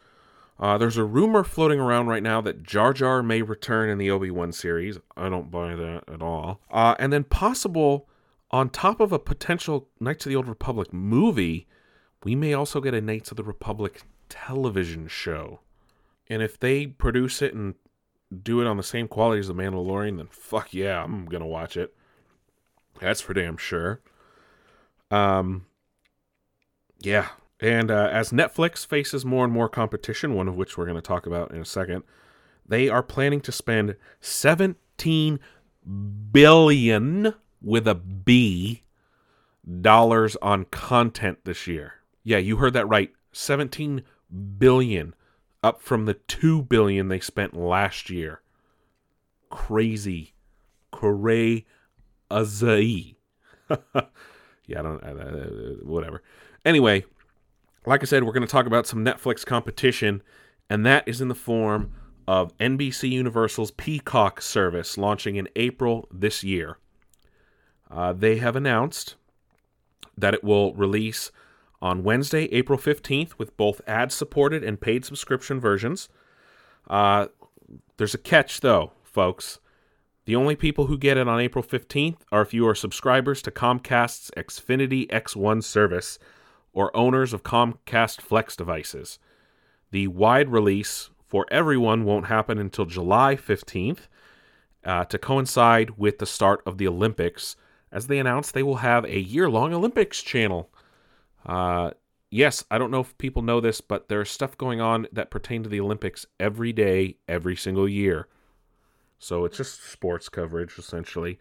Uh, 0.59 0.79
there's 0.79 0.97
a 0.97 1.05
rumor 1.05 1.45
floating 1.45 1.81
around 1.81 2.07
right 2.07 2.23
now 2.23 2.41
that 2.41 2.63
Jar 2.63 2.93
Jar 2.93 3.23
may 3.23 3.43
return 3.43 3.91
in 3.91 3.99
the 3.99 4.11
Obi 4.11 4.31
Wan 4.31 4.53
series. 4.53 4.99
I 5.17 5.29
don't 5.29 5.51
buy 5.51 5.75
that 5.75 6.05
at 6.09 6.23
all. 6.23 6.61
Uh, 6.71 6.95
and 6.99 7.13
then 7.13 7.25
possible 7.25 8.09
on 8.51 8.71
top 8.71 9.01
of 9.01 9.13
a 9.13 9.19
potential 9.19 9.89
Knights 10.01 10.27
of 10.27 10.31
the 10.31 10.37
Old 10.37 10.49
Republic 10.49 10.93
movie, 10.93 11.67
we 12.25 12.35
may 12.35 12.55
also 12.55 12.81
get 12.81 12.95
a 12.95 13.01
Knights 13.01 13.31
of 13.31 13.37
the 13.37 13.45
Republic 13.45 14.03
television 14.29 15.09
show. 15.09 15.61
And 16.29 16.43
if 16.43 16.59
they 16.59 16.87
produce 16.87 17.43
it 17.43 17.55
and 17.55 17.75
do 18.43 18.61
it 18.61 18.67
on 18.67 18.77
the 18.77 18.83
same 18.83 19.09
quality 19.09 19.41
as 19.41 19.49
The 19.49 19.55
Mandalorian, 19.55 20.17
then 20.17 20.29
fuck 20.31 20.75
yeah, 20.75 21.03
I'm 21.03 21.27
gonna 21.27 21.47
watch 21.47 21.77
it. 21.77 21.95
That's 23.01 23.21
for 23.21 23.35
damn 23.35 23.57
sure. 23.57 24.01
Um, 25.11 25.67
yeah, 26.99 27.29
and 27.61 27.91
uh, 27.91 28.09
as 28.11 28.31
Netflix 28.31 28.87
faces 28.87 29.25
more 29.25 29.45
and 29.45 29.53
more 29.53 29.69
competition, 29.69 30.35
one 30.35 30.49
of 30.49 30.57
which 30.57 30.77
we're 30.77 30.85
going 30.85 30.97
to 30.97 31.03
talk 31.03 31.27
about 31.27 31.53
in 31.53 31.61
a 31.61 31.65
second, 31.65 32.03
they 32.67 32.89
are 32.89 33.03
planning 33.03 33.41
to 33.43 33.53
spend 33.53 33.97
17 34.21 35.41
billion 36.33 37.35
with 37.67 37.89
a 37.89 37.95
B 37.95 38.85
dollars 39.81 40.37
on 40.41 40.65
content 40.67 41.39
this 41.45 41.67
year. 41.67 41.95
Yeah, 42.23 42.39
you 42.39 42.57
heard 42.57 42.73
that 42.75 42.89
right. 42.89 43.13
17 43.33 44.03
billion 44.59 45.15
up 45.63 45.83
from 45.83 46.07
the 46.07 46.15
2 46.15 46.63
billion 46.63 47.09
they 47.09 47.21
spent 47.21 47.57
last 47.57 48.09
year. 48.09 48.41
Crazy. 49.51 50.33
Crazy. 50.93 51.67
yeah, 52.31 52.39
I 54.79 54.83
don't 54.83 55.03
uh, 55.03 55.09
uh, 55.09 55.47
whatever. 55.83 56.23
Anyway, 56.65 57.05
like 57.85 58.03
I 58.03 58.07
said, 58.07 58.25
we're 58.25 58.33
going 58.33 58.47
to 58.47 58.51
talk 58.51 58.67
about 58.67 58.87
some 58.87 59.05
Netflix 59.05 59.45
competition 59.45 60.23
and 60.69 60.85
that 60.87 61.07
is 61.07 61.21
in 61.21 61.29
the 61.29 61.35
form 61.35 61.93
of 62.27 62.57
NBC 62.59 63.11
Universal's 63.11 63.71
Peacock 63.73 64.41
service 64.41 64.99
launching 64.99 65.37
in 65.37 65.49
April 65.57 66.09
this 66.13 66.43
year. 66.43 66.79
Uh, 67.91 68.13
they 68.13 68.37
have 68.39 68.57
announced 68.57 69.17
that 70.17 70.35
it 70.35 70.43
will 70.43 70.75
release 70.75 71.31
on 71.81 72.03
Wednesday, 72.03 72.45
April 72.47 72.79
15th, 72.79 73.39
with 73.39 73.57
both 73.57 73.81
ad 73.87 74.11
supported 74.11 74.65
and 74.65 74.81
paid 74.81 75.05
subscription 75.05 75.61
versions. 75.61 76.09
Uh, 76.89 77.27
there's 77.97 78.15
a 78.15 78.19
catch, 78.19 78.61
though, 78.61 78.93
folks. 79.03 79.61
The 80.25 80.37
only 80.37 80.57
people 80.57 80.87
who 80.87 80.99
get 80.99 81.17
it 81.17 81.29
on 81.29 81.41
April 81.41 81.63
15th 81.63 82.19
are 82.33 82.43
if 82.43 82.53
you 82.53 82.67
are 82.67 82.75
subscribers 82.75 83.41
to 83.43 83.51
Comcast's 83.51 84.31
Xfinity 84.37 85.09
X1 85.09 85.63
service 85.63 86.19
or 86.73 86.95
owners 86.97 87.33
of 87.33 87.43
Comcast 87.43 88.21
Flex 88.21 88.57
devices. 88.57 89.19
The 89.93 90.09
wide 90.09 90.51
release 90.51 91.11
for 91.27 91.47
everyone 91.51 92.05
won't 92.05 92.27
happen 92.27 92.59
until 92.59 92.87
July 92.87 93.37
15th 93.37 94.09
uh, 94.85 95.05
to 95.05 95.19
coincide 95.19 95.97
with 95.97 96.19
the 96.19 96.27
start 96.27 96.61
of 96.67 96.79
the 96.79 96.89
Olympics, 96.89 97.57
as 97.97 98.09
they 98.09 98.19
announced 98.19 98.53
they 98.53 98.63
will 98.63 98.77
have 98.77 99.07
a 99.07 99.19
year 99.19 99.49
long 99.49 99.73
Olympics 99.73 100.23
channel. 100.23 100.71
Uh, 101.47 101.93
yes, 102.31 102.63
I 102.71 102.77
don't 102.77 102.91
know 102.91 103.01
if 103.01 103.17
people 103.17 103.41
know 103.41 103.59
this, 103.59 103.81
but 103.81 104.11
there's 104.11 104.31
stuff 104.31 104.59
going 104.59 104.83
on 104.83 105.07
that 105.13 105.31
pertain 105.31 105.63
to 105.63 105.71
the 105.71 105.81
Olympics 105.81 106.27
every 106.39 106.75
day, 106.75 107.17
every 107.27 107.57
single 107.57 107.89
year. 107.89 108.29
So 109.19 109.47
it's 109.47 109.57
just 109.57 109.83
sports 109.91 110.29
coverage, 110.29 110.79
essentially. 110.79 111.39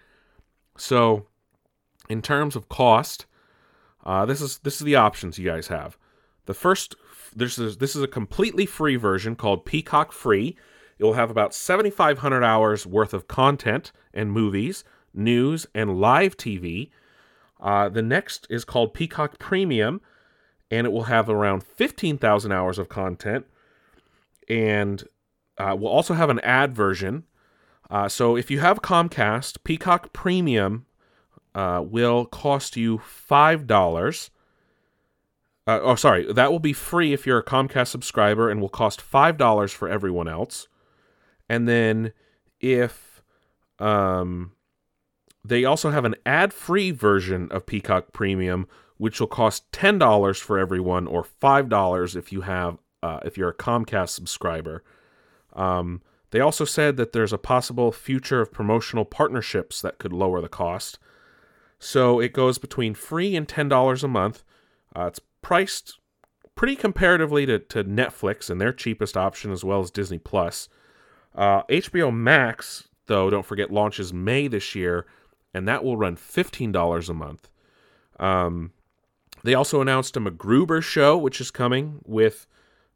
So, 0.77 1.27
in 2.07 2.21
terms 2.21 2.55
of 2.55 2.69
cost, 2.69 3.25
uh, 4.05 4.25
this 4.25 4.39
is 4.39 4.59
this 4.59 4.75
is 4.75 4.85
the 4.85 4.95
options 4.95 5.37
you 5.37 5.45
guys 5.45 5.67
have. 5.67 5.97
The 6.45 6.53
first 6.53 6.95
this 7.35 7.59
is 7.59 7.79
this 7.79 7.97
is 7.97 8.01
a 8.01 8.07
completely 8.07 8.65
free 8.65 8.95
version 8.95 9.35
called 9.35 9.65
Peacock 9.65 10.13
Free. 10.13 10.55
It 10.99 11.03
will 11.03 11.13
have 11.13 11.29
about 11.29 11.53
7,500 11.53 12.45
hours 12.45 12.85
worth 12.87 13.13
of 13.13 13.27
content 13.27 13.91
and 14.13 14.31
movies, 14.31 14.85
news, 15.15 15.67
and 15.73 15.99
live 15.99 16.37
TV. 16.37 16.89
Uh, 17.59 17.89
the 17.89 18.01
next 18.01 18.47
is 18.49 18.65
called 18.65 18.93
Peacock 18.93 19.39
Premium, 19.39 20.01
and 20.69 20.85
it 20.85 20.91
will 20.91 21.03
have 21.03 21.29
around 21.29 21.63
15,000 21.63 22.51
hours 22.51 22.77
of 22.77 22.89
content, 22.89 23.45
and 24.49 25.03
uh, 25.57 25.75
we'll 25.77 25.91
also 25.91 26.13
have 26.13 26.29
an 26.29 26.39
ad 26.41 26.75
version. 26.75 27.23
Uh, 27.89 28.09
so 28.09 28.35
if 28.35 28.51
you 28.51 28.59
have 28.59 28.81
Comcast, 28.81 29.57
Peacock 29.63 30.11
Premium 30.11 30.85
uh, 31.53 31.83
will 31.85 32.25
cost 32.25 32.75
you 32.75 32.97
five 32.97 33.67
dollars 33.67 34.31
uh, 35.67 35.79
oh, 35.81 35.95
sorry. 35.95 36.31
That 36.31 36.51
will 36.51 36.59
be 36.59 36.73
free 36.73 37.11
if 37.13 37.25
you're 37.25 37.39
a 37.39 37.43
Comcast 37.43 37.87
subscriber 37.87 38.49
and 38.49 38.61
will 38.61 38.69
cost 38.69 39.01
$5 39.01 39.73
for 39.73 39.89
everyone 39.89 40.27
else. 40.27 40.67
And 41.49 41.67
then 41.67 42.13
if 42.59 43.23
um, 43.79 44.51
they 45.47 45.63
also 45.63 45.91
have 45.91 46.05
an 46.05 46.15
ad 46.25 46.53
free 46.53 46.91
version 46.91 47.51
of 47.51 47.65
Peacock 47.65 48.13
Premium, 48.13 48.67
which 48.97 49.19
will 49.19 49.27
cost 49.27 49.71
$10 49.71 50.39
for 50.39 50.57
everyone 50.57 51.07
or 51.07 51.23
$5 51.23 52.15
if 52.15 52.31
you 52.31 52.41
have 52.41 52.77
uh, 53.03 53.19
if 53.23 53.37
you're 53.37 53.49
a 53.49 53.53
Comcast 53.53 54.09
subscriber. 54.09 54.83
Um, 55.53 56.01
they 56.31 56.39
also 56.39 56.65
said 56.65 56.97
that 56.97 57.13
there's 57.13 57.33
a 57.33 57.37
possible 57.37 57.91
future 57.91 58.41
of 58.41 58.51
promotional 58.51 59.05
partnerships 59.05 59.81
that 59.81 59.99
could 59.99 60.11
lower 60.11 60.41
the 60.41 60.49
cost. 60.49 60.97
So 61.77 62.19
it 62.19 62.33
goes 62.33 62.57
between 62.57 62.95
free 62.95 63.35
and 63.35 63.47
$10 63.47 64.03
a 64.03 64.07
month. 64.07 64.43
Uh, 64.95 65.05
it's 65.05 65.19
priced 65.43 65.99
pretty 66.55 66.75
comparatively 66.75 67.45
to, 67.45 67.59
to 67.59 67.83
Netflix 67.83 68.49
and 68.49 68.59
their 68.59 68.73
cheapest 68.73 69.15
option, 69.15 69.51
as 69.51 69.63
well 69.63 69.81
as 69.81 69.91
Disney 69.91 70.17
Plus. 70.17 70.67
Uh, 71.35 71.63
HBO 71.63 72.13
Max, 72.13 72.87
though, 73.05 73.29
don't 73.29 73.45
forget, 73.45 73.71
launches 73.71 74.13
May 74.13 74.47
this 74.47 74.73
year, 74.73 75.05
and 75.55 75.65
that 75.69 75.85
will 75.85 75.95
run 75.95 76.17
$15 76.17 77.09
a 77.09 77.13
month. 77.13 77.49
Um, 78.19 78.73
they 79.45 79.53
also 79.53 79.79
announced 79.79 80.17
a 80.17 80.19
MacGruber 80.19 80.83
show, 80.83 81.17
which 81.17 81.39
is 81.39 81.49
coming 81.49 82.01
with 82.03 82.45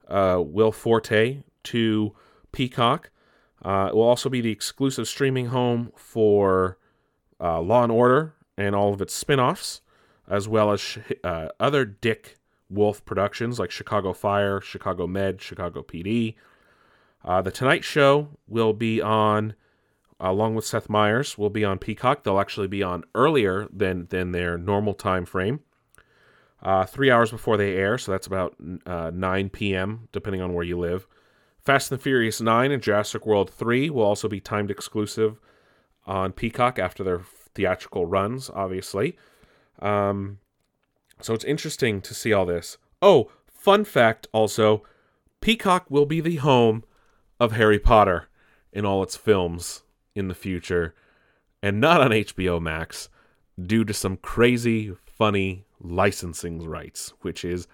uh, 0.10 0.44
Will 0.46 0.74
Forte 0.74 1.44
to 1.64 2.16
Peacock. 2.52 3.12
Uh, 3.64 3.88
it 3.90 3.96
will 3.96 4.04
also 4.04 4.28
be 4.28 4.42
the 4.42 4.52
exclusive 4.52 5.08
streaming 5.08 5.48
home 5.48 5.94
for 5.96 6.78
uh, 7.40 7.62
Law 7.62 7.84
and 7.84 7.94
Order 7.94 8.34
and 8.58 8.76
all 8.76 8.94
of 8.94 9.02
its 9.02 9.14
spin 9.14 9.40
offs, 9.40 9.80
as 10.30 10.50
well 10.50 10.74
as 10.74 10.98
uh, 11.24 11.48
other 11.62 11.86
Dick 11.86 12.36
Wolf 12.70 13.06
productions 13.06 13.58
like 13.58 13.72
Chicago 13.72 14.12
Fire, 14.12 14.60
Chicago 14.60 15.08
Med, 15.08 15.42
Chicago 15.42 15.82
PD. 15.82 16.36
Uh, 17.24 17.42
the 17.42 17.52
Tonight 17.52 17.86
Show 17.86 18.38
will 18.50 18.74
be 18.74 19.02
on, 19.02 19.54
along 20.20 20.56
with 20.56 20.66
Seth 20.66 20.90
Meyers, 20.90 21.38
will 21.38 21.50
be 21.50 21.64
on 21.64 21.78
Peacock. 21.78 22.24
They'll 22.24 22.40
actually 22.40 22.68
be 22.68 22.84
on 22.84 23.04
earlier 23.16 23.68
than 23.72 24.08
than 24.08 24.32
their 24.32 24.58
normal 24.58 24.94
time 24.94 25.26
frame, 25.26 25.62
uh, 26.62 26.86
three 26.86 27.12
hours 27.12 27.32
before 27.32 27.58
they 27.58 27.76
air. 27.76 27.98
So 27.98 28.12
that's 28.12 28.28
about 28.28 28.56
uh, 28.86 29.12
9 29.14 29.50
p.m. 29.50 30.08
depending 30.12 30.42
on 30.42 30.54
where 30.54 30.66
you 30.66 30.78
live. 30.78 31.08
Fast 31.60 31.92
and 31.92 32.00
the 32.00 32.04
Furious 32.04 32.42
9 32.42 32.72
and 32.72 32.82
Jurassic 32.82 33.26
World 33.26 33.50
3 33.52 33.90
will 33.90 34.04
also 34.04 34.28
be 34.28 34.40
timed 34.40 34.72
exclusive 34.72 35.40
on 36.06 36.32
Peacock 36.32 36.80
after 36.80 37.04
their 37.04 37.22
theatrical 37.54 38.06
runs, 38.06 38.50
obviously. 38.54 39.18
Um, 39.80 40.40
so 41.22 41.34
it's 41.34 41.44
interesting 41.44 42.02
to 42.02 42.14
see 42.14 42.34
all 42.34 42.46
this. 42.46 42.78
Oh, 43.02 43.32
fun 43.48 43.84
fact 43.84 44.28
also 44.32 44.84
Peacock 45.42 45.90
will 45.90 46.06
be 46.06 46.22
the 46.22 46.38
home 46.38 46.84
of 47.40 47.54
Harry 47.54 47.80
Potter 47.80 48.30
in 48.72 48.86
all 48.86 49.04
its 49.04 49.16
films 49.16 49.84
in 50.16 50.28
the 50.28 50.36
future, 50.36 50.94
and 51.62 51.80
not 51.80 52.02
on 52.02 52.12
HBO 52.12 52.62
Max 52.62 53.10
due 53.62 53.84
to 53.84 53.94
some 53.94 54.18
crazy, 54.18 54.94
funny 55.06 55.66
licensing 55.82 56.64
rights, 56.68 57.14
which 57.22 57.44
is 57.44 57.68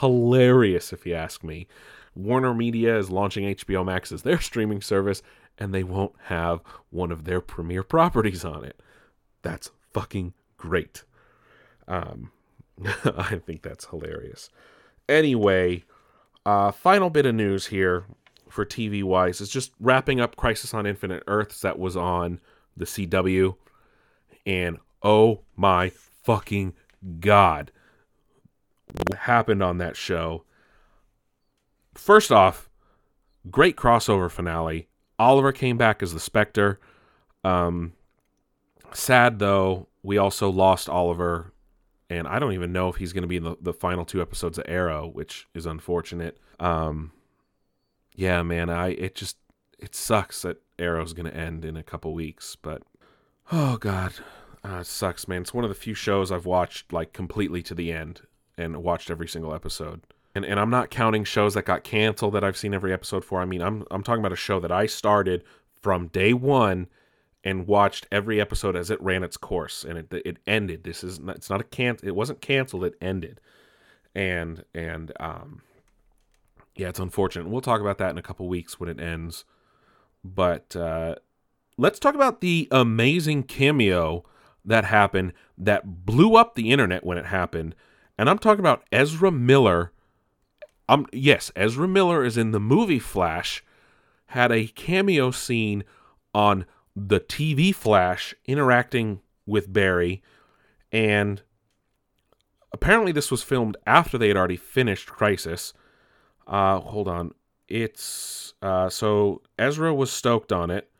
hilarious 0.00 0.92
if 0.92 1.06
you 1.06 1.14
ask 1.14 1.42
me. 1.42 1.66
Warner 2.14 2.54
Media 2.54 2.98
is 2.98 3.10
launching 3.10 3.44
HBO 3.54 3.84
Max 3.84 4.12
as 4.12 4.22
their 4.22 4.40
streaming 4.40 4.80
service, 4.82 5.22
and 5.58 5.72
they 5.72 5.82
won't 5.82 6.14
have 6.24 6.60
one 6.90 7.10
of 7.10 7.24
their 7.24 7.40
premier 7.40 7.82
properties 7.82 8.44
on 8.44 8.64
it. 8.64 8.80
That's 9.42 9.70
fucking 9.92 10.34
great. 10.56 11.04
Um, 11.88 12.30
I 13.04 13.40
think 13.44 13.62
that's 13.62 13.86
hilarious. 13.86 14.50
Anyway, 15.08 15.84
uh, 16.44 16.70
final 16.70 17.10
bit 17.10 17.26
of 17.26 17.34
news 17.34 17.66
here 17.66 18.04
for 18.52 18.64
TV 18.64 19.02
wise 19.02 19.40
is 19.40 19.48
just 19.48 19.72
wrapping 19.80 20.20
up 20.20 20.36
Crisis 20.36 20.74
on 20.74 20.86
Infinite 20.86 21.22
Earths 21.26 21.60
that 21.60 21.78
was 21.78 21.96
on 21.96 22.40
the 22.76 22.84
CW. 22.84 23.56
And 24.46 24.78
oh 25.02 25.40
my 25.56 25.90
fucking 26.22 26.74
god. 27.20 27.72
What 29.08 29.20
happened 29.20 29.62
on 29.62 29.78
that 29.78 29.96
show? 29.96 30.44
First 31.94 32.30
off, 32.30 32.68
great 33.50 33.76
crossover 33.76 34.30
finale. 34.30 34.88
Oliver 35.18 35.52
came 35.52 35.78
back 35.78 36.02
as 36.02 36.12
the 36.12 36.20
Spectre. 36.20 36.78
Um, 37.44 37.94
sad 38.92 39.38
though, 39.38 39.88
we 40.02 40.18
also 40.18 40.50
lost 40.50 40.88
Oliver 40.88 41.52
and 42.10 42.28
I 42.28 42.38
don't 42.38 42.52
even 42.52 42.72
know 42.72 42.88
if 42.88 42.96
he's 42.96 43.14
going 43.14 43.22
to 43.22 43.28
be 43.28 43.38
in 43.38 43.44
the, 43.44 43.56
the 43.60 43.72
final 43.72 44.04
two 44.04 44.20
episodes 44.20 44.58
of 44.58 44.66
Arrow, 44.68 45.06
which 45.06 45.48
is 45.54 45.64
unfortunate. 45.64 46.36
Um, 46.60 47.12
yeah, 48.14 48.42
man, 48.42 48.70
I 48.70 48.88
it 48.90 49.14
just 49.14 49.36
it 49.78 49.94
sucks 49.94 50.42
that 50.42 50.58
Arrow's 50.78 51.12
to 51.14 51.34
end 51.34 51.64
in 51.64 51.76
a 51.76 51.82
couple 51.82 52.12
weeks, 52.14 52.56
but 52.56 52.82
oh 53.50 53.76
god, 53.76 54.12
Uh, 54.64 54.78
it 54.80 54.86
sucks, 54.86 55.26
man. 55.26 55.42
It's 55.42 55.54
one 55.54 55.64
of 55.64 55.70
the 55.70 55.74
few 55.74 55.94
shows 55.94 56.30
I've 56.30 56.46
watched 56.46 56.92
like 56.92 57.12
completely 57.12 57.62
to 57.64 57.74
the 57.74 57.92
end 57.92 58.22
and 58.56 58.82
watched 58.82 59.10
every 59.10 59.28
single 59.28 59.54
episode. 59.54 60.02
And 60.34 60.44
and 60.44 60.58
I'm 60.60 60.70
not 60.70 60.90
counting 60.90 61.24
shows 61.24 61.54
that 61.54 61.64
got 61.66 61.84
canceled 61.84 62.34
that 62.34 62.44
I've 62.44 62.56
seen 62.56 62.74
every 62.74 62.92
episode 62.92 63.24
for. 63.24 63.40
I 63.40 63.44
mean, 63.44 63.60
I'm 63.62 63.84
I'm 63.90 64.02
talking 64.02 64.20
about 64.20 64.32
a 64.32 64.36
show 64.36 64.60
that 64.60 64.72
I 64.72 64.86
started 64.86 65.44
from 65.80 66.08
day 66.08 66.32
one 66.32 66.88
and 67.44 67.66
watched 67.66 68.06
every 68.12 68.40
episode 68.40 68.76
as 68.76 68.88
it 68.90 69.00
ran 69.02 69.24
its 69.24 69.36
course 69.36 69.84
and 69.84 69.98
it 69.98 70.12
it 70.24 70.38
ended. 70.46 70.84
This 70.84 71.02
is 71.04 71.18
not, 71.20 71.36
it's 71.36 71.50
not 71.50 71.60
a 71.60 71.64
can 71.64 71.98
it 72.02 72.14
wasn't 72.14 72.40
canceled, 72.40 72.84
it 72.84 72.94
ended. 73.00 73.40
And 74.14 74.64
and 74.74 75.12
um 75.20 75.62
yeah, 76.76 76.88
it's 76.88 77.00
unfortunate. 77.00 77.48
We'll 77.48 77.60
talk 77.60 77.80
about 77.80 77.98
that 77.98 78.10
in 78.10 78.18
a 78.18 78.22
couple 78.22 78.48
weeks 78.48 78.80
when 78.80 78.88
it 78.88 79.00
ends. 79.00 79.44
But 80.24 80.76
uh 80.76 81.16
let's 81.76 81.98
talk 81.98 82.14
about 82.14 82.40
the 82.40 82.68
amazing 82.70 83.44
cameo 83.44 84.24
that 84.64 84.84
happened 84.84 85.32
that 85.58 86.04
blew 86.06 86.36
up 86.36 86.54
the 86.54 86.70
internet 86.70 87.04
when 87.04 87.18
it 87.18 87.26
happened. 87.26 87.74
And 88.18 88.30
I'm 88.30 88.38
talking 88.38 88.60
about 88.60 88.84
Ezra 88.92 89.30
Miller. 89.30 89.92
Um 90.88 91.06
yes, 91.12 91.50
Ezra 91.56 91.88
Miller 91.88 92.24
is 92.24 92.36
in 92.36 92.52
the 92.52 92.60
movie 92.60 92.98
Flash 92.98 93.64
had 94.32 94.50
a 94.50 94.66
cameo 94.66 95.30
scene 95.30 95.84
on 96.34 96.64
the 96.96 97.20
TV 97.20 97.74
Flash 97.74 98.34
interacting 98.46 99.20
with 99.46 99.72
Barry, 99.72 100.22
and 100.90 101.42
apparently 102.72 103.12
this 103.12 103.30
was 103.30 103.42
filmed 103.42 103.76
after 103.86 104.16
they 104.16 104.28
had 104.28 104.36
already 104.36 104.56
finished 104.56 105.08
Crisis. 105.08 105.74
Uh, 106.46 106.80
hold 106.80 107.08
on, 107.08 107.32
it's 107.68 108.54
uh, 108.62 108.88
so 108.88 109.42
Ezra 109.58 109.94
was 109.94 110.10
stoked 110.10 110.52
on 110.52 110.70
it. 110.70 110.90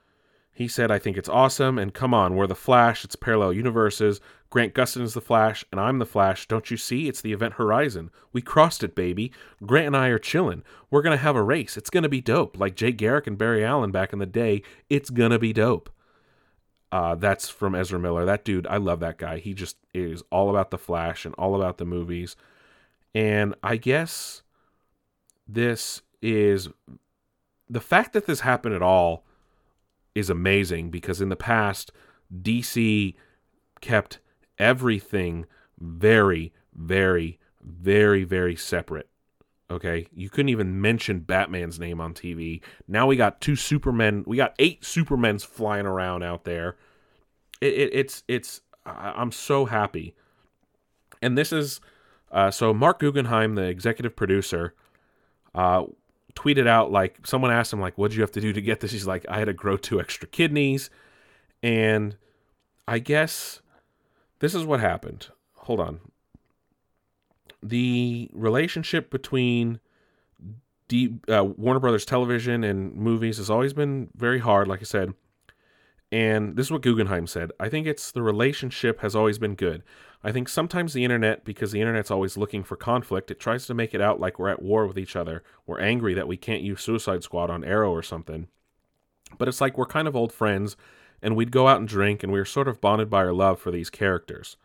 He 0.52 0.68
said, 0.68 0.90
"I 0.90 0.98
think 0.98 1.16
it's 1.16 1.28
awesome, 1.28 1.78
and 1.78 1.94
come 1.94 2.14
on, 2.14 2.36
we're 2.36 2.46
the 2.46 2.54
Flash. 2.54 3.04
It's 3.04 3.16
parallel 3.16 3.52
universes. 3.52 4.20
Grant 4.50 4.74
Gustin 4.74 5.00
is 5.00 5.14
the 5.14 5.20
Flash, 5.22 5.64
and 5.72 5.80
I'm 5.80 5.98
the 5.98 6.04
Flash. 6.06 6.46
Don't 6.46 6.70
you 6.70 6.76
see? 6.76 7.08
It's 7.08 7.22
the 7.22 7.32
event 7.32 7.54
horizon. 7.54 8.10
We 8.34 8.42
crossed 8.42 8.84
it, 8.84 8.94
baby. 8.94 9.32
Grant 9.64 9.86
and 9.86 9.96
I 9.96 10.08
are 10.08 10.18
chilling. 10.18 10.62
We're 10.90 11.02
gonna 11.02 11.16
have 11.16 11.36
a 11.36 11.42
race. 11.42 11.76
It's 11.76 11.90
gonna 11.90 12.08
be 12.08 12.20
dope. 12.20 12.58
Like 12.58 12.76
Jay 12.76 12.92
Garrick 12.92 13.26
and 13.26 13.38
Barry 13.38 13.64
Allen 13.64 13.90
back 13.90 14.12
in 14.12 14.18
the 14.18 14.26
day. 14.26 14.62
It's 14.90 15.10
gonna 15.10 15.38
be 15.38 15.52
dope." 15.52 15.90
Uh, 16.92 17.14
that's 17.14 17.48
from 17.48 17.74
Ezra 17.74 17.98
Miller. 17.98 18.26
That 18.26 18.44
dude, 18.44 18.66
I 18.66 18.76
love 18.76 19.00
that 19.00 19.16
guy. 19.16 19.38
He 19.38 19.54
just 19.54 19.78
is 19.94 20.22
all 20.30 20.50
about 20.50 20.70
the 20.70 20.76
Flash 20.76 21.24
and 21.24 21.34
all 21.36 21.54
about 21.54 21.78
the 21.78 21.86
movies. 21.86 22.36
And 23.14 23.54
I 23.62 23.78
guess 23.78 24.42
this 25.54 26.02
is 26.20 26.68
the 27.68 27.80
fact 27.80 28.12
that 28.12 28.26
this 28.26 28.40
happened 28.40 28.74
at 28.74 28.82
all 28.82 29.24
is 30.14 30.30
amazing 30.30 30.90
because 30.90 31.20
in 31.20 31.28
the 31.28 31.36
past, 31.36 31.92
DC 32.42 33.14
kept 33.80 34.18
everything 34.58 35.46
very, 35.78 36.52
very, 36.74 37.38
very, 37.60 38.24
very 38.24 38.56
separate. 38.56 39.08
Okay, 39.70 40.06
you 40.14 40.28
couldn't 40.28 40.50
even 40.50 40.82
mention 40.82 41.20
Batman's 41.20 41.80
name 41.80 41.98
on 41.98 42.12
TV. 42.12 42.60
Now 42.86 43.06
we 43.06 43.16
got 43.16 43.40
two 43.40 43.56
Supermen. 43.56 44.22
We 44.26 44.36
got 44.36 44.54
eight 44.58 44.82
Supermens 44.82 45.46
flying 45.46 45.86
around 45.86 46.22
out 46.22 46.44
there. 46.44 46.76
It, 47.60 47.72
it, 47.72 47.90
it's 47.94 48.22
it's. 48.28 48.60
I'm 48.84 49.32
so 49.32 49.64
happy. 49.64 50.14
And 51.22 51.38
this 51.38 51.52
is 51.52 51.80
uh, 52.30 52.50
so 52.50 52.74
Marc 52.74 52.98
Guggenheim, 52.98 53.54
the 53.54 53.62
executive 53.62 54.14
producer, 54.14 54.74
uh, 55.54 55.84
tweeted 56.34 56.66
out 56.66 56.90
like 56.90 57.26
someone 57.26 57.50
asked 57.50 57.72
him 57.72 57.80
like, 57.80 57.98
"What 57.98 58.10
did 58.10 58.16
you 58.16 58.22
have 58.22 58.32
to 58.32 58.40
do 58.40 58.52
to 58.52 58.62
get 58.62 58.80
this?" 58.80 58.92
He's 58.92 59.06
like, 59.06 59.24
"I 59.28 59.38
had 59.38 59.46
to 59.46 59.52
grow 59.52 59.76
two 59.76 60.00
extra 60.00 60.28
kidneys," 60.28 60.90
and 61.62 62.16
I 62.86 62.98
guess 62.98 63.60
this 64.40 64.54
is 64.54 64.64
what 64.64 64.80
happened. 64.80 65.28
Hold 65.54 65.80
on. 65.80 66.00
The 67.62 68.28
relationship 68.32 69.10
between 69.10 69.78
D, 70.88 71.14
uh, 71.28 71.44
Warner 71.44 71.80
Brothers 71.80 72.04
Television 72.04 72.64
and 72.64 72.94
movies 72.94 73.36
has 73.36 73.48
always 73.48 73.72
been 73.72 74.10
very 74.16 74.40
hard, 74.40 74.66
like 74.68 74.80
I 74.80 74.84
said. 74.84 75.14
And 76.12 76.56
this 76.56 76.66
is 76.66 76.70
what 76.70 76.82
Guggenheim 76.82 77.26
said. 77.26 77.52
I 77.58 77.70
think 77.70 77.86
it's 77.86 78.12
the 78.12 78.20
relationship 78.20 79.00
has 79.00 79.16
always 79.16 79.38
been 79.38 79.54
good. 79.54 79.82
I 80.22 80.30
think 80.30 80.46
sometimes 80.46 80.92
the 80.92 81.04
internet, 81.04 81.42
because 81.42 81.72
the 81.72 81.80
internet's 81.80 82.10
always 82.10 82.36
looking 82.36 82.62
for 82.62 82.76
conflict, 82.76 83.30
it 83.30 83.40
tries 83.40 83.66
to 83.66 83.74
make 83.74 83.94
it 83.94 84.02
out 84.02 84.20
like 84.20 84.38
we're 84.38 84.50
at 84.50 84.62
war 84.62 84.86
with 84.86 84.98
each 84.98 85.16
other. 85.16 85.42
We're 85.66 85.80
angry 85.80 86.12
that 86.12 86.28
we 86.28 86.36
can't 86.36 86.60
use 86.60 86.82
Suicide 86.82 87.22
Squad 87.22 87.48
on 87.48 87.64
Arrow 87.64 87.90
or 87.90 88.02
something. 88.02 88.48
But 89.38 89.48
it's 89.48 89.62
like 89.62 89.78
we're 89.78 89.86
kind 89.86 90.06
of 90.06 90.14
old 90.14 90.34
friends 90.34 90.76
and 91.22 91.34
we'd 91.34 91.50
go 91.50 91.66
out 91.66 91.78
and 91.78 91.88
drink, 91.88 92.22
and 92.22 92.32
we 92.32 92.38
were 92.38 92.44
sort 92.44 92.68
of 92.68 92.80
bonded 92.80 93.08
by 93.08 93.18
our 93.18 93.32
love 93.32 93.58
for 93.58 93.70
these 93.70 93.88
characters. 93.88 94.56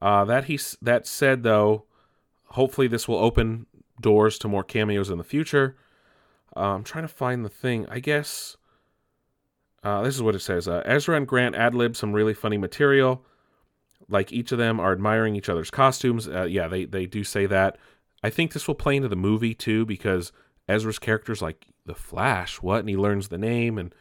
Uh, 0.00 0.24
that 0.24 0.44
he 0.44 0.58
that 0.82 1.06
said, 1.06 1.42
though, 1.42 1.84
hopefully 2.48 2.88
this 2.88 3.06
will 3.06 3.18
open 3.18 3.66
doors 4.00 4.38
to 4.38 4.48
more 4.48 4.64
cameos 4.64 5.10
in 5.10 5.18
the 5.18 5.24
future. 5.24 5.76
Uh, 6.56 6.74
I'm 6.74 6.84
trying 6.84 7.04
to 7.04 7.08
find 7.08 7.44
the 7.44 7.50
thing. 7.50 7.86
I 7.90 8.00
guess 8.00 8.56
uh, 9.86 10.02
this 10.02 10.16
is 10.16 10.22
what 10.22 10.34
it 10.34 10.40
says. 10.40 10.66
Uh, 10.66 10.82
Ezra 10.84 11.16
and 11.16 11.28
Grant 11.28 11.54
ad 11.54 11.72
lib 11.72 11.94
some 11.94 12.12
really 12.12 12.34
funny 12.34 12.58
material. 12.58 13.24
Like 14.08 14.32
each 14.32 14.50
of 14.50 14.58
them 14.58 14.80
are 14.80 14.90
admiring 14.90 15.36
each 15.36 15.48
other's 15.48 15.70
costumes. 15.70 16.26
Uh, 16.26 16.42
yeah, 16.42 16.66
they 16.66 16.86
they 16.86 17.06
do 17.06 17.22
say 17.22 17.46
that. 17.46 17.78
I 18.20 18.30
think 18.30 18.52
this 18.52 18.66
will 18.66 18.74
play 18.74 18.96
into 18.96 19.08
the 19.08 19.14
movie 19.14 19.54
too 19.54 19.86
because 19.86 20.32
Ezra's 20.68 20.98
character's 20.98 21.40
like 21.40 21.68
the 21.84 21.94
Flash. 21.94 22.60
What? 22.60 22.80
And 22.80 22.88
he 22.88 22.96
learns 22.96 23.28
the 23.28 23.38
name 23.38 23.78
and 23.78 23.94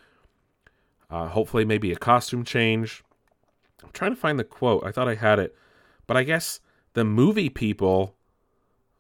uh, 1.12 1.28
hopefully, 1.28 1.66
maybe 1.66 1.92
a 1.92 1.98
costume 1.98 2.44
change. 2.44 3.04
I'm 3.84 3.92
trying 3.94 4.16
to 4.16 4.20
find 4.20 4.40
the 4.40 4.44
quote. 4.44 4.84
I 4.84 4.92
thought 4.92 5.08
I 5.08 5.14
had 5.14 5.38
it, 5.38 5.56
but 6.08 6.18
I 6.18 6.24
guess 6.24 6.62
the 6.94 7.06
movie 7.06 7.50
people 7.50 8.16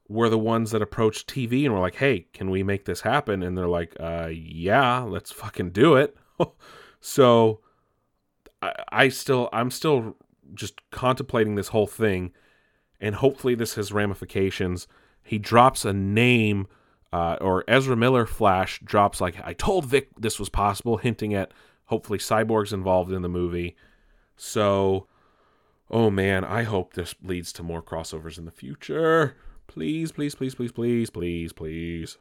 were 0.07 0.29
the 0.29 0.37
ones 0.37 0.69
that 0.69 0.83
approached 0.83 1.27
TV 1.27 1.65
and 1.65 1.73
were 1.73 1.79
like, 1.79 1.95
"Hey, 1.95 2.27
can 2.31 2.51
we 2.51 2.61
make 2.61 2.85
this 2.85 3.01
happen?" 3.01 3.41
And 3.41 3.57
they're 3.57 3.67
like, 3.67 3.97
uh, 3.99 4.29
"Yeah, 4.31 4.99
let's 4.99 5.31
fucking 5.31 5.71
do 5.71 5.95
it." 5.95 6.15
so 6.99 7.61
I, 8.61 8.73
I 8.89 9.09
still, 9.09 9.49
I'm 9.53 9.71
still 9.71 10.15
just 10.53 10.81
contemplating 10.91 11.55
this 11.55 11.69
whole 11.69 11.87
thing, 11.87 12.31
and 12.99 13.15
hopefully, 13.15 13.55
this 13.55 13.75
has 13.75 13.91
ramifications. 13.91 14.87
He 15.23 15.37
drops 15.37 15.85
a 15.85 15.93
name. 15.93 16.67
Uh, 17.13 17.37
or 17.39 17.63
Ezra 17.65 17.95
Miller 17.95 18.25
Flash 18.25 18.81
drops 18.83 19.21
like 19.21 19.35
I 19.41 19.53
told 19.53 19.85
Vic 19.85 20.09
this 20.17 20.37
was 20.37 20.49
possible, 20.49 20.97
hinting 20.97 21.33
at 21.33 21.53
Hopefully, 21.85 22.19
Cyborg's 22.19 22.73
involved 22.73 23.11
in 23.11 23.21
the 23.21 23.29
movie. 23.29 23.75
So, 24.35 25.07
oh 25.89 26.09
man, 26.09 26.43
I 26.43 26.63
hope 26.63 26.93
this 26.93 27.15
leads 27.23 27.53
to 27.53 27.63
more 27.63 27.81
crossovers 27.81 28.37
in 28.37 28.45
the 28.45 28.51
future. 28.51 29.35
Please, 29.67 30.11
please, 30.11 30.35
please, 30.35 30.55
please, 30.55 30.71
please, 30.71 31.09
please, 31.09 31.53
please. 31.53 32.17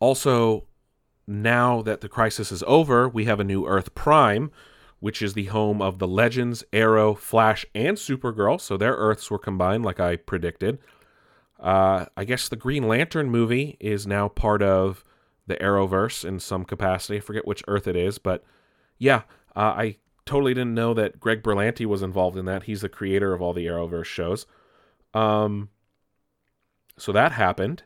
Also, 0.00 0.64
now 1.32 1.82
that 1.82 2.00
the 2.00 2.08
crisis 2.08 2.52
is 2.52 2.62
over, 2.66 3.08
we 3.08 3.24
have 3.24 3.40
a 3.40 3.44
new 3.44 3.66
Earth 3.66 3.94
Prime, 3.94 4.50
which 5.00 5.22
is 5.22 5.34
the 5.34 5.46
home 5.46 5.80
of 5.80 5.98
the 5.98 6.06
Legends, 6.06 6.62
Arrow, 6.72 7.14
Flash, 7.14 7.64
and 7.74 7.96
Supergirl. 7.96 8.60
So 8.60 8.76
their 8.76 8.94
Earths 8.94 9.30
were 9.30 9.38
combined, 9.38 9.84
like 9.84 9.98
I 9.98 10.16
predicted. 10.16 10.78
Uh, 11.58 12.06
I 12.16 12.24
guess 12.24 12.48
the 12.48 12.56
Green 12.56 12.86
Lantern 12.86 13.30
movie 13.30 13.76
is 13.80 14.06
now 14.06 14.28
part 14.28 14.62
of 14.62 15.04
the 15.46 15.56
Arrowverse 15.56 16.24
in 16.24 16.38
some 16.40 16.64
capacity. 16.64 17.16
I 17.16 17.20
forget 17.20 17.46
which 17.46 17.64
Earth 17.66 17.86
it 17.86 17.96
is, 17.96 18.18
but 18.18 18.44
yeah, 18.98 19.22
uh, 19.56 19.74
I 19.76 19.96
totally 20.24 20.54
didn't 20.54 20.74
know 20.74 20.94
that 20.94 21.20
Greg 21.20 21.42
Berlanti 21.42 21.86
was 21.86 22.02
involved 22.02 22.36
in 22.36 22.44
that. 22.46 22.64
He's 22.64 22.80
the 22.80 22.88
creator 22.88 23.32
of 23.32 23.42
all 23.42 23.52
the 23.52 23.66
Arrowverse 23.66 24.04
shows. 24.04 24.46
Um, 25.14 25.68
so 26.96 27.12
that 27.12 27.32
happened. 27.32 27.82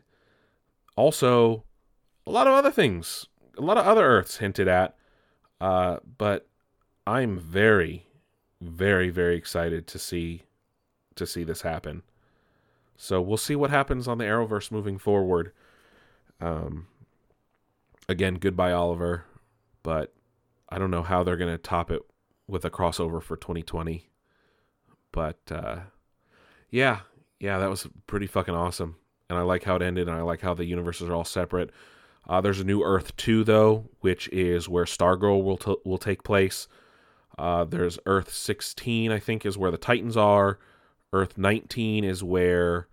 Also, 0.95 1.63
a 2.25 2.31
lot 2.31 2.47
of 2.47 2.53
other 2.53 2.71
things, 2.71 3.25
a 3.57 3.61
lot 3.61 3.77
of 3.77 3.85
other 3.85 4.05
Earths 4.05 4.37
hinted 4.37 4.67
at. 4.67 4.95
Uh, 5.59 5.97
but 6.17 6.47
I'm 7.05 7.39
very, 7.39 8.05
very, 8.61 9.09
very 9.09 9.35
excited 9.35 9.87
to 9.87 9.99
see 9.99 10.43
to 11.15 11.25
see 11.25 11.43
this 11.43 11.61
happen. 11.61 12.03
So 12.95 13.21
we'll 13.21 13.37
see 13.37 13.55
what 13.55 13.71
happens 13.71 14.07
on 14.07 14.19
the 14.19 14.25
Arrowverse 14.25 14.71
moving 14.71 14.97
forward. 14.99 15.51
Um, 16.39 16.87
again, 18.07 18.35
goodbye 18.35 18.71
Oliver, 18.71 19.25
but 19.83 20.13
I 20.69 20.77
don't 20.77 20.91
know 20.91 21.03
how 21.03 21.23
they're 21.23 21.37
to 21.37 21.57
top 21.57 21.89
it 21.91 22.01
with 22.47 22.65
a 22.65 22.69
crossover 22.69 23.21
for 23.21 23.35
2020. 23.35 24.09
But 25.11 25.39
uh, 25.51 25.79
yeah, 26.69 26.99
yeah, 27.39 27.57
that 27.59 27.69
was 27.69 27.87
pretty 28.05 28.27
fucking 28.27 28.55
awesome. 28.55 28.97
And 29.29 29.37
I 29.37 29.41
like 29.41 29.63
how 29.63 29.75
it 29.75 29.81
ended, 29.81 30.07
and 30.07 30.15
I 30.15 30.21
like 30.21 30.41
how 30.41 30.53
the 30.53 30.65
universes 30.65 31.09
are 31.09 31.13
all 31.13 31.25
separate. 31.25 31.71
Uh, 32.27 32.41
there's 32.41 32.59
a 32.59 32.65
new 32.65 32.83
Earth 32.83 33.15
2, 33.15 33.43
though, 33.43 33.85
which 34.01 34.27
is 34.29 34.67
where 34.67 34.85
Stargirl 34.85 35.43
will, 35.43 35.57
t- 35.57 35.77
will 35.85 35.97
take 35.97 36.23
place. 36.23 36.67
Uh, 37.37 37.63
there's 37.63 37.99
Earth 38.05 38.33
16, 38.33 39.11
I 39.11 39.19
think, 39.19 39.45
is 39.45 39.57
where 39.57 39.71
the 39.71 39.77
Titans 39.77 40.17
are. 40.17 40.59
Earth 41.13 41.37
19 41.37 42.03
is 42.03 42.23
where 42.23 42.87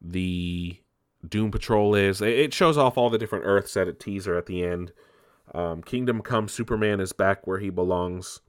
the 0.00 0.78
Doom 1.26 1.50
Patrol 1.50 1.94
is. 1.94 2.20
It 2.20 2.52
shows 2.52 2.76
off 2.76 2.98
all 2.98 3.10
the 3.10 3.18
different 3.18 3.44
Earths 3.44 3.76
at 3.76 3.88
a 3.88 3.92
teaser 3.92 4.36
at 4.36 4.46
the 4.46 4.64
end. 4.64 4.92
Um, 5.54 5.82
Kingdom 5.82 6.22
Come 6.22 6.48
Superman 6.48 7.00
is 7.00 7.12
back 7.12 7.46
where 7.46 7.58
he 7.58 7.70
belongs. 7.70 8.40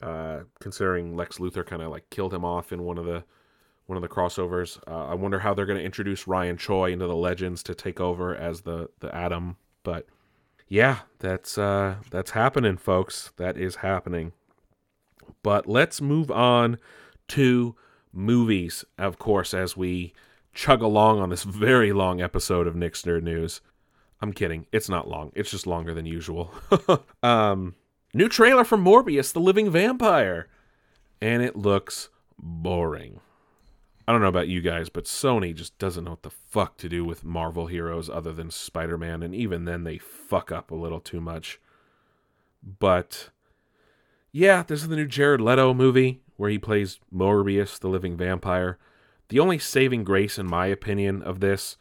Uh, 0.00 0.44
considering 0.60 1.16
Lex 1.16 1.38
Luthor 1.38 1.66
kind 1.66 1.82
of 1.82 1.90
like 1.90 2.08
killed 2.08 2.32
him 2.32 2.44
off 2.44 2.70
in 2.70 2.84
one 2.84 2.98
of 2.98 3.04
the 3.04 3.24
one 3.86 3.96
of 3.96 4.02
the 4.02 4.08
crossovers. 4.08 4.78
Uh, 4.86 5.06
I 5.06 5.14
wonder 5.14 5.40
how 5.40 5.54
they're 5.54 5.66
going 5.66 5.78
to 5.78 5.84
introduce 5.84 6.28
Ryan 6.28 6.56
Choi 6.56 6.92
into 6.92 7.08
the 7.08 7.16
Legends 7.16 7.64
to 7.64 7.74
take 7.74 7.98
over 7.98 8.36
as 8.36 8.60
the 8.60 8.90
the 9.00 9.12
Atom. 9.14 9.56
But 9.82 10.06
yeah, 10.68 11.00
that's 11.18 11.58
uh, 11.58 11.96
that's 12.10 12.32
happening, 12.32 12.76
folks. 12.76 13.32
That 13.36 13.56
is 13.56 13.76
happening. 13.76 14.32
But 15.42 15.66
let's 15.66 16.00
move 16.00 16.30
on 16.30 16.78
to 17.28 17.76
movies, 18.12 18.84
of 18.98 19.18
course, 19.18 19.54
as 19.54 19.76
we 19.76 20.12
chug 20.52 20.82
along 20.82 21.20
on 21.20 21.30
this 21.30 21.42
very 21.44 21.92
long 21.92 22.20
episode 22.20 22.66
of 22.66 22.76
Nick's 22.76 23.02
Nerd 23.02 23.22
News. 23.22 23.60
I'm 24.20 24.32
kidding. 24.32 24.66
It's 24.72 24.88
not 24.88 25.08
long. 25.08 25.32
It's 25.34 25.50
just 25.50 25.66
longer 25.66 25.94
than 25.94 26.04
usual. 26.04 26.52
um, 27.22 27.76
new 28.12 28.28
trailer 28.28 28.64
for 28.64 28.76
Morbius, 28.76 29.32
the 29.32 29.40
Living 29.40 29.70
Vampire. 29.70 30.48
And 31.20 31.42
it 31.42 31.56
looks 31.56 32.08
boring. 32.38 33.20
I 34.08 34.12
don't 34.12 34.22
know 34.22 34.28
about 34.28 34.48
you 34.48 34.62
guys, 34.62 34.88
but 34.88 35.04
Sony 35.04 35.54
just 35.54 35.76
doesn't 35.76 36.04
know 36.04 36.12
what 36.12 36.22
the 36.22 36.30
fuck 36.30 36.78
to 36.78 36.88
do 36.88 37.04
with 37.04 37.26
Marvel 37.26 37.66
heroes 37.66 38.08
other 38.08 38.32
than 38.32 38.50
Spider 38.50 38.96
Man, 38.96 39.22
and 39.22 39.34
even 39.34 39.66
then 39.66 39.84
they 39.84 39.98
fuck 39.98 40.50
up 40.50 40.70
a 40.70 40.74
little 40.74 40.98
too 40.98 41.20
much. 41.20 41.60
But 42.62 43.28
yeah, 44.32 44.62
this 44.62 44.80
is 44.80 44.88
the 44.88 44.96
new 44.96 45.06
Jared 45.06 45.42
Leto 45.42 45.74
movie 45.74 46.22
where 46.38 46.48
he 46.48 46.58
plays 46.58 47.00
Morbius, 47.14 47.78
the 47.78 47.90
living 47.90 48.16
vampire. 48.16 48.78
The 49.28 49.40
only 49.40 49.58
saving 49.58 50.04
grace, 50.04 50.38
in 50.38 50.46
my 50.46 50.68
opinion, 50.68 51.20
of 51.20 51.40
this 51.40 51.76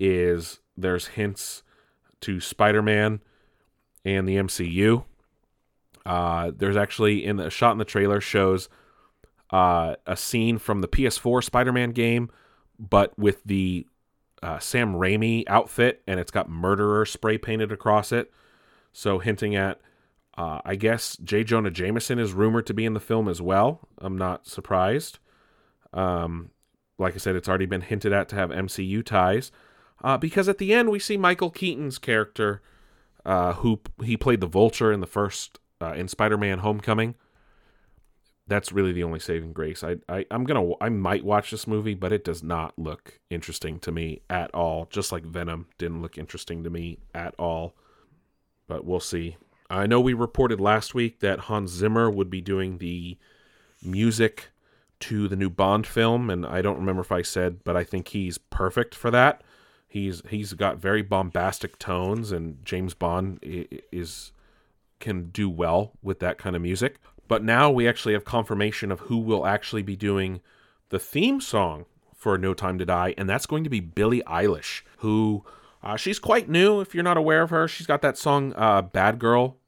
is 0.00 0.58
there's 0.76 1.06
hints 1.06 1.62
to 2.22 2.40
Spider 2.40 2.82
Man 2.82 3.20
and 4.04 4.28
the 4.28 4.38
MCU. 4.38 5.04
Uh, 6.04 6.50
there's 6.52 6.76
actually 6.76 7.24
in 7.24 7.36
the 7.36 7.48
shot 7.48 7.70
in 7.70 7.78
the 7.78 7.84
trailer 7.84 8.20
shows 8.20 8.68
uh, 9.52 9.96
a 10.06 10.16
scene 10.16 10.58
from 10.58 10.80
the 10.80 10.88
PS4 10.88 11.42
Spider-Man 11.42 11.90
game, 11.90 12.30
but 12.78 13.18
with 13.18 13.42
the 13.44 13.86
uh, 14.42 14.58
Sam 14.58 14.94
Raimi 14.94 15.44
outfit, 15.48 16.02
and 16.06 16.18
it's 16.20 16.30
got 16.30 16.48
murderer 16.48 17.04
spray 17.04 17.38
painted 17.38 17.72
across 17.72 18.12
it. 18.12 18.30
So 18.92 19.18
hinting 19.18 19.54
at, 19.54 19.80
uh, 20.36 20.60
I 20.64 20.76
guess 20.76 21.16
J. 21.18 21.44
Jonah 21.44 21.70
Jameson 21.70 22.18
is 22.18 22.32
rumored 22.32 22.66
to 22.66 22.74
be 22.74 22.84
in 22.84 22.94
the 22.94 23.00
film 23.00 23.28
as 23.28 23.42
well. 23.42 23.80
I'm 23.98 24.16
not 24.16 24.46
surprised. 24.46 25.18
Um, 25.92 26.50
like 26.98 27.14
I 27.14 27.18
said, 27.18 27.36
it's 27.36 27.48
already 27.48 27.66
been 27.66 27.80
hinted 27.82 28.12
at 28.12 28.28
to 28.30 28.36
have 28.36 28.50
MCU 28.50 29.04
ties, 29.04 29.50
uh, 30.02 30.16
because 30.16 30.48
at 30.48 30.58
the 30.58 30.72
end 30.72 30.90
we 30.90 30.98
see 30.98 31.16
Michael 31.16 31.50
Keaton's 31.50 31.98
character, 31.98 32.62
uh, 33.24 33.54
who 33.54 33.80
he 34.02 34.16
played 34.16 34.40
the 34.40 34.46
Vulture 34.46 34.92
in 34.92 35.00
the 35.00 35.06
first 35.06 35.58
uh, 35.80 35.92
in 35.92 36.08
Spider-Man: 36.08 36.60
Homecoming 36.60 37.16
that's 38.50 38.72
really 38.72 38.92
the 38.92 39.04
only 39.04 39.20
saving 39.20 39.52
grace. 39.52 39.84
I, 39.84 39.96
I 40.08 40.26
I'm 40.30 40.44
gonna 40.44 40.72
I 40.80 40.88
might 40.88 41.24
watch 41.24 41.52
this 41.52 41.68
movie, 41.68 41.94
but 41.94 42.12
it 42.12 42.24
does 42.24 42.42
not 42.42 42.76
look 42.76 43.20
interesting 43.30 43.78
to 43.80 43.92
me 43.92 44.22
at 44.28 44.52
all. 44.52 44.88
Just 44.90 45.12
like 45.12 45.24
Venom 45.24 45.66
didn't 45.78 46.02
look 46.02 46.18
interesting 46.18 46.64
to 46.64 46.70
me 46.70 46.98
at 47.14 47.34
all. 47.38 47.74
But 48.66 48.84
we'll 48.84 49.00
see. 49.00 49.36
I 49.70 49.86
know 49.86 50.00
we 50.00 50.14
reported 50.14 50.60
last 50.60 50.94
week 50.94 51.20
that 51.20 51.40
Hans 51.40 51.70
Zimmer 51.70 52.10
would 52.10 52.28
be 52.28 52.40
doing 52.40 52.78
the 52.78 53.16
music 53.82 54.48
to 54.98 55.28
the 55.28 55.36
new 55.36 55.48
Bond 55.48 55.86
film, 55.86 56.28
and 56.28 56.44
I 56.44 56.60
don't 56.60 56.78
remember 56.78 57.02
if 57.02 57.12
I 57.12 57.22
said, 57.22 57.62
but 57.62 57.76
I 57.76 57.84
think 57.84 58.08
he's 58.08 58.36
perfect 58.36 58.96
for 58.96 59.12
that. 59.12 59.42
He's 59.86 60.22
he's 60.28 60.54
got 60.54 60.78
very 60.78 61.02
bombastic 61.02 61.78
tones, 61.78 62.32
and 62.32 62.64
James 62.64 62.94
Bond 62.94 63.38
is 63.42 64.32
can 64.98 65.30
do 65.30 65.48
well 65.48 65.92
with 66.02 66.18
that 66.18 66.36
kind 66.36 66.54
of 66.56 66.62
music. 66.62 66.98
But 67.30 67.44
now 67.44 67.70
we 67.70 67.86
actually 67.86 68.14
have 68.14 68.24
confirmation 68.24 68.90
of 68.90 69.02
who 69.02 69.16
will 69.16 69.46
actually 69.46 69.82
be 69.82 69.94
doing 69.94 70.40
the 70.88 70.98
theme 70.98 71.40
song 71.40 71.84
for 72.12 72.36
No 72.36 72.54
Time 72.54 72.76
to 72.78 72.84
Die, 72.84 73.14
and 73.16 73.30
that's 73.30 73.46
going 73.46 73.62
to 73.62 73.70
be 73.70 73.78
Billie 73.78 74.24
Eilish, 74.26 74.82
who 74.96 75.44
uh, 75.80 75.96
she's 75.96 76.18
quite 76.18 76.48
new. 76.48 76.80
If 76.80 76.92
you're 76.92 77.04
not 77.04 77.16
aware 77.16 77.42
of 77.42 77.50
her, 77.50 77.68
she's 77.68 77.86
got 77.86 78.02
that 78.02 78.18
song 78.18 78.52
uh, 78.56 78.82
"Bad 78.82 79.20
Girl" 79.20 79.58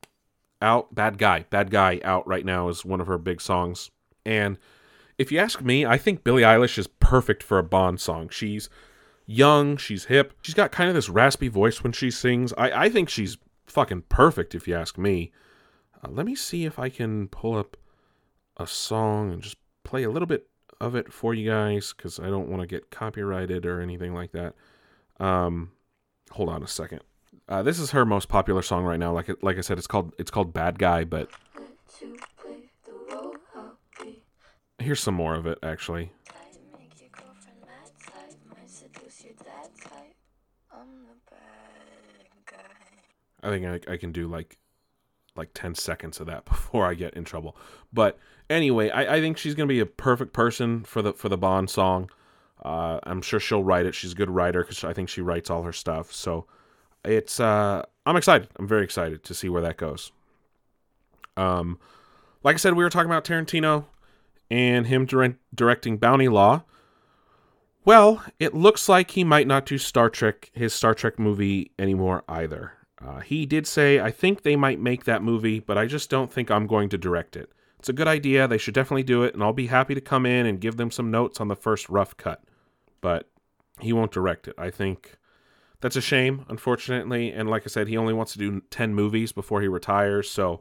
out, 0.61 0.93
"Bad 0.93 1.19
Guy," 1.19 1.45
"Bad 1.51 1.71
Guy" 1.71 2.01
out 2.03 2.27
right 2.27 2.45
now 2.45 2.69
is 2.69 2.85
one 2.85 3.01
of 3.01 3.07
her 3.07 3.17
big 3.17 3.41
songs. 3.41 3.93
And 4.27 4.59
if 5.17 5.31
you 5.31 5.39
ask 5.39 5.63
me, 5.63 5.87
I 5.87 5.99
think 5.99 6.25
Billie 6.25 6.43
Eilish 6.43 6.79
is 6.79 6.89
perfect 6.89 7.45
for 7.45 7.59
a 7.59 7.63
Bond 7.63 8.01
song. 8.01 8.29
She's 8.29 8.71
young, 9.25 9.77
she's 9.77 10.07
hip, 10.07 10.35
she's 10.43 10.57
got 10.57 10.73
kind 10.73 10.89
of 10.89 10.97
this 10.97 11.09
raspy 11.09 11.47
voice 11.47 11.85
when 11.85 11.93
she 11.93 12.11
sings. 12.11 12.53
I, 12.59 12.87
I 12.87 12.89
think 12.89 13.09
she's 13.09 13.39
fucking 13.69 14.03
perfect 14.09 14.57
if 14.57 14.67
you 14.67 14.75
ask 14.75 14.99
me. 14.99 15.31
Uh, 16.03 16.11
let 16.11 16.27
me 16.27 16.35
see 16.35 16.65
if 16.65 16.79
I 16.79 16.89
can 16.89 17.29
pull 17.29 17.57
up 17.57 17.77
a 18.57 18.67
song 18.67 19.33
and 19.33 19.43
just 19.43 19.57
play 19.85 20.03
a 20.03 20.11
little 20.11 20.27
bit 20.27 20.49
of 20.81 20.95
it 20.95 21.13
for 21.13 21.33
you 21.33 21.49
guys 21.49 21.95
because 21.97 22.19
I 22.19 22.27
don't 22.27 22.49
want 22.49 22.61
to 22.61 22.67
get 22.67 22.91
copyrighted 22.91 23.65
or 23.67 23.81
anything 23.81 24.15
like 24.15 24.33
that. 24.33 24.55
Um, 25.21 25.73
hold 26.31 26.49
on 26.49 26.63
a 26.63 26.69
second. 26.69 27.01
Uh, 27.49 27.63
this 27.63 27.79
is 27.79 27.91
her 27.91 28.05
most 28.05 28.29
popular 28.29 28.63
song 28.63 28.85
right 28.85 28.99
now. 28.99 29.13
Like 29.13 29.29
like 29.43 29.59
I 29.59 29.61
said, 29.61 29.79
it's 29.79 29.87
called 29.87 30.13
it's 30.19 30.31
called 30.31 30.53
Bad 30.53 30.79
Guy. 30.79 31.05
But 31.05 31.31
here's 34.79 35.01
some 35.01 35.15
more 35.15 35.35
of 35.35 35.47
it 35.47 35.59
actually. 35.63 36.13
I 43.45 43.49
think 43.49 43.67
I, 43.67 43.93
I 43.93 43.97
can 43.97 44.13
do 44.13 44.29
like 44.29 44.57
like 45.37 45.51
10 45.55 45.75
seconds 45.75 46.21
of 46.21 46.27
that 46.27 46.45
before 46.47 46.87
I 46.87 46.95
get 46.95 47.15
in 47.15 47.25
trouble. 47.25 47.57
But 47.93 48.19
anyway, 48.51 48.91
I, 48.91 49.17
I 49.17 49.21
think 49.21 49.39
she's 49.39 49.55
going 49.55 49.69
to 49.69 49.73
be 49.73 49.81
a 49.81 49.87
perfect 49.87 50.33
person 50.33 50.85
for 50.85 51.03
the 51.03 51.13
for 51.13 51.29
the 51.29 51.39
Bond 51.39 51.71
song. 51.71 52.11
Uh, 52.65 53.01
I'm 53.03 53.23
sure 53.23 53.41
she'll 53.41 53.65
write 53.65 53.87
it. 53.87 53.95
She's 53.95 54.13
a 54.13 54.17
good 54.17 54.31
writer 54.31 54.63
because 54.63 54.85
I 54.85 54.93
think 54.93 55.09
she 55.09 55.21
writes 55.21 55.51
all 55.51 55.63
her 55.63 55.73
stuff. 55.73 56.13
So 56.13 56.47
it's 57.05 57.41
uh, 57.41 57.83
I'm 58.07 58.17
excited. 58.17 58.49
I'm 58.57 58.69
very 58.69 58.85
excited 58.85 59.25
to 59.25 59.35
see 59.35 59.49
where 59.49 59.63
that 59.63 59.77
goes. 59.77 60.13
Um, 61.37 61.79
like 62.43 62.55
I 62.55 62.59
said, 62.59 62.75
we 62.75 62.85
were 62.85 62.91
talking 62.91 63.11
about 63.11 63.25
Tarantino 63.25 63.87
and 64.51 64.87
him 64.87 65.07
dire- 65.07 65.39
directing 65.55 65.97
Bounty 65.97 66.29
Law. 66.29 66.65
Well, 67.85 68.23
it 68.39 68.55
looks 68.55 68.89
like 68.89 69.13
he 69.13 69.25
might 69.25 69.49
not 69.49 69.67
do 69.67 69.77
Star 69.77 70.09
Trek, 70.09 70.51
his 70.55 70.73
Star 70.73 70.95
Trek 70.95 71.19
movie 71.19 71.73
anymore 71.79 72.23
either. 72.29 72.75
Uh, 73.07 73.21
he 73.21 73.47
did 73.47 73.67
say, 73.67 74.01
I 74.01 74.11
think 74.11 74.43
they 74.43 74.57
might 74.57 74.81
make 74.81 75.05
that 75.05 75.23
movie, 75.23 75.61
but 75.61 75.77
I 75.77 75.87
just 75.87 76.09
don't 76.09 76.33
think 76.33 76.51
I'm 76.51 76.67
going 76.67 76.89
to 76.91 76.99
direct 76.99 77.37
it. 77.37 77.51
It's 77.79 77.89
a 77.89 77.93
good 77.93 78.07
idea. 78.07 78.47
They 78.47 78.59
should 78.59 78.75
definitely 78.75 79.03
do 79.03 79.25
it, 79.25 79.35
and 79.35 79.43
I'll 79.43 79.53
be 79.53 79.67
happy 79.67 79.95
to 79.95 80.01
come 80.01 80.25
in 80.25 80.47
and 80.47 80.61
give 80.61 80.77
them 80.77 80.91
some 80.91 81.11
notes 81.11 81.41
on 81.41 81.49
the 81.49 81.57
first 81.57 81.89
rough 81.89 82.17
cut. 82.17 82.45
But 83.01 83.29
he 83.81 83.93
won't 83.93 84.13
direct 84.13 84.47
it. 84.47 84.55
I 84.57 84.71
think 84.71 85.17
that's 85.81 85.97
a 85.97 86.01
shame, 86.01 86.47
unfortunately. 86.49 87.33
And 87.33 87.51
like 87.51 87.63
I 87.65 87.69
said, 87.69 87.89
he 87.89 87.97
only 87.97 88.15
wants 88.15 88.33
to 88.33 88.39
do 88.39 88.63
10 88.71 88.95
movies 88.95 89.33
before 89.33 89.61
he 89.61 89.69
retires. 89.69 90.31
So 90.31 90.61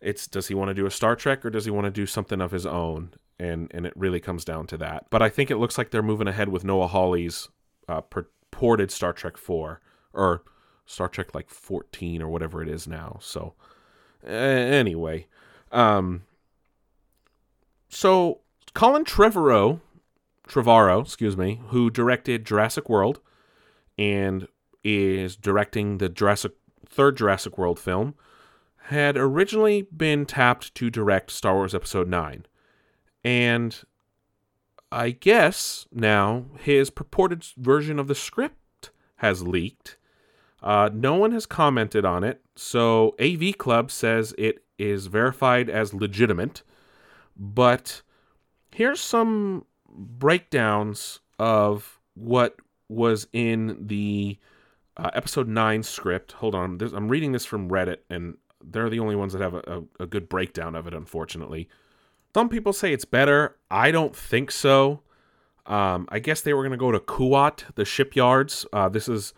it's 0.00 0.26
does 0.26 0.48
he 0.48 0.54
want 0.54 0.68
to 0.68 0.74
do 0.74 0.84
a 0.84 0.90
Star 0.90 1.16
Trek 1.16 1.44
or 1.44 1.50
does 1.50 1.64
he 1.64 1.70
want 1.70 1.86
to 1.86 1.90
do 1.90 2.06
something 2.06 2.40
of 2.40 2.50
his 2.50 2.66
own? 2.66 3.14
And 3.38 3.70
and 3.72 3.86
it 3.86 3.94
really 3.96 4.20
comes 4.20 4.44
down 4.44 4.66
to 4.68 4.76
that. 4.76 5.06
But 5.08 5.22
I 5.22 5.30
think 5.30 5.50
it 5.50 5.56
looks 5.56 5.78
like 5.78 5.90
they're 5.90 6.02
moving 6.02 6.28
ahead 6.28 6.50
with 6.50 6.64
Noah 6.64 6.88
Hawley's 6.88 7.48
uh, 7.88 8.02
purported 8.02 8.90
Star 8.90 9.14
Trek 9.14 9.38
4 9.38 9.80
or 10.12 10.44
Star 10.86 11.08
Trek 11.08 11.34
like 11.34 11.48
14 11.48 12.22
or 12.22 12.28
whatever 12.28 12.62
it 12.62 12.68
is 12.68 12.86
now. 12.86 13.18
So 13.20 13.54
anyway, 14.26 15.26
um 15.70 16.22
so 17.88 18.40
Colin 18.74 19.04
Trevorrow, 19.04 19.80
Trevorrow, 20.48 21.02
excuse 21.02 21.36
me, 21.36 21.60
who 21.68 21.90
directed 21.90 22.46
Jurassic 22.46 22.88
World 22.88 23.20
and 23.98 24.48
is 24.82 25.36
directing 25.36 25.98
the 25.98 26.08
Jurassic 26.08 26.52
third 26.88 27.16
Jurassic 27.16 27.58
World 27.58 27.78
film, 27.78 28.14
had 28.86 29.16
originally 29.16 29.82
been 29.82 30.26
tapped 30.26 30.74
to 30.74 30.90
direct 30.90 31.30
Star 31.30 31.54
Wars 31.54 31.74
Episode 31.74 32.08
9. 32.08 32.46
And 33.24 33.80
I 34.90 35.10
guess 35.10 35.86
now 35.92 36.46
his 36.58 36.90
purported 36.90 37.44
version 37.56 37.98
of 37.98 38.08
the 38.08 38.14
script 38.14 38.90
has 39.16 39.46
leaked 39.46 39.96
uh, 40.62 40.90
no 40.92 41.14
one 41.14 41.32
has 41.32 41.46
commented 41.46 42.04
on 42.04 42.22
it, 42.24 42.40
so 42.54 43.14
AV 43.20 43.58
Club 43.58 43.90
says 43.90 44.34
it 44.38 44.64
is 44.78 45.06
verified 45.06 45.68
as 45.68 45.92
legitimate. 45.92 46.62
But 47.36 48.02
here's 48.72 49.00
some 49.00 49.64
breakdowns 49.88 51.20
of 51.38 52.00
what 52.14 52.56
was 52.88 53.26
in 53.32 53.86
the 53.86 54.38
uh, 54.96 55.10
episode 55.14 55.48
9 55.48 55.82
script. 55.82 56.32
Hold 56.32 56.54
on, 56.54 56.78
I'm 56.94 57.08
reading 57.08 57.32
this 57.32 57.44
from 57.44 57.68
Reddit, 57.68 57.98
and 58.10 58.36
they're 58.62 58.90
the 58.90 59.00
only 59.00 59.16
ones 59.16 59.32
that 59.32 59.42
have 59.42 59.54
a, 59.54 59.62
a, 59.98 60.04
a 60.04 60.06
good 60.06 60.28
breakdown 60.28 60.76
of 60.76 60.86
it, 60.86 60.94
unfortunately. 60.94 61.68
Some 62.34 62.48
people 62.48 62.72
say 62.72 62.92
it's 62.92 63.04
better. 63.04 63.56
I 63.70 63.90
don't 63.90 64.14
think 64.14 64.50
so. 64.50 65.02
Um, 65.66 66.06
I 66.10 66.18
guess 66.18 66.40
they 66.40 66.54
were 66.54 66.62
going 66.62 66.72
to 66.72 66.76
go 66.76 66.92
to 66.92 66.98
Kuat, 66.98 67.64
the 67.74 67.84
shipyards. 67.84 68.66
Uh, 68.72 68.88
this 68.88 69.08
is 69.08 69.32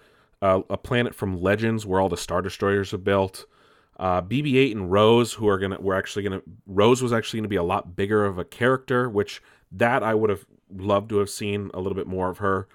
uh, 0.44 0.60
a 0.68 0.76
planet 0.76 1.14
from 1.14 1.40
Legends 1.40 1.86
where 1.86 2.00
all 2.00 2.10
the 2.10 2.18
Star 2.18 2.42
Destroyers 2.42 2.92
are 2.92 2.98
built. 2.98 3.46
Uh, 3.98 4.20
BB-8 4.20 4.72
and 4.72 4.92
Rose, 4.92 5.32
who 5.32 5.48
are 5.48 5.58
gonna, 5.58 5.80
were 5.80 5.94
actually 5.94 6.22
gonna. 6.22 6.42
Rose 6.66 7.00
was 7.00 7.14
actually 7.14 7.40
gonna 7.40 7.48
be 7.48 7.56
a 7.56 7.62
lot 7.62 7.96
bigger 7.96 8.26
of 8.26 8.38
a 8.38 8.44
character, 8.44 9.08
which 9.08 9.42
that 9.72 10.02
I 10.02 10.14
would 10.14 10.28
have 10.28 10.44
loved 10.70 11.08
to 11.10 11.18
have 11.18 11.30
seen 11.30 11.70
a 11.72 11.80
little 11.80 11.96
bit 11.96 12.06
more 12.06 12.28
of 12.28 12.38
her. 12.38 12.68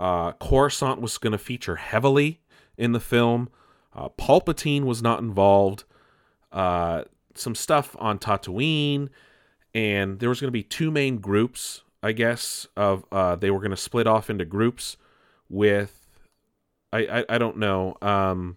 Uh, 0.00 0.32
Coruscant 0.32 1.02
was 1.02 1.18
gonna 1.18 1.36
feature 1.36 1.76
heavily 1.76 2.40
in 2.78 2.92
the 2.92 3.00
film. 3.00 3.50
Uh, 3.94 4.08
Palpatine 4.08 4.84
was 4.84 5.02
not 5.02 5.20
involved. 5.20 5.84
Uh, 6.50 7.04
some 7.34 7.54
stuff 7.54 7.94
on 7.98 8.18
Tatooine, 8.18 9.10
and 9.74 10.18
there 10.18 10.30
was 10.30 10.40
to 10.48 10.52
be 10.52 10.62
two 10.62 10.90
main 10.90 11.18
groups, 11.18 11.82
I 12.02 12.12
guess. 12.12 12.66
Of 12.74 13.04
uh, 13.12 13.36
they 13.36 13.50
were 13.50 13.60
to 13.70 13.76
split 13.76 14.06
off 14.06 14.30
into 14.30 14.46
groups 14.46 14.96
with, 15.50 16.01
I 16.92 16.98
I, 16.98 17.24
I 17.28 17.38
don't 17.38 17.58
know. 17.58 17.96
Um, 18.02 18.56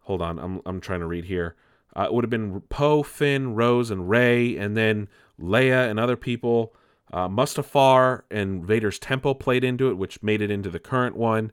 hold 0.00 0.22
on, 0.22 0.38
I'm 0.38 0.60
I'm 0.66 0.80
trying 0.80 1.00
to 1.00 1.06
read 1.06 1.24
here. 1.24 1.56
Uh, 1.96 2.04
it 2.04 2.12
would 2.12 2.24
have 2.24 2.30
been 2.30 2.60
Poe, 2.68 3.02
Finn, 3.02 3.54
Rose, 3.54 3.90
and 3.90 4.08
Rey, 4.08 4.56
and 4.56 4.76
then 4.76 5.08
Leia 5.40 5.88
and 5.88 5.98
other 5.98 6.16
people. 6.16 6.74
Uh, 7.12 7.28
Mustafar 7.28 8.22
and 8.30 8.64
Vader's 8.64 8.98
temple 8.98 9.34
played 9.34 9.64
into 9.64 9.88
it, 9.88 9.94
which 9.96 10.22
made 10.22 10.42
it 10.42 10.50
into 10.50 10.68
the 10.68 10.78
current 10.78 11.16
one. 11.16 11.52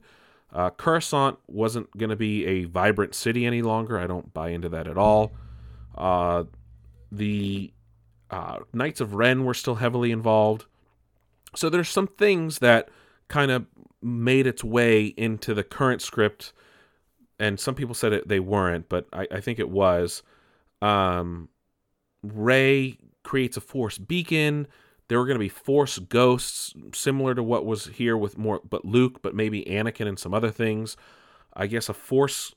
Uh, 0.52 0.70
Coruscant 0.70 1.38
wasn't 1.46 1.96
going 1.96 2.10
to 2.10 2.16
be 2.16 2.44
a 2.46 2.64
vibrant 2.64 3.14
city 3.14 3.46
any 3.46 3.62
longer. 3.62 3.98
I 3.98 4.06
don't 4.06 4.34
buy 4.34 4.50
into 4.50 4.68
that 4.68 4.86
at 4.86 4.98
all. 4.98 5.32
Uh, 5.96 6.44
the 7.10 7.72
uh, 8.30 8.58
Knights 8.72 9.00
of 9.00 9.14
Ren 9.14 9.44
were 9.44 9.54
still 9.54 9.76
heavily 9.76 10.10
involved. 10.10 10.66
So 11.56 11.70
there's 11.70 11.88
some 11.88 12.06
things 12.06 12.58
that 12.58 12.88
kind 13.28 13.50
of 13.50 13.66
made 14.02 14.46
its 14.46 14.62
way 14.62 15.06
into 15.06 15.54
the 15.54 15.64
current 15.64 16.02
script, 16.02 16.52
and 17.38 17.58
some 17.58 17.74
people 17.74 17.94
said 17.94 18.12
it, 18.12 18.28
they 18.28 18.40
weren't, 18.40 18.88
but 18.88 19.06
I, 19.12 19.26
I 19.30 19.40
think 19.40 19.58
it 19.58 19.70
was. 19.70 20.22
Um, 20.82 21.48
Rey 22.22 22.98
creates 23.22 23.56
a 23.56 23.60
force 23.60 23.98
beacon. 23.98 24.66
There 25.08 25.18
were 25.18 25.26
going 25.26 25.36
to 25.36 25.40
be 25.40 25.48
force 25.48 25.98
ghosts, 25.98 26.74
similar 26.94 27.34
to 27.34 27.42
what 27.42 27.66
was 27.66 27.86
here 27.86 28.16
with 28.16 28.38
more, 28.38 28.60
but 28.68 28.84
Luke, 28.84 29.20
but 29.22 29.34
maybe 29.34 29.64
Anakin 29.64 30.06
and 30.06 30.18
some 30.18 30.32
other 30.32 30.50
things. 30.50 30.96
I 31.52 31.66
guess 31.66 31.88
a 31.88 31.94
force 31.94 32.54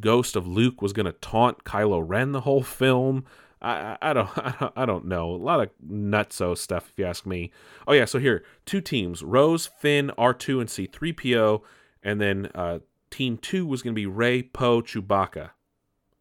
ghost 0.00 0.36
of 0.36 0.46
Luke 0.46 0.80
was 0.80 0.92
going 0.92 1.06
to 1.06 1.12
taunt 1.12 1.64
Kylo 1.64 2.02
Ren 2.04 2.32
the 2.32 2.42
whole 2.42 2.62
film. 2.62 3.24
I, 3.64 3.96
I, 4.10 4.12
don't, 4.12 4.30
I 4.76 4.84
don't 4.84 5.06
know. 5.06 5.30
A 5.30 5.36
lot 5.36 5.60
of 5.60 5.70
nutso 5.86 6.56
stuff, 6.56 6.90
if 6.90 6.98
you 6.98 7.04
ask 7.06 7.26
me. 7.26 7.50
Oh 7.88 7.92
yeah, 7.92 8.04
so 8.04 8.18
here 8.18 8.44
two 8.66 8.80
teams: 8.80 9.22
Rose, 9.22 9.66
Finn, 9.66 10.10
R 10.18 10.34
two, 10.34 10.60
and 10.60 10.68
C 10.68 10.86
three 10.86 11.12
PO, 11.12 11.62
and 12.02 12.20
then 12.20 12.50
uh, 12.54 12.80
team 13.10 13.38
two 13.38 13.66
was 13.66 13.82
going 13.82 13.94
to 13.94 13.98
be 13.98 14.06
Rey, 14.06 14.42
Poe, 14.42 14.82
Chewbacca. 14.82 15.50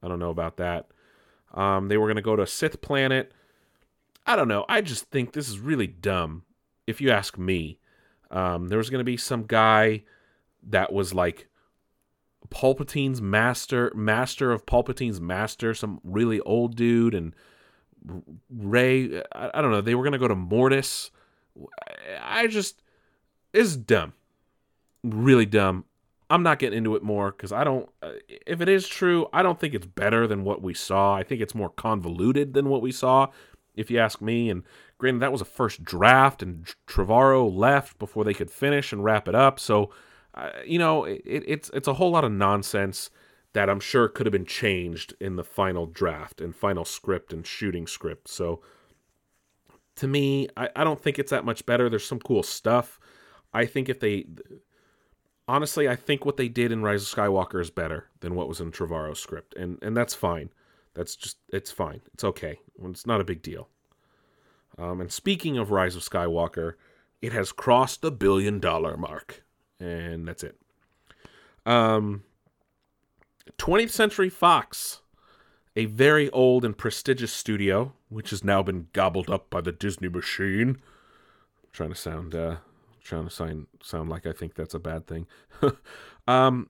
I 0.02 0.08
don't 0.08 0.20
know 0.20 0.30
about 0.30 0.58
that. 0.58 0.88
Um, 1.54 1.88
they 1.88 1.98
were 1.98 2.08
going 2.08 2.16
to 2.16 2.22
go 2.22 2.36
to 2.36 2.44
a 2.44 2.48
Sith 2.48 2.82
planet. 2.82 3.32
I 4.26 4.36
don't 4.36 4.48
know. 4.48 4.66
I 4.70 4.82
just 4.82 5.06
think 5.06 5.34
this 5.34 5.50
is 5.50 5.60
really 5.60 5.88
dumb, 5.88 6.44
if 6.88 7.02
you 7.02 7.12
ask 7.12 7.38
me. 7.38 7.80
Um, 8.32 8.70
there 8.70 8.78
was 8.78 8.90
going 8.90 9.00
to 9.00 9.06
be 9.06 9.18
some 9.18 9.44
guy 9.44 10.04
that 10.70 10.92
was 10.92 11.14
like 11.14 11.48
Palpatine's 12.50 13.22
master, 13.22 13.92
master 13.96 14.52
of 14.52 14.66
Palpatine's 14.66 15.22
master, 15.22 15.74
some 15.74 16.00
really 16.04 16.40
old 16.42 16.76
dude, 16.76 17.14
and 17.14 17.36
Rey. 18.50 19.22
I, 19.34 19.52
I 19.54 19.62
don't 19.62 19.72
know. 19.72 19.82
They 19.82 19.96
were 19.96 20.04
gonna 20.04 20.18
go 20.18 20.28
to 20.28 20.36
Mortis. 20.36 21.12
I 22.22 22.48
just 22.48 22.82
is 23.54 23.78
dumb, 23.78 24.14
really 25.04 25.46
dumb. 25.46 25.86
I'm 26.30 26.42
not 26.44 26.58
getting 26.58 26.78
into 26.78 26.96
it 26.96 27.04
more 27.04 27.32
because 27.32 27.52
I 27.52 27.64
don't. 27.64 27.88
Uh, 28.02 28.14
if 28.28 28.60
it 28.60 28.70
is 28.70 28.88
true, 28.88 29.28
I 29.32 29.44
don't 29.44 29.60
think 29.60 29.74
it's 29.74 29.86
better 29.86 30.26
than 30.26 30.44
what 30.44 30.62
we 30.62 30.74
saw. 30.74 31.16
I 31.16 31.24
think 31.24 31.42
it's 31.42 31.54
more 31.54 31.70
convoluted 31.70 32.54
than 32.54 32.70
what 32.70 32.82
we 32.82 32.92
saw, 32.92 33.28
if 33.76 33.92
you 33.92 34.00
ask 34.00 34.22
me. 34.22 34.50
And 34.50 34.64
granted, 34.98 35.22
that 35.22 35.32
was 35.32 35.42
a 35.42 35.46
first 35.46 35.84
draft, 35.84 36.42
and 36.42 36.66
Trevorrow 36.88 37.54
left 37.54 38.00
before 38.00 38.24
they 38.24 38.34
could 38.34 38.50
finish 38.50 38.92
and 38.92 39.04
wrap 39.04 39.28
it 39.28 39.36
up. 39.36 39.60
So 39.60 39.92
you 40.66 40.80
know, 40.80 41.04
it, 41.06 41.22
it's 41.26 41.70
it's 41.74 41.88
a 41.88 41.94
whole 41.94 42.12
lot 42.12 42.24
of 42.24 42.32
nonsense 42.32 43.10
that 43.54 43.70
I'm 43.70 43.80
sure 43.80 44.08
could 44.08 44.26
have 44.26 44.34
been 44.34 44.46
changed 44.46 45.14
in 45.20 45.36
the 45.36 45.44
final 45.44 45.86
draft 45.86 46.42
and 46.42 46.56
final 46.56 46.86
script 46.86 47.32
and 47.32 47.46
shooting 47.46 47.86
script. 47.86 48.28
So 48.28 48.62
to 49.96 50.08
me, 50.08 50.50
I, 50.58 50.70
I 50.76 50.84
don't 50.84 51.00
think 51.00 51.20
it's 51.20 51.30
that 51.30 51.46
much 51.46 51.66
better. 51.66 51.90
There's 51.90 52.06
some 52.06 52.20
cool 52.20 52.42
stuff. 52.42 53.00
I 53.54 53.66
think 53.66 53.90
if 53.90 54.00
they 54.00 54.26
honestly, 55.48 55.88
I 55.88 55.96
think 55.96 56.26
what 56.26 56.38
they 56.38 56.50
did 56.50 56.72
in 56.72 56.82
Rise 56.82 57.04
of 57.04 57.16
Skywalker 57.16 57.62
is 57.62 57.70
better 57.70 58.10
than 58.22 58.36
what 58.36 58.48
was 58.48 58.60
in 58.60 58.72
Trevorrow's 58.72 59.20
script, 59.20 59.56
and 59.56 59.78
and 59.82 59.96
that's 59.96 60.16
fine. 60.16 60.50
That's 60.96 61.16
just 61.16 61.38
it's 61.50 61.72
fine. 61.72 62.02
It's 62.14 62.24
okay. 62.24 62.60
It's 62.84 63.06
not 63.06 63.22
a 63.22 63.26
big 63.26 63.42
deal. 63.42 63.70
Um, 64.78 65.02
and 65.02 65.12
speaking 65.12 65.58
of 65.58 65.70
Rise 65.70 65.96
of 65.96 66.02
Skywalker, 66.02 66.74
it 67.22 67.32
has 67.34 67.52
crossed 67.52 68.02
the 68.02 68.12
billion 68.12 68.60
dollar 68.60 68.98
mark 68.98 69.44
and 69.84 70.28
that's 70.28 70.44
it. 70.44 70.58
Um, 71.66 72.24
20th 73.58 73.90
Century 73.90 74.30
Fox, 74.30 75.02
a 75.76 75.86
very 75.86 76.30
old 76.30 76.64
and 76.64 76.78
prestigious 76.78 77.34
studio, 77.34 77.94
which 78.10 78.30
has 78.30 78.44
now 78.44 78.64
been 78.64 78.88
gobbled 78.94 79.30
up 79.30 79.50
by 79.50 79.62
the 79.62 79.72
Disney 79.72 80.08
machine. 80.08 80.70
I'm 81.64 81.70
trying 81.72 81.90
to 81.90 81.96
sound, 81.96 82.36
uh, 82.36 82.58
trying 83.04 83.26
to 83.26 83.30
sound 83.30 83.68
sound 83.82 84.10
like 84.10 84.26
I 84.26 84.32
think 84.32 84.56
that's 84.56 84.74
a 84.74 84.80
bad 84.80 85.08
thing. 85.08 85.28
um, 86.28 86.70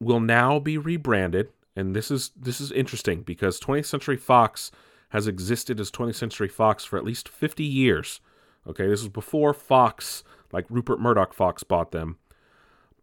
will 0.00 0.20
now 0.20 0.58
be 0.58 0.78
rebranded, 0.78 1.50
and 1.76 1.94
this 1.94 2.10
is 2.10 2.30
this 2.36 2.60
is 2.60 2.72
interesting 2.72 3.22
because 3.22 3.60
20th 3.60 3.86
Century 3.86 4.16
Fox 4.16 4.70
has 5.10 5.26
existed 5.26 5.78
as 5.78 5.90
20th 5.90 6.16
Century 6.16 6.48
Fox 6.48 6.84
for 6.84 6.96
at 6.96 7.04
least 7.04 7.28
50 7.28 7.62
years. 7.62 8.20
Okay, 8.66 8.86
this 8.86 9.02
was 9.02 9.10
before 9.10 9.52
Fox, 9.52 10.24
like 10.52 10.64
Rupert 10.70 10.98
Murdoch 10.98 11.34
Fox 11.34 11.62
bought 11.62 11.92
them 11.92 12.18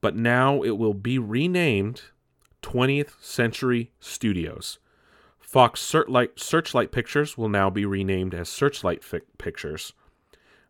but 0.02 0.16
now 0.16 0.62
it 0.64 0.72
will 0.72 0.94
be 0.94 1.18
renamed 1.18 2.02
20th 2.62 3.14
Century 3.22 3.92
Studios. 4.00 4.80
Fox 5.40 5.82
Searchlight, 5.82 6.40
Searchlight 6.40 6.92
Pictures 6.92 7.38
will 7.38 7.50
now 7.50 7.70
be 7.70 7.86
renamed 7.86 8.34
as 8.34 8.50
Searchlight 8.50 9.04
Fi- 9.04 9.22
Pictures. 9.38 9.94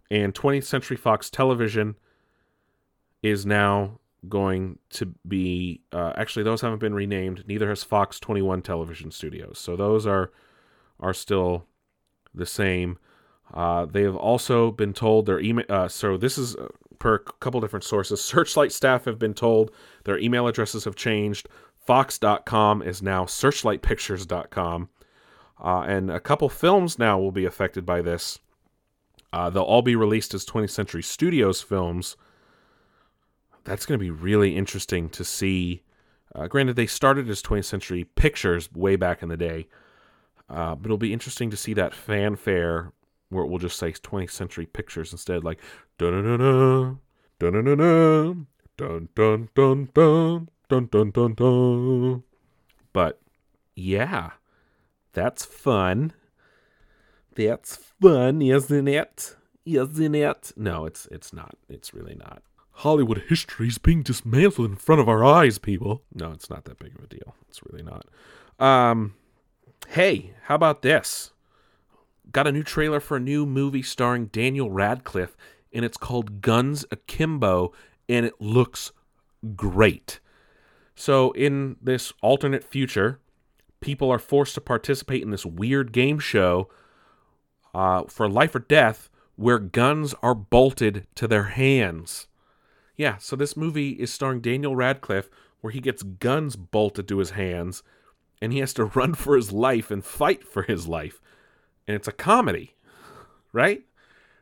And 0.09 0.33
20th 0.33 0.65
Century 0.65 0.97
Fox 0.97 1.29
Television 1.29 1.95
is 3.21 3.45
now 3.45 3.99
going 4.29 4.77
to 4.89 5.13
be 5.27 5.81
uh, 5.91 6.13
actually 6.15 6.43
those 6.43 6.61
haven't 6.61 6.79
been 6.79 6.93
renamed 6.93 7.43
neither 7.47 7.69
has 7.69 7.83
fox 7.83 8.19
21 8.19 8.61
television 8.61 9.09
studios 9.09 9.57
so 9.57 9.75
those 9.75 10.05
are 10.05 10.31
are 10.99 11.13
still 11.13 11.65
the 12.33 12.45
same 12.45 12.99
uh, 13.53 13.85
they 13.85 14.03
have 14.03 14.15
also 14.15 14.69
been 14.71 14.93
told 14.93 15.25
their 15.25 15.39
email 15.39 15.65
uh, 15.69 15.87
so 15.87 16.17
this 16.17 16.37
is 16.37 16.55
uh, 16.55 16.67
per 17.01 17.15
a 17.15 17.19
couple 17.19 17.59
different 17.59 17.83
sources. 17.83 18.23
Searchlight 18.23 18.71
staff 18.71 19.05
have 19.05 19.19
been 19.19 19.33
told 19.33 19.71
their 20.05 20.19
email 20.19 20.47
addresses 20.47 20.85
have 20.85 20.95
changed. 20.95 21.49
Fox.com 21.75 22.81
is 22.83 23.01
now 23.01 23.25
searchlightpictures.com. 23.25 24.89
Uh, 25.63 25.81
and 25.81 26.09
a 26.09 26.19
couple 26.19 26.47
films 26.47 26.97
now 26.97 27.19
will 27.19 27.31
be 27.31 27.45
affected 27.45 27.85
by 27.85 28.01
this. 28.01 28.39
Uh, 29.33 29.49
they'll 29.49 29.63
all 29.63 29.81
be 29.81 29.95
released 29.95 30.33
as 30.33 30.45
20th 30.45 30.69
Century 30.69 31.03
Studios 31.03 31.61
films. 31.61 32.15
That's 33.63 33.85
going 33.85 33.99
to 33.99 34.03
be 34.03 34.11
really 34.11 34.55
interesting 34.55 35.09
to 35.09 35.23
see. 35.23 35.83
Uh, 36.35 36.47
granted, 36.47 36.75
they 36.75 36.87
started 36.87 37.29
as 37.29 37.41
20th 37.41 37.65
Century 37.65 38.03
Pictures 38.03 38.71
way 38.73 38.95
back 38.95 39.23
in 39.23 39.29
the 39.29 39.37
day, 39.37 39.67
uh, 40.49 40.75
but 40.75 40.85
it'll 40.85 40.97
be 40.97 41.13
interesting 41.13 41.49
to 41.49 41.57
see 41.57 41.73
that 41.73 41.93
fanfare 41.93 42.91
where 43.31 43.45
it 43.45 43.49
will 43.49 43.59
just 43.59 43.77
say 43.77 43.91
20th 43.91 44.31
Century 44.31 44.65
Pictures 44.65 45.11
instead, 45.11 45.43
like 45.43 45.59
dun 45.97 46.11
dun 46.23 46.39
dun 46.39 46.99
dun 47.39 47.65
dun 47.65 47.75
dun 47.75 49.09
dun 49.15 49.15
dun 49.15 49.49
dun 49.55 49.89
dun 49.93 50.49
dun 50.69 50.87
dun 50.87 51.11
dun 51.11 51.33
dun. 51.33 52.23
But 52.93 53.21
yeah, 53.75 54.31
that's 55.13 55.45
fun. 55.45 56.13
That's 57.35 57.77
fun, 58.01 58.41
isn't 58.41 58.87
it? 58.87 59.35
Isn't 59.65 60.15
it? 60.15 60.51
No, 60.57 60.85
it's 60.85 61.07
it's 61.07 61.31
not. 61.31 61.55
It's 61.69 61.93
really 61.93 62.15
not. 62.15 62.43
Hollywood 62.71 63.23
history 63.29 63.67
is 63.67 63.77
being 63.77 64.01
dismantled 64.01 64.71
in 64.71 64.75
front 64.75 65.01
of 65.01 65.07
our 65.07 65.23
eyes, 65.23 65.57
people. 65.57 66.01
No, 66.13 66.31
it's 66.31 66.49
not 66.49 66.65
that 66.65 66.79
big 66.79 66.97
of 66.97 67.03
a 67.03 67.07
deal. 67.07 67.35
It's 67.47 67.61
really 67.63 67.83
not. 67.83 68.05
Um, 68.59 69.13
hey, 69.89 70.33
how 70.43 70.55
about 70.55 70.81
this? 70.81 71.31
Got 72.31 72.47
a 72.47 72.51
new 72.51 72.63
trailer 72.63 72.99
for 72.99 73.17
a 73.17 73.21
new 73.21 73.45
movie 73.45 73.81
starring 73.81 74.27
Daniel 74.27 74.71
Radcliffe, 74.71 75.35
and 75.73 75.85
it's 75.85 75.97
called 75.97 76.41
Guns 76.41 76.85
Akimbo, 76.91 77.73
and 78.07 78.25
it 78.25 78.39
looks 78.39 78.91
great. 79.55 80.19
So, 80.95 81.31
in 81.31 81.77
this 81.81 82.13
alternate 82.21 82.63
future, 82.63 83.19
people 83.79 84.11
are 84.11 84.19
forced 84.19 84.55
to 84.55 84.61
participate 84.61 85.23
in 85.23 85.31
this 85.31 85.45
weird 85.45 85.91
game 85.91 86.19
show 86.19 86.69
uh, 87.73 88.03
for 88.07 88.29
life 88.29 88.55
or 88.55 88.59
death 88.59 89.09
where 89.35 89.59
guns 89.59 90.13
are 90.21 90.35
bolted 90.35 91.07
to 91.15 91.27
their 91.27 91.45
hands. 91.45 92.27
Yeah, 92.95 93.17
so 93.17 93.35
this 93.35 93.57
movie 93.57 93.91
is 93.91 94.13
starring 94.13 94.41
Daniel 94.41 94.75
Radcliffe 94.75 95.29
where 95.61 95.71
he 95.71 95.79
gets 95.79 96.03
guns 96.03 96.55
bolted 96.55 97.07
to 97.07 97.17
his 97.17 97.31
hands 97.31 97.81
and 98.41 98.51
he 98.51 98.59
has 98.59 98.73
to 98.73 98.85
run 98.95 99.13
for 99.13 99.35
his 99.35 99.51
life 99.51 99.89
and 99.89 100.05
fight 100.05 100.43
for 100.43 100.63
his 100.63 100.87
life. 100.87 101.21
And 101.87 101.95
it's 101.95 102.07
a 102.07 102.13
comedy, 102.13 102.75
right? 103.53 103.83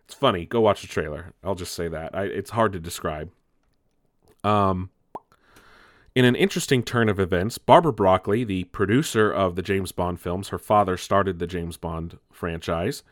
It's 0.05 0.15
funny. 0.15 0.45
Go 0.45 0.61
watch 0.61 0.81
the 0.81 0.87
trailer. 0.87 1.33
I'll 1.43 1.55
just 1.55 1.73
say 1.73 1.87
that. 1.87 2.15
I, 2.15 2.23
it's 2.23 2.51
hard 2.51 2.73
to 2.73 2.79
describe. 2.79 3.31
Um, 4.43 4.89
in 6.15 6.25
an 6.25 6.35
interesting 6.35 6.83
turn 6.83 7.07
of 7.07 7.19
events, 7.19 7.57
Barbara 7.57 7.93
Broccoli, 7.93 8.43
the 8.43 8.65
producer 8.65 9.31
of 9.31 9.55
the 9.55 9.61
James 9.61 9.91
Bond 9.91 10.19
films, 10.19 10.49
her 10.49 10.57
father 10.57 10.97
started 10.97 11.39
the 11.39 11.47
James 11.47 11.77
Bond 11.77 12.17
franchise, 12.31 13.03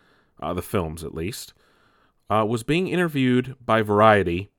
uh, 0.42 0.54
the 0.54 0.62
films 0.62 1.04
at 1.04 1.14
least, 1.14 1.54
uh, 2.30 2.46
was 2.48 2.64
being 2.64 2.88
interviewed 2.88 3.56
by 3.64 3.82
Variety 3.82 4.50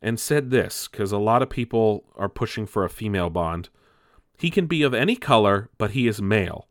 and 0.00 0.20
said 0.20 0.50
this 0.50 0.86
because 0.86 1.10
a 1.10 1.18
lot 1.18 1.42
of 1.42 1.50
people 1.50 2.04
are 2.16 2.28
pushing 2.28 2.66
for 2.66 2.84
a 2.84 2.90
female 2.90 3.30
Bond. 3.30 3.68
He 4.38 4.50
can 4.50 4.66
be 4.66 4.82
of 4.82 4.94
any 4.94 5.16
color, 5.16 5.68
but 5.78 5.90
he 5.90 6.06
is 6.06 6.22
male. 6.22 6.67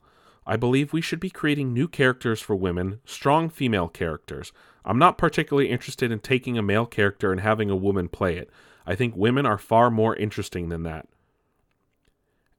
I 0.49 0.55
believe 0.55 0.93
we 0.93 1.01
should 1.01 1.19
be 1.19 1.29
creating 1.29 1.73
new 1.73 1.89
characters 1.89 2.39
for 2.39 2.55
women, 2.55 3.01
strong 3.03 3.49
female 3.49 3.89
characters. 3.89 4.53
I'm 4.85 4.97
not 4.97 5.17
particularly 5.17 5.69
interested 5.69 6.09
in 6.09 6.19
taking 6.19 6.57
a 6.57 6.61
male 6.61 6.85
character 6.85 7.33
and 7.33 7.41
having 7.41 7.69
a 7.69 7.75
woman 7.75 8.07
play 8.07 8.37
it. 8.37 8.49
I 8.85 8.95
think 8.95 9.17
women 9.17 9.45
are 9.45 9.57
far 9.57 9.91
more 9.91 10.15
interesting 10.15 10.69
than 10.69 10.83
that. 10.83 11.09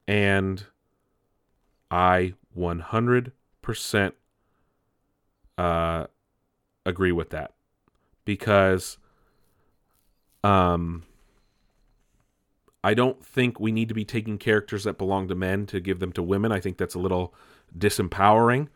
And 0.07 0.67
I 1.91 2.35
100% 2.57 4.13
uh, 5.57 6.07
agree 6.85 7.13
with 7.13 7.31
that 7.31 7.55
because 8.27 8.99
um, 10.45 11.05
I 12.85 12.93
don't 12.93 13.25
think 13.25 13.59
we 13.59 13.73
need 13.73 13.89
to 13.89 13.95
be 13.95 14.05
taking 14.05 14.37
characters 14.37 14.85
that 14.85 14.99
belong 14.99 15.29
to 15.29 15.35
men 15.35 15.65
to 15.67 15.81
give 15.81 15.99
them 15.99 16.13
to 16.13 16.23
women. 16.23 16.53
I 16.53 16.61
think 16.61 16.77
that's 16.77 16.95
a 16.95 16.99
little 16.99 17.35
disempowering. 17.77 18.69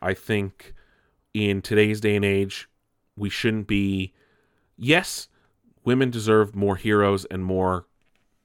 I 0.00 0.14
think 0.14 0.74
in 1.34 1.62
today's 1.62 2.00
day 2.00 2.16
and 2.16 2.24
age, 2.24 2.68
we 3.16 3.30
shouldn't 3.30 3.66
be. 3.66 4.12
Yes, 4.76 5.28
women 5.84 6.10
deserve 6.10 6.54
more 6.54 6.76
heroes 6.76 7.24
and 7.26 7.44
more 7.44 7.86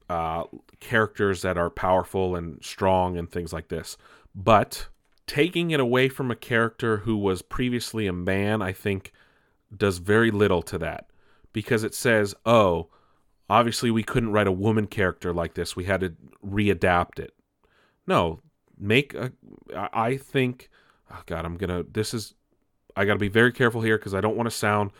uh, 0.09 0.43
characters 0.79 1.41
that 1.41 1.57
are 1.57 1.69
powerful 1.69 2.35
and 2.35 2.63
strong 2.63 3.17
and 3.17 3.29
things 3.29 3.51
like 3.51 3.67
this. 3.67 3.97
But 4.33 4.87
taking 5.27 5.71
it 5.71 5.79
away 5.79 6.09
from 6.09 6.31
a 6.31 6.35
character 6.35 6.97
who 6.97 7.17
was 7.17 7.41
previously 7.41 8.07
a 8.07 8.13
man, 8.13 8.61
I 8.61 8.73
think, 8.73 9.11
does 9.75 9.99
very 9.99 10.31
little 10.31 10.61
to 10.63 10.77
that 10.79 11.07
because 11.53 11.83
it 11.83 11.95
says, 11.95 12.35
oh, 12.45 12.89
obviously 13.49 13.91
we 13.91 14.03
couldn't 14.03 14.31
write 14.31 14.47
a 14.47 14.51
woman 14.51 14.87
character 14.87 15.33
like 15.33 15.53
this. 15.53 15.75
We 15.75 15.85
had 15.85 16.01
to 16.01 16.13
readapt 16.45 17.19
it. 17.19 17.33
No, 18.07 18.41
make 18.81 19.13
a. 19.13 19.31
I 19.73 20.17
think, 20.17 20.69
oh 21.11 21.21
God, 21.25 21.45
I'm 21.45 21.57
gonna. 21.57 21.83
This 21.83 22.13
is. 22.13 22.33
I 22.95 23.05
got 23.05 23.13
to 23.13 23.19
be 23.19 23.29
very 23.29 23.53
careful 23.53 23.81
here 23.81 23.97
because 23.97 24.13
I 24.13 24.19
don't 24.19 24.35
want 24.35 24.49
to 24.49 24.55
sound 24.55 24.91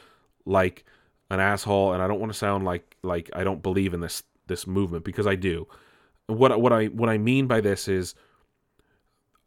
like 0.45 0.85
an 1.29 1.39
asshole, 1.39 1.93
and 1.93 2.01
I 2.01 2.07
don't 2.07 2.19
want 2.19 2.31
to 2.31 2.37
sound 2.37 2.63
like 2.63 2.95
like 3.03 3.29
I 3.33 3.43
don't 3.43 3.61
believe 3.61 3.93
in 3.93 3.99
this 3.99 4.23
this 4.47 4.67
movement 4.67 5.03
because 5.03 5.27
I 5.27 5.35
do. 5.35 5.67
What 6.27 6.61
what 6.61 6.71
I 6.71 6.85
what 6.85 7.09
I 7.09 7.17
mean 7.17 7.47
by 7.47 7.61
this 7.61 7.87
is. 7.87 8.15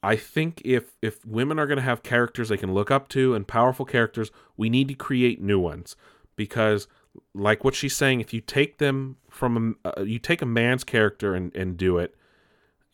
I 0.02 0.16
think 0.16 0.60
if 0.66 0.98
if 1.00 1.24
women 1.24 1.58
are 1.58 1.66
going 1.66 1.78
to 1.78 1.82
have 1.82 2.02
characters 2.02 2.50
they 2.50 2.58
can 2.58 2.74
look 2.74 2.90
up 2.90 3.08
to 3.08 3.34
and 3.34 3.48
powerful 3.48 3.86
characters, 3.86 4.30
we 4.54 4.68
need 4.68 4.88
to 4.88 4.94
create 4.94 5.40
new 5.40 5.58
ones 5.58 5.96
because 6.36 6.88
like 7.34 7.64
what 7.64 7.74
she's 7.74 7.96
saying 7.96 8.20
if 8.20 8.34
you 8.34 8.40
take 8.40 8.78
them 8.78 9.16
from 9.30 9.76
a, 9.84 10.00
uh, 10.00 10.02
you 10.02 10.18
take 10.18 10.42
a 10.42 10.46
man's 10.46 10.84
character 10.84 11.34
and 11.34 11.54
and 11.56 11.76
do 11.76 11.98
it 11.98 12.14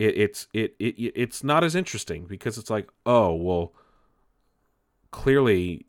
it, 0.00 0.18
it's 0.18 0.48
it, 0.54 0.74
it 0.78 1.12
it's 1.14 1.44
not 1.44 1.62
as 1.62 1.76
interesting 1.76 2.24
because 2.24 2.56
it's 2.56 2.70
like 2.70 2.88
oh 3.04 3.34
well 3.34 3.74
clearly 5.10 5.86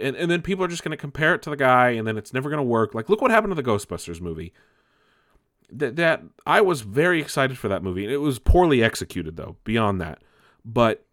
and, 0.00 0.16
and 0.16 0.30
then 0.30 0.42
people 0.42 0.64
are 0.64 0.68
just 0.68 0.82
going 0.82 0.90
to 0.90 0.96
compare 1.00 1.34
it 1.34 1.42
to 1.42 1.50
the 1.50 1.56
guy 1.56 1.90
and 1.90 2.06
then 2.06 2.18
it's 2.18 2.34
never 2.34 2.50
going 2.50 2.58
to 2.58 2.64
work. 2.64 2.94
Like 2.94 3.08
look 3.08 3.22
what 3.22 3.30
happened 3.30 3.52
to 3.52 3.62
the 3.62 3.68
ghostbusters 3.68 4.20
movie. 4.20 4.52
That, 5.72 5.96
that 5.96 6.22
i 6.46 6.60
was 6.60 6.82
very 6.82 7.20
excited 7.20 7.56
for 7.56 7.68
that 7.68 7.82
movie 7.82 8.04
and 8.04 8.12
it 8.12 8.18
was 8.18 8.38
poorly 8.38 8.82
executed 8.82 9.36
though 9.36 9.56
beyond 9.64 10.00
that. 10.00 10.22
But 10.64 11.06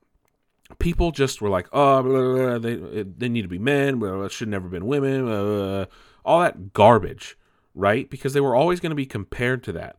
people 0.79 1.11
just 1.11 1.41
were 1.41 1.49
like 1.49 1.67
oh 1.71 2.01
blah, 2.01 2.11
blah, 2.11 2.33
blah, 2.33 2.57
they, 2.57 3.03
they 3.03 3.29
need 3.29 3.43
to 3.43 3.47
be 3.47 3.59
men 3.59 4.01
it 4.01 4.31
should 4.31 4.47
never 4.47 4.67
been 4.67 4.87
women 4.87 5.87
all 6.25 6.39
that 6.39 6.73
garbage 6.73 7.37
right? 7.73 8.09
Because 8.09 8.33
they 8.33 8.41
were 8.41 8.53
always 8.53 8.81
going 8.81 8.89
to 8.89 8.95
be 8.95 9.05
compared 9.05 9.63
to 9.63 9.71
that 9.73 9.95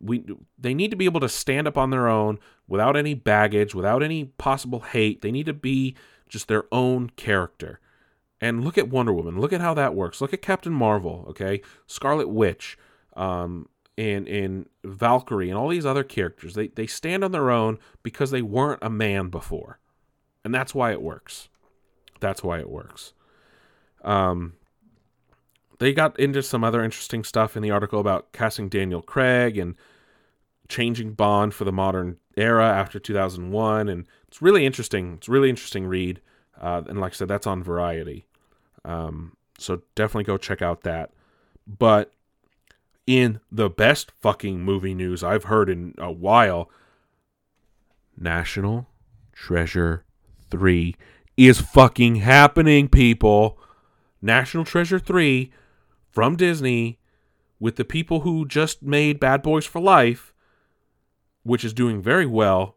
we 0.00 0.24
they 0.58 0.74
need 0.74 0.90
to 0.90 0.96
be 0.96 1.04
able 1.04 1.20
to 1.20 1.28
stand 1.28 1.66
up 1.66 1.78
on 1.78 1.90
their 1.90 2.08
own 2.08 2.38
without 2.66 2.96
any 2.96 3.14
baggage, 3.14 3.74
without 3.74 4.02
any 4.02 4.24
possible 4.24 4.80
hate. 4.80 5.22
They 5.22 5.32
need 5.32 5.46
to 5.46 5.52
be 5.52 5.94
just 6.28 6.48
their 6.48 6.64
own 6.72 7.10
character. 7.10 7.78
And 8.40 8.64
look 8.64 8.76
at 8.76 8.88
Wonder 8.88 9.12
Woman. 9.12 9.40
Look 9.40 9.52
at 9.52 9.60
how 9.60 9.74
that 9.74 9.94
works. 9.94 10.20
Look 10.20 10.34
at 10.34 10.42
Captain 10.42 10.72
Marvel, 10.72 11.24
okay? 11.28 11.62
Scarlet 11.86 12.28
Witch, 12.28 12.76
um, 13.14 13.68
and, 13.96 14.26
and 14.26 14.68
Valkyrie, 14.82 15.48
and 15.48 15.56
all 15.56 15.68
these 15.68 15.86
other 15.86 16.02
characters. 16.02 16.54
They, 16.54 16.66
they 16.68 16.88
stand 16.88 17.22
on 17.22 17.30
their 17.30 17.50
own 17.50 17.78
because 18.02 18.32
they 18.32 18.42
weren't 18.42 18.82
a 18.82 18.90
man 18.90 19.28
before. 19.28 19.78
And 20.44 20.52
that's 20.52 20.74
why 20.74 20.90
it 20.90 21.00
works. 21.00 21.50
That's 22.18 22.42
why 22.42 22.58
it 22.58 22.68
works. 22.68 23.12
Um, 24.02 24.54
they 25.82 25.92
got 25.92 26.18
into 26.18 26.42
some 26.42 26.62
other 26.62 26.84
interesting 26.84 27.24
stuff 27.24 27.56
in 27.56 27.62
the 27.62 27.70
article 27.72 27.98
about 27.98 28.32
casting 28.32 28.68
Daniel 28.68 29.02
Craig 29.02 29.58
and 29.58 29.74
changing 30.68 31.14
Bond 31.14 31.54
for 31.54 31.64
the 31.64 31.72
modern 31.72 32.18
era 32.36 32.66
after 32.66 33.00
2001, 33.00 33.88
and 33.88 34.06
it's 34.28 34.40
really 34.40 34.64
interesting. 34.64 35.14
It's 35.14 35.28
really 35.28 35.50
interesting 35.50 35.86
read, 35.86 36.20
uh, 36.60 36.82
and 36.86 37.00
like 37.00 37.12
I 37.12 37.16
said, 37.16 37.28
that's 37.28 37.48
on 37.48 37.64
Variety. 37.64 38.26
Um, 38.84 39.36
so 39.58 39.82
definitely 39.96 40.24
go 40.24 40.38
check 40.38 40.62
out 40.62 40.82
that. 40.82 41.10
But 41.66 42.12
in 43.06 43.40
the 43.50 43.68
best 43.68 44.12
fucking 44.20 44.62
movie 44.62 44.94
news 44.94 45.24
I've 45.24 45.44
heard 45.44 45.68
in 45.68 45.94
a 45.98 46.12
while, 46.12 46.70
National 48.16 48.86
Treasure 49.32 50.04
3 50.48 50.94
is 51.36 51.60
fucking 51.60 52.16
happening, 52.16 52.88
people. 52.88 53.58
National 54.20 54.64
Treasure 54.64 55.00
3 55.00 55.50
from 56.12 56.36
Disney 56.36 56.98
with 57.58 57.76
the 57.76 57.84
people 57.84 58.20
who 58.20 58.46
just 58.46 58.82
made 58.82 59.18
Bad 59.18 59.42
Boys 59.42 59.66
for 59.66 59.80
Life, 59.80 60.32
which 61.42 61.64
is 61.64 61.72
doing 61.72 62.02
very 62.02 62.26
well, 62.26 62.76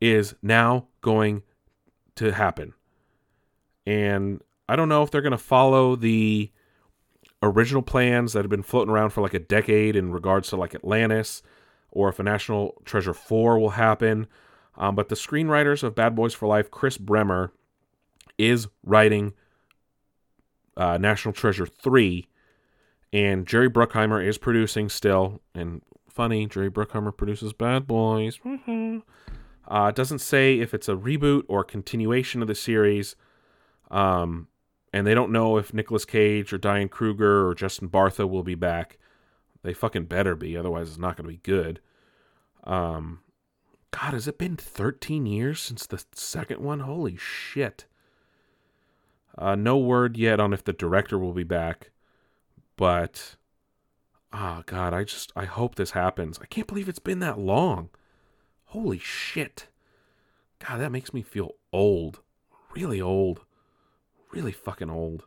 is 0.00 0.34
now 0.42 0.88
going 1.00 1.42
to 2.16 2.32
happen. 2.32 2.74
And 3.86 4.42
I 4.68 4.76
don't 4.76 4.88
know 4.88 5.02
if 5.02 5.10
they're 5.10 5.22
going 5.22 5.30
to 5.30 5.38
follow 5.38 5.94
the 5.94 6.50
original 7.42 7.82
plans 7.82 8.32
that 8.32 8.42
have 8.42 8.50
been 8.50 8.62
floating 8.62 8.92
around 8.92 9.10
for 9.10 9.20
like 9.20 9.34
a 9.34 9.38
decade 9.38 9.94
in 9.94 10.10
regards 10.10 10.48
to 10.48 10.56
like 10.56 10.74
Atlantis 10.74 11.42
or 11.90 12.08
if 12.08 12.18
a 12.18 12.22
National 12.22 12.74
Treasure 12.84 13.14
4 13.14 13.58
will 13.58 13.70
happen. 13.70 14.26
Um, 14.76 14.94
but 14.94 15.08
the 15.08 15.14
screenwriters 15.14 15.82
of 15.82 15.94
Bad 15.94 16.16
Boys 16.16 16.34
for 16.34 16.46
Life, 16.46 16.70
Chris 16.70 16.98
Bremner, 16.98 17.52
is 18.36 18.68
writing 18.84 19.32
uh, 20.76 20.98
National 20.98 21.32
Treasure 21.32 21.66
3. 21.66 22.26
And 23.12 23.46
Jerry 23.46 23.70
Bruckheimer 23.70 24.24
is 24.24 24.38
producing 24.38 24.88
still. 24.88 25.40
And 25.54 25.82
funny, 26.08 26.46
Jerry 26.46 26.70
Bruckheimer 26.70 27.16
produces 27.16 27.52
Bad 27.52 27.86
Boys. 27.86 28.38
uh, 29.68 29.90
doesn't 29.90 30.18
say 30.18 30.58
if 30.58 30.74
it's 30.74 30.88
a 30.88 30.94
reboot 30.96 31.44
or 31.48 31.64
continuation 31.64 32.42
of 32.42 32.48
the 32.48 32.54
series. 32.54 33.16
Um, 33.90 34.48
and 34.92 35.06
they 35.06 35.14
don't 35.14 35.32
know 35.32 35.58
if 35.58 35.74
Nicolas 35.74 36.04
Cage 36.04 36.52
or 36.52 36.58
Diane 36.58 36.88
Kruger 36.88 37.46
or 37.46 37.54
Justin 37.54 37.88
Bartha 37.88 38.28
will 38.28 38.42
be 38.42 38.54
back. 38.54 38.98
They 39.62 39.74
fucking 39.74 40.04
better 40.04 40.34
be, 40.34 40.56
otherwise 40.56 40.88
it's 40.88 40.98
not 40.98 41.16
going 41.16 41.24
to 41.28 41.34
be 41.34 41.40
good. 41.42 41.80
Um, 42.64 43.20
God, 43.90 44.12
has 44.12 44.28
it 44.28 44.38
been 44.38 44.56
13 44.56 45.26
years 45.26 45.60
since 45.60 45.86
the 45.86 46.02
second 46.12 46.60
one? 46.60 46.80
Holy 46.80 47.16
shit. 47.16 47.86
Uh, 49.38 49.54
no 49.54 49.76
word 49.76 50.16
yet 50.16 50.40
on 50.40 50.52
if 50.52 50.64
the 50.64 50.72
director 50.72 51.18
will 51.18 51.32
be 51.32 51.44
back, 51.44 51.90
but 52.76 53.36
oh 54.32 54.62
god, 54.66 54.94
I 54.94 55.04
just 55.04 55.32
I 55.36 55.44
hope 55.44 55.74
this 55.74 55.90
happens. 55.90 56.38
I 56.40 56.46
can't 56.46 56.66
believe 56.66 56.88
it's 56.88 56.98
been 56.98 57.18
that 57.20 57.38
long. 57.38 57.90
Holy 58.66 58.98
shit. 58.98 59.68
God, 60.66 60.80
that 60.80 60.92
makes 60.92 61.12
me 61.12 61.22
feel 61.22 61.52
old. 61.72 62.20
Really 62.74 63.00
old. 63.00 63.44
Really 64.32 64.52
fucking 64.52 64.90
old. 64.90 65.24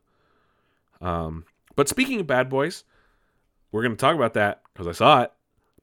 Um, 1.01 1.45
but 1.75 1.87
speaking 1.87 2.19
of 2.19 2.27
bad 2.27 2.49
boys, 2.49 2.83
we're 3.71 3.83
going 3.83 3.95
to 3.95 3.97
talk 3.97 4.15
about 4.15 4.33
that 4.33 4.61
because 4.73 4.87
I 4.87 4.91
saw 4.91 5.21
it. 5.21 5.31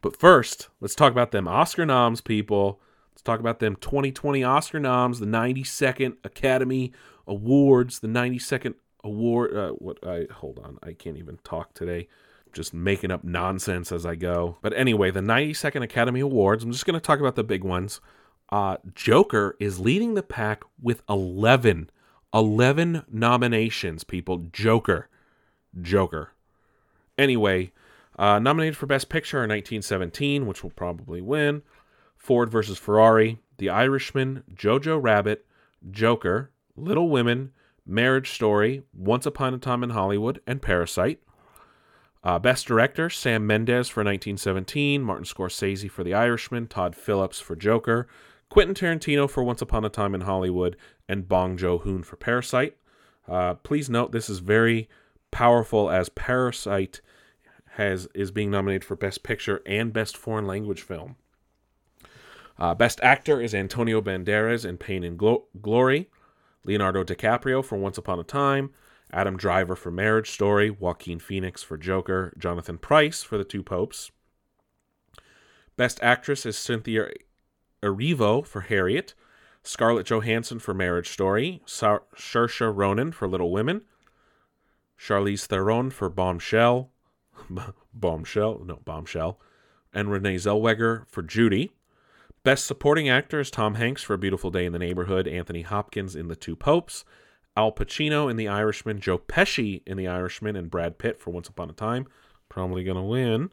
But 0.02 0.18
first, 0.18 0.68
let's 0.80 0.94
talk 0.94 1.12
about 1.12 1.30
them 1.30 1.48
Oscar 1.48 1.86
noms, 1.86 2.20
people. 2.20 2.80
Let's 3.12 3.22
talk 3.22 3.40
about 3.40 3.60
them 3.60 3.76
2020 3.76 4.44
Oscar 4.44 4.78
noms, 4.78 5.20
the 5.20 5.26
92nd 5.26 6.16
Academy 6.22 6.92
awards, 7.26 8.00
the 8.00 8.08
92nd 8.08 8.74
award. 9.02 9.56
Uh, 9.56 9.70
what? 9.72 9.98
I 10.06 10.26
hold 10.32 10.58
on, 10.58 10.78
I 10.82 10.92
can't 10.92 11.16
even 11.16 11.38
talk 11.44 11.74
today. 11.74 12.08
Just 12.52 12.72
making 12.72 13.10
up 13.10 13.22
nonsense 13.22 13.92
as 13.92 14.06
I 14.06 14.14
go. 14.14 14.56
But 14.62 14.72
anyway, 14.72 15.10
the 15.10 15.20
92nd 15.20 15.82
Academy 15.82 16.20
Awards. 16.20 16.64
I'm 16.64 16.72
just 16.72 16.86
going 16.86 16.98
to 16.98 17.04
talk 17.04 17.20
about 17.20 17.34
the 17.34 17.44
big 17.44 17.64
ones. 17.64 18.00
Uh, 18.50 18.76
Joker 18.94 19.56
is 19.60 19.78
leading 19.78 20.14
the 20.14 20.22
pack 20.22 20.64
with 20.80 21.02
11. 21.08 21.90
11 22.32 23.04
nominations, 23.10 24.04
people. 24.04 24.46
Joker. 24.52 25.08
Joker. 25.80 26.32
Anyway, 27.18 27.72
uh, 28.18 28.38
nominated 28.38 28.76
for 28.76 28.86
Best 28.86 29.08
Picture 29.08 29.38
in 29.38 29.50
1917, 29.50 30.46
which 30.46 30.62
will 30.62 30.70
probably 30.70 31.20
win. 31.20 31.62
Ford 32.16 32.50
versus 32.50 32.78
Ferrari, 32.78 33.38
The 33.58 33.68
Irishman, 33.68 34.42
Jojo 34.54 35.02
Rabbit, 35.02 35.46
Joker, 35.90 36.50
Little 36.76 37.08
Women, 37.08 37.52
Marriage 37.86 38.30
Story, 38.30 38.82
Once 38.92 39.26
Upon 39.26 39.54
a 39.54 39.58
Time 39.58 39.82
in 39.82 39.90
Hollywood, 39.90 40.40
and 40.46 40.60
Parasite. 40.60 41.20
Uh, 42.22 42.38
Best 42.38 42.66
Director, 42.66 43.08
Sam 43.08 43.46
Mendes 43.46 43.88
for 43.88 44.00
1917, 44.00 45.00
Martin 45.02 45.24
Scorsese 45.24 45.90
for 45.90 46.02
The 46.02 46.14
Irishman, 46.14 46.66
Todd 46.66 46.96
Phillips 46.96 47.40
for 47.40 47.54
Joker, 47.54 48.08
Quentin 48.48 48.74
Tarantino 48.74 49.30
for 49.30 49.44
Once 49.44 49.62
Upon 49.62 49.84
a 49.84 49.88
Time 49.88 50.14
in 50.14 50.22
Hollywood, 50.22 50.76
and 51.08 51.28
Bong 51.28 51.56
Joon 51.56 51.78
Ho 51.78 52.02
for 52.02 52.16
Parasite. 52.16 52.76
Uh, 53.28 53.54
please 53.54 53.88
note 53.88 54.12
this 54.12 54.28
is 54.28 54.40
very 54.40 54.88
powerful 55.30 55.90
as 55.90 56.08
Parasite 56.08 57.00
has 57.72 58.08
is 58.14 58.30
being 58.30 58.50
nominated 58.50 58.84
for 58.84 58.96
Best 58.96 59.22
Picture 59.22 59.62
and 59.66 59.92
Best 59.92 60.16
Foreign 60.16 60.46
Language 60.46 60.82
Film. 60.82 61.16
Uh, 62.58 62.74
Best 62.74 63.00
Actor 63.02 63.40
is 63.40 63.54
Antonio 63.54 64.00
Banderas 64.00 64.64
in 64.64 64.78
Pain 64.78 65.04
and 65.04 65.18
Glo- 65.18 65.44
Glory, 65.60 66.08
Leonardo 66.66 67.04
DiCaprio 67.04 67.64
for 67.64 67.78
Once 67.78 67.96
Upon 67.96 68.18
a 68.18 68.24
Time, 68.24 68.70
Adam 69.12 69.36
Driver 69.36 69.76
for 69.76 69.92
Marriage 69.92 70.30
Story, 70.30 70.68
Joaquin 70.68 71.20
Phoenix 71.20 71.62
for 71.62 71.78
Joker, 71.78 72.34
Jonathan 72.36 72.76
Pryce 72.76 73.22
for 73.22 73.38
The 73.38 73.44
Two 73.44 73.62
Popes. 73.62 74.10
Best 75.76 76.02
Actress 76.02 76.44
is 76.44 76.58
Cynthia 76.58 77.08
Erivo 77.82 78.44
for 78.44 78.62
Harriet, 78.62 79.14
Scarlett 79.62 80.06
Johansson 80.06 80.58
for 80.58 80.74
Marriage 80.74 81.08
Story, 81.10 81.62
Sar- 81.66 82.02
Saoirse 82.16 82.74
Ronan 82.74 83.12
for 83.12 83.28
Little 83.28 83.52
Women, 83.52 83.82
Charlize 84.98 85.46
Theron 85.46 85.90
for 85.90 86.08
Bombshell, 86.08 86.90
Bombshell, 87.94 88.62
no 88.64 88.80
Bombshell, 88.84 89.38
and 89.92 90.10
Renee 90.10 90.36
Zellweger 90.36 91.06
for 91.08 91.22
Judy. 91.22 91.72
Best 92.46 92.64
Supporting 92.64 93.08
Actor 93.08 93.40
is 93.40 93.50
Tom 93.50 93.74
Hanks 93.74 94.04
for 94.04 94.14
A 94.14 94.18
Beautiful 94.18 94.52
Day 94.52 94.66
in 94.66 94.72
the 94.72 94.78
Neighborhood, 94.78 95.26
Anthony 95.26 95.62
Hopkins 95.62 96.14
in 96.14 96.28
The 96.28 96.36
Two 96.36 96.54
Popes, 96.54 97.04
Al 97.56 97.72
Pacino 97.72 98.30
in 98.30 98.36
The 98.36 98.46
Irishman, 98.46 99.00
Joe 99.00 99.18
Pesci 99.18 99.82
in 99.84 99.96
The 99.96 100.06
Irishman, 100.06 100.54
and 100.54 100.70
Brad 100.70 100.96
Pitt 100.96 101.18
for 101.18 101.32
Once 101.32 101.48
Upon 101.48 101.70
a 101.70 101.72
Time. 101.72 102.06
Probably 102.48 102.84
going 102.84 102.98
to 102.98 103.02
win. 103.02 103.50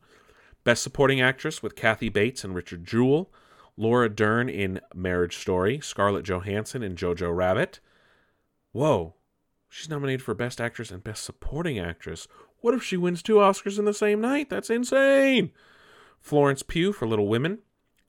Best 0.63 0.83
Supporting 0.83 1.19
Actress 1.19 1.63
with 1.63 1.75
Kathy 1.75 2.07
Bates 2.07 2.43
and 2.43 2.53
Richard 2.53 2.85
Jewell, 2.85 3.33
Laura 3.77 4.09
Dern 4.09 4.47
in 4.47 4.79
Marriage 4.93 5.37
Story, 5.37 5.79
Scarlett 5.79 6.23
Johansson 6.23 6.83
in 6.83 6.95
Jojo 6.95 7.35
Rabbit. 7.35 7.79
Whoa, 8.73 9.15
she's 9.69 9.89
nominated 9.89 10.21
for 10.21 10.35
Best 10.35 10.61
Actress 10.61 10.91
and 10.91 11.03
Best 11.03 11.23
Supporting 11.23 11.79
Actress. 11.79 12.27
What 12.59 12.75
if 12.75 12.83
she 12.83 12.97
wins 12.97 13.23
two 13.23 13.37
Oscars 13.37 13.79
in 13.79 13.85
the 13.85 13.93
same 13.95 14.21
night? 14.21 14.51
That's 14.51 14.69
insane. 14.69 15.49
Florence 16.21 16.61
Pugh 16.61 16.93
for 16.93 17.07
Little 17.07 17.27
Women, 17.27 17.57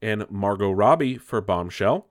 and 0.05 0.31
Margot 0.31 0.71
Robbie 0.71 1.17
for 1.17 1.41
Bombshell. 1.41 2.07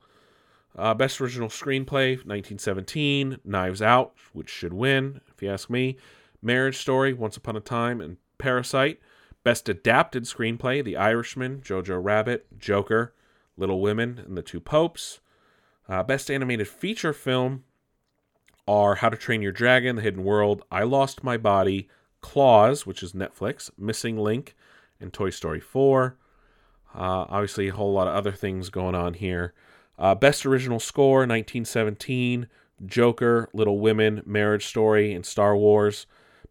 Uh, 0.75 0.95
Best 0.95 1.21
Original 1.21 1.47
Screenplay, 1.47 2.15
1917, 2.25 3.37
Knives 3.45 3.83
Out, 3.83 4.15
which 4.33 4.49
should 4.49 4.73
win, 4.73 5.21
if 5.31 5.43
you 5.43 5.51
ask 5.51 5.69
me. 5.69 5.97
Marriage 6.41 6.77
Story, 6.77 7.13
Once 7.13 7.37
Upon 7.37 7.55
a 7.55 7.59
Time, 7.59 8.01
and 8.01 8.17
Parasite. 8.39 8.99
Best 9.43 9.69
Adapted 9.69 10.23
Screenplay, 10.23 10.83
The 10.83 10.97
Irishman, 10.97 11.61
Jojo 11.61 12.03
Rabbit, 12.03 12.57
Joker, 12.57 13.13
Little 13.57 13.79
Women, 13.79 14.23
and 14.25 14.35
The 14.35 14.41
Two 14.41 14.59
Popes. 14.59 15.19
Uh, 15.87 16.01
Best 16.01 16.31
Animated 16.31 16.67
Feature 16.67 17.13
Film 17.13 17.63
are 18.67 18.95
How 18.95 19.09
to 19.09 19.17
Train 19.17 19.43
Your 19.43 19.51
Dragon, 19.51 19.97
The 19.97 20.01
Hidden 20.01 20.23
World, 20.23 20.63
I 20.71 20.81
Lost 20.81 21.23
My 21.23 21.37
Body, 21.37 21.87
Klaus, 22.21 22.87
which 22.87 23.03
is 23.03 23.13
Netflix, 23.13 23.69
Missing 23.77 24.17
Link, 24.17 24.55
and 24.99 25.13
Toy 25.13 25.29
Story 25.29 25.59
4. 25.59 26.17
Uh, 26.93 27.25
obviously, 27.29 27.67
a 27.67 27.73
whole 27.73 27.93
lot 27.93 28.07
of 28.07 28.15
other 28.15 28.31
things 28.31 28.69
going 28.69 28.95
on 28.95 29.15
here. 29.15 29.53
Uh, 29.97 30.15
Best 30.15 30.45
Original 30.45 30.79
Score, 30.79 31.19
1917, 31.19 32.47
Joker, 32.85 33.49
Little 33.53 33.79
Women, 33.79 34.21
Marriage 34.25 34.65
Story, 34.65 35.13
and 35.13 35.25
Star 35.25 35.55
Wars. 35.55 36.05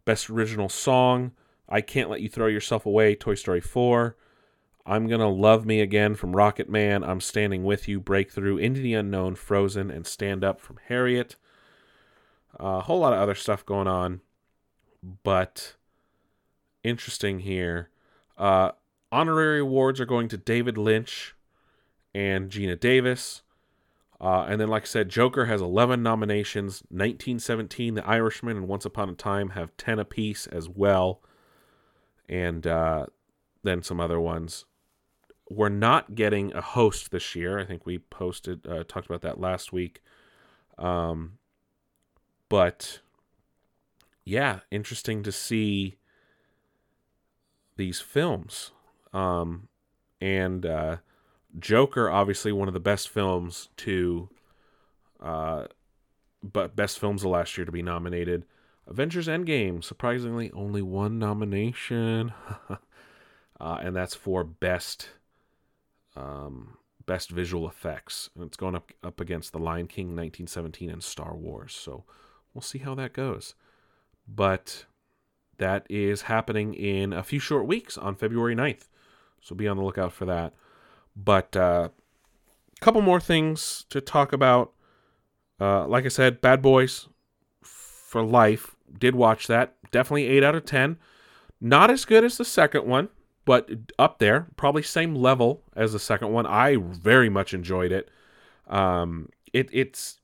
Best 0.04 0.28
Original 0.30 0.68
Song, 0.68 1.32
I 1.68 1.80
Can't 1.80 2.10
Let 2.10 2.20
You 2.20 2.28
Throw 2.28 2.48
Yourself 2.48 2.86
Away, 2.86 3.14
Toy 3.14 3.34
Story 3.34 3.60
4. 3.60 4.16
I'm 4.84 5.06
Gonna 5.06 5.28
Love 5.28 5.64
Me 5.64 5.80
Again 5.80 6.16
from 6.16 6.34
Rocket 6.34 6.68
Man, 6.68 7.04
I'm 7.04 7.20
Standing 7.20 7.62
With 7.62 7.86
You, 7.86 8.00
Breakthrough, 8.00 8.56
Into 8.56 8.80
the 8.80 8.94
Unknown, 8.94 9.36
Frozen, 9.36 9.90
and 9.92 10.04
Stand 10.04 10.42
Up 10.42 10.60
from 10.60 10.78
Harriet. 10.88 11.36
A 12.58 12.64
uh, 12.64 12.80
whole 12.80 12.98
lot 12.98 13.12
of 13.12 13.20
other 13.20 13.36
stuff 13.36 13.64
going 13.64 13.86
on, 13.86 14.22
but 15.22 15.76
interesting 16.82 17.40
here. 17.40 17.90
Uh, 18.36 18.72
honorary 19.12 19.60
awards 19.60 20.00
are 20.00 20.06
going 20.06 20.26
to 20.28 20.36
David 20.36 20.76
Lynch 20.76 21.36
and 22.14 22.50
Geena 22.50 22.80
Davis. 22.80 23.42
Uh, 24.20 24.46
and 24.48 24.60
then, 24.60 24.68
like 24.68 24.84
I 24.84 24.86
said, 24.86 25.08
Joker 25.08 25.46
has 25.46 25.60
11 25.60 26.02
nominations. 26.02 26.82
1917, 26.88 27.94
The 27.94 28.06
Irishman, 28.06 28.56
and 28.56 28.68
Once 28.68 28.84
Upon 28.84 29.08
a 29.08 29.14
Time 29.14 29.50
have 29.50 29.76
10 29.76 29.98
apiece 29.98 30.46
as 30.46 30.68
well. 30.68 31.20
And 32.28 32.66
uh, 32.66 33.06
then 33.62 33.82
some 33.82 34.00
other 34.00 34.20
ones. 34.20 34.64
We're 35.50 35.68
not 35.68 36.14
getting 36.14 36.52
a 36.54 36.60
host 36.62 37.10
this 37.10 37.34
year. 37.34 37.58
I 37.58 37.66
think 37.66 37.84
we 37.84 37.98
posted, 37.98 38.66
uh, 38.66 38.84
talked 38.84 39.06
about 39.06 39.22
that 39.22 39.40
last 39.40 39.72
week. 39.72 40.02
Um, 40.78 41.38
but 42.48 43.00
yeah, 44.24 44.60
interesting 44.70 45.22
to 45.24 45.32
see 45.32 45.96
these 47.76 48.00
films. 48.00 48.70
Um, 49.12 49.68
and 50.20 50.64
uh, 50.64 50.96
Joker, 51.58 52.10
obviously 52.10 52.52
one 52.52 52.68
of 52.68 52.74
the 52.74 52.80
best 52.80 53.08
films 53.08 53.68
to, 53.78 54.28
uh, 55.20 55.66
but 56.42 56.76
best 56.76 56.98
films 56.98 57.22
of 57.22 57.30
last 57.30 57.56
year 57.56 57.64
to 57.64 57.72
be 57.72 57.82
nominated. 57.82 58.44
Avengers 58.86 59.28
Endgame, 59.28 59.82
surprisingly, 59.82 60.50
only 60.52 60.82
one 60.82 61.18
nomination, 61.18 62.32
uh, 63.60 63.78
and 63.80 63.94
that's 63.94 64.14
for 64.14 64.42
best, 64.42 65.10
um, 66.16 66.76
best 67.06 67.30
visual 67.30 67.68
effects, 67.68 68.28
and 68.34 68.44
it's 68.44 68.56
going 68.56 68.74
up 68.74 68.90
up 69.04 69.20
against 69.20 69.52
The 69.52 69.58
Lion 69.58 69.86
King, 69.86 70.08
1917, 70.08 70.90
and 70.90 71.02
Star 71.02 71.36
Wars. 71.36 71.72
So 71.72 72.04
we'll 72.52 72.62
see 72.62 72.78
how 72.78 72.94
that 72.96 73.12
goes. 73.12 73.54
But 74.26 74.86
that 75.58 75.86
is 75.88 76.22
happening 76.22 76.74
in 76.74 77.12
a 77.12 77.22
few 77.22 77.38
short 77.38 77.66
weeks 77.66 77.96
on 77.96 78.16
February 78.16 78.56
9th. 78.56 78.88
So 79.42 79.54
be 79.54 79.68
on 79.68 79.76
the 79.76 79.82
lookout 79.82 80.12
for 80.12 80.24
that. 80.24 80.54
But 81.14 81.54
a 81.56 81.62
uh, 81.62 81.88
couple 82.80 83.02
more 83.02 83.20
things 83.20 83.84
to 83.90 84.00
talk 84.00 84.32
about. 84.32 84.72
Uh, 85.60 85.86
like 85.86 86.04
I 86.04 86.08
said, 86.08 86.40
Bad 86.40 86.62
Boys 86.62 87.08
for 87.62 88.22
Life. 88.22 88.74
Did 88.98 89.14
watch 89.14 89.46
that. 89.46 89.74
Definitely 89.90 90.28
8 90.28 90.44
out 90.44 90.54
of 90.54 90.64
10. 90.64 90.98
Not 91.60 91.90
as 91.90 92.04
good 92.04 92.24
as 92.24 92.38
the 92.38 92.44
second 92.44 92.86
one, 92.86 93.08
but 93.44 93.68
up 93.98 94.18
there. 94.18 94.48
Probably 94.56 94.82
same 94.82 95.14
level 95.14 95.62
as 95.76 95.92
the 95.92 95.98
second 95.98 96.32
one. 96.32 96.46
I 96.46 96.76
very 96.76 97.28
much 97.28 97.54
enjoyed 97.54 97.92
it. 97.92 98.10
Um, 98.66 99.28
it 99.52 99.68
it's 99.72 100.18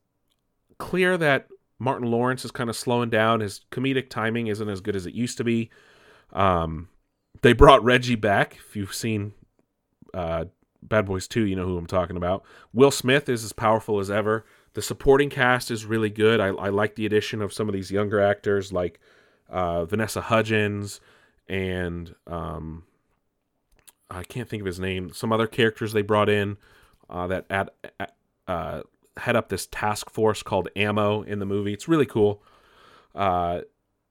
clear 0.79 1.17
that 1.19 1.49
Martin 1.79 2.11
Lawrence 2.11 2.45
is 2.45 2.51
kind 2.51 2.69
of 2.71 2.77
slowing 2.77 3.11
down. 3.11 3.41
His 3.41 3.61
comedic 3.71 4.09
timing 4.11 4.49
isn't 4.49 4.69
as 4.69 4.81
good 4.81 4.97
as 4.97 5.07
it 5.07 5.15
used 5.15 5.37
to 5.39 5.45
be. 5.45 5.71
Um, 6.33 6.89
they 7.43 7.53
brought 7.53 7.83
Reggie 7.85 8.17
back. 8.17 8.57
If 8.57 8.77
you've 8.77 8.95
seen 8.95 9.33
uh, 10.15 10.47
Bad 10.83 11.07
Boys 11.07 11.29
2, 11.29 11.45
you 11.45 11.57
know 11.57 11.67
who 11.67 11.79
I'm 11.79 11.87
talking 11.87 12.17
about. 12.17 12.45
Will 12.73 12.91
Smith 12.91 13.29
is 13.29 13.45
as 13.45 13.53
powerful 13.53 14.01
as 14.01 14.11
ever. 14.11 14.45
The 14.75 14.83
supporting 14.83 15.31
cast 15.31 15.71
is 15.71 15.85
really 15.85 16.11
good. 16.11 16.41
I, 16.41 16.49
I 16.49 16.69
like 16.69 16.95
the 16.95 17.07
addition 17.07 17.43
of 17.43 17.53
some 17.53 17.69
of 17.69 17.75
these 17.75 17.91
younger 17.91 18.21
actors 18.21 18.73
like 18.73 19.01
uh, 19.49 19.85
Vanessa 19.85 20.21
Hudgens 20.21 21.01
and 21.49 22.15
um, 22.27 22.85
I 24.11 24.23
can't 24.23 24.49
think 24.49 24.61
of 24.61 24.67
his 24.67 24.81
name. 24.81 25.13
Some 25.13 25.33
other 25.33 25.47
characters 25.47 25.93
they 25.93 26.03
brought 26.03 26.29
in 26.29 26.59
uh, 27.09 27.27
that 27.29 27.47
add, 27.51 27.71
uh, 28.47 28.83
head 29.17 29.37
up 29.37 29.49
this 29.49 29.67
task 29.67 30.11
force 30.11 30.43
called 30.43 30.69
Ammo 30.77 31.23
in 31.23 31.39
the 31.39 31.47
movie. 31.47 31.73
It's 31.73 31.89
really 31.89 32.07
cool. 32.07 32.43
Uh, 33.15 33.63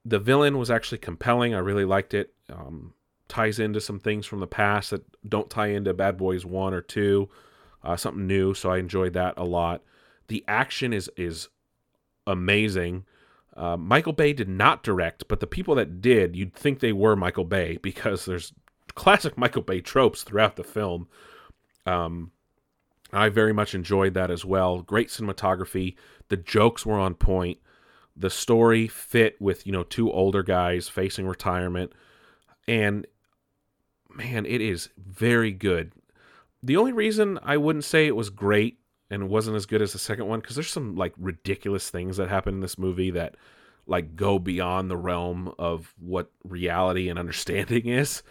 the 0.03 0.19
villain 0.19 0.57
was 0.57 0.71
actually 0.71 0.97
compelling. 0.99 1.53
I 1.53 1.59
really 1.59 1.85
liked 1.85 2.13
it. 2.13 2.33
Um, 2.51 2.93
ties 3.27 3.59
into 3.59 3.81
some 3.81 3.99
things 3.99 4.25
from 4.25 4.39
the 4.39 4.47
past 4.47 4.91
that 4.91 5.03
don't 5.27 5.49
tie 5.49 5.67
into 5.67 5.93
Bad 5.93 6.17
Boys 6.17 6.45
1 6.45 6.73
or 6.73 6.81
2. 6.81 7.29
Uh, 7.83 7.95
something 7.95 8.27
new, 8.27 8.53
so 8.53 8.71
I 8.71 8.79
enjoyed 8.79 9.13
that 9.13 9.35
a 9.37 9.43
lot. 9.43 9.83
The 10.27 10.43
action 10.47 10.93
is 10.93 11.09
is 11.15 11.47
amazing. 12.25 13.05
Uh, 13.55 13.77
Michael 13.77 14.13
Bay 14.13 14.33
did 14.33 14.49
not 14.49 14.83
direct, 14.83 15.27
but 15.27 15.39
the 15.39 15.47
people 15.47 15.73
that 15.75 16.01
did, 16.01 16.35
you'd 16.35 16.53
think 16.53 16.79
they 16.79 16.93
were 16.93 17.15
Michael 17.15 17.45
Bay 17.45 17.77
because 17.81 18.25
there's 18.25 18.53
classic 18.95 19.37
Michael 19.37 19.61
Bay 19.61 19.81
tropes 19.81 20.23
throughout 20.23 20.55
the 20.55 20.63
film. 20.63 21.07
Um, 21.85 22.31
I 23.13 23.29
very 23.29 23.53
much 23.53 23.73
enjoyed 23.73 24.13
that 24.15 24.29
as 24.29 24.43
well. 24.43 24.81
Great 24.81 25.07
cinematography. 25.07 25.95
The 26.27 26.37
jokes 26.37 26.85
were 26.85 26.99
on 26.99 27.15
point. 27.15 27.59
The 28.15 28.29
story 28.29 28.87
fit 28.87 29.39
with, 29.39 29.65
you 29.65 29.71
know, 29.71 29.83
two 29.83 30.11
older 30.11 30.43
guys 30.43 30.89
facing 30.89 31.25
retirement. 31.25 31.93
And 32.67 33.07
man, 34.13 34.45
it 34.45 34.61
is 34.61 34.89
very 34.97 35.51
good. 35.51 35.91
The 36.63 36.77
only 36.77 36.93
reason 36.93 37.39
I 37.43 37.57
wouldn't 37.57 37.85
say 37.85 38.07
it 38.07 38.15
was 38.15 38.29
great 38.29 38.79
and 39.09 39.23
it 39.23 39.29
wasn't 39.29 39.55
as 39.55 39.65
good 39.65 39.81
as 39.81 39.93
the 39.93 39.99
second 39.99 40.27
one 40.27 40.39
because 40.39 40.55
there's 40.55 40.69
some 40.69 40.95
like 40.95 41.13
ridiculous 41.17 41.89
things 41.89 42.17
that 42.17 42.29
happen 42.29 42.55
in 42.55 42.59
this 42.61 42.77
movie 42.77 43.11
that 43.11 43.35
like 43.85 44.15
go 44.15 44.37
beyond 44.37 44.91
the 44.91 44.97
realm 44.97 45.53
of 45.57 45.93
what 45.99 46.31
reality 46.43 47.09
and 47.09 47.19
understanding 47.19 47.87
is. 47.87 48.23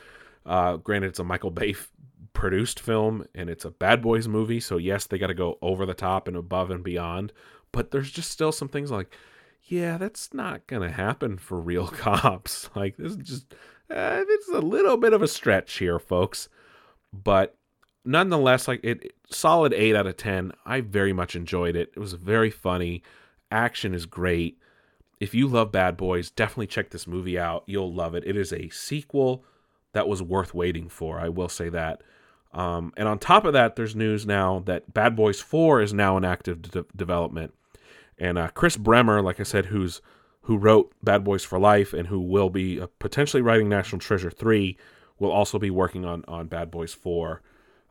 Uh, 0.45 0.77
granted, 0.77 1.09
it's 1.09 1.19
a 1.19 1.25
Michael 1.25 1.51
Bay 1.51 1.71
f- 1.71 1.91
produced 2.33 2.79
film 2.79 3.27
and 3.35 3.49
it's 3.49 3.65
a 3.65 3.71
Bad 3.71 4.03
Boys 4.03 4.29
movie, 4.29 4.61
so 4.61 4.77
yes, 4.77 5.07
they 5.07 5.19
got 5.19 5.29
to 5.29 5.35
go 5.35 5.59
over 5.63 5.87
the 5.87 5.95
top 5.95 6.29
and 6.29 6.37
above 6.37 6.71
and 6.71 6.85
beyond. 6.85 7.33
But 7.73 7.91
there's 7.91 8.11
just 8.11 8.31
still 8.31 8.53
some 8.53 8.69
things 8.69 8.91
like, 8.91 9.15
yeah, 9.65 9.99
that's 9.99 10.33
not 10.33 10.67
gonna 10.67 10.91
happen 10.93 11.39
for 11.39 11.61
real 11.61 11.89
cops. 11.89 12.71
Like 12.77 12.97
this 12.97 13.13
is 13.13 13.17
just, 13.17 13.55
uh, 13.91 14.25
it's 14.29 14.49
a 14.49 14.61
little 14.61 14.97
bit 14.97 15.13
of 15.13 15.23
a 15.23 15.29
stretch 15.29 15.79
here, 15.79 15.99
folks. 15.99 16.49
But 17.13 17.57
nonetheless, 18.05 18.69
like 18.69 18.81
it, 18.83 19.13
solid 19.31 19.73
eight 19.73 19.95
out 19.95 20.07
of 20.07 20.17
ten. 20.17 20.53
I 20.65 20.81
very 20.81 21.13
much 21.13 21.37
enjoyed 21.37 21.77
it. 21.77 21.93
It 21.97 22.01
was 22.01 22.15
very 22.15 22.51
funny. 22.51 23.03
Action 23.51 23.95
is 23.95 24.07
great. 24.07 24.59
If 25.19 25.35
you 25.35 25.47
love 25.47 25.73
Bad 25.73 25.97
Boys, 25.97 26.31
definitely 26.31 26.67
check 26.67 26.91
this 26.91 27.07
movie 27.07 27.39
out. 27.39 27.65
You'll 27.67 27.93
love 27.93 28.15
it. 28.15 28.25
It 28.27 28.37
is 28.37 28.53
a 28.53 28.69
sequel 28.69 29.45
that 29.93 30.09
was 30.09 30.23
worth 30.23 30.53
waiting 30.53 30.89
for. 30.89 31.19
I 31.19 31.29
will 31.29 31.49
say 31.49 31.69
that. 31.71 32.03
Um, 32.53 32.93
and 32.97 33.09
on 33.09 33.19
top 33.19 33.45
of 33.45 33.53
that, 33.55 33.77
there's 33.77 33.97
news 33.97 34.27
now 34.27 34.63
that 34.67 34.93
Bad 34.93 35.17
Boys 35.17 35.41
4 35.41 35.81
is 35.81 35.93
now 35.93 36.17
in 36.17 36.25
active 36.25 36.63
de- 36.63 36.85
development. 36.95 37.55
And 38.19 38.39
uh, 38.39 38.49
Chris 38.49 38.77
Bremner, 38.77 39.23
like 39.23 39.41
I 39.41 39.43
said, 39.43 39.67
who's 39.67 40.01
who 40.47 40.57
wrote 40.57 40.93
Bad 41.03 41.25
Boys 41.25 41.43
for 41.43 41.59
Life 41.59 41.93
and 41.93 42.07
who 42.07 42.21
will 42.21 42.51
be 42.51 42.81
uh, 42.81 42.87
potentially 43.01 43.43
writing 43.43 43.69
National 43.69 43.99
Treasure 43.99 44.31
3, 44.31 44.79
will 45.19 45.33
also 45.33 45.59
be 45.59 45.71
working 45.71 46.05
on, 46.05 46.25
on 46.29 46.47
Bad 46.47 46.71
Boys 46.71 46.95
4. 46.95 47.43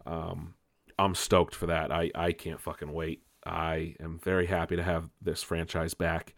Um, 0.06 0.54
I'm 0.98 1.16
stoked 1.16 1.54
for 1.54 1.66
that. 1.66 1.92
I, 1.92 2.12
I 2.16 2.32
can't 2.32 2.62
fucking 2.62 2.94
wait. 2.94 3.24
I 3.46 3.96
am 4.00 4.20
very 4.24 4.46
happy 4.46 4.78
to 4.78 4.84
have 4.84 5.10
this 5.22 5.44
franchise 5.44 5.94
back. 5.94 6.34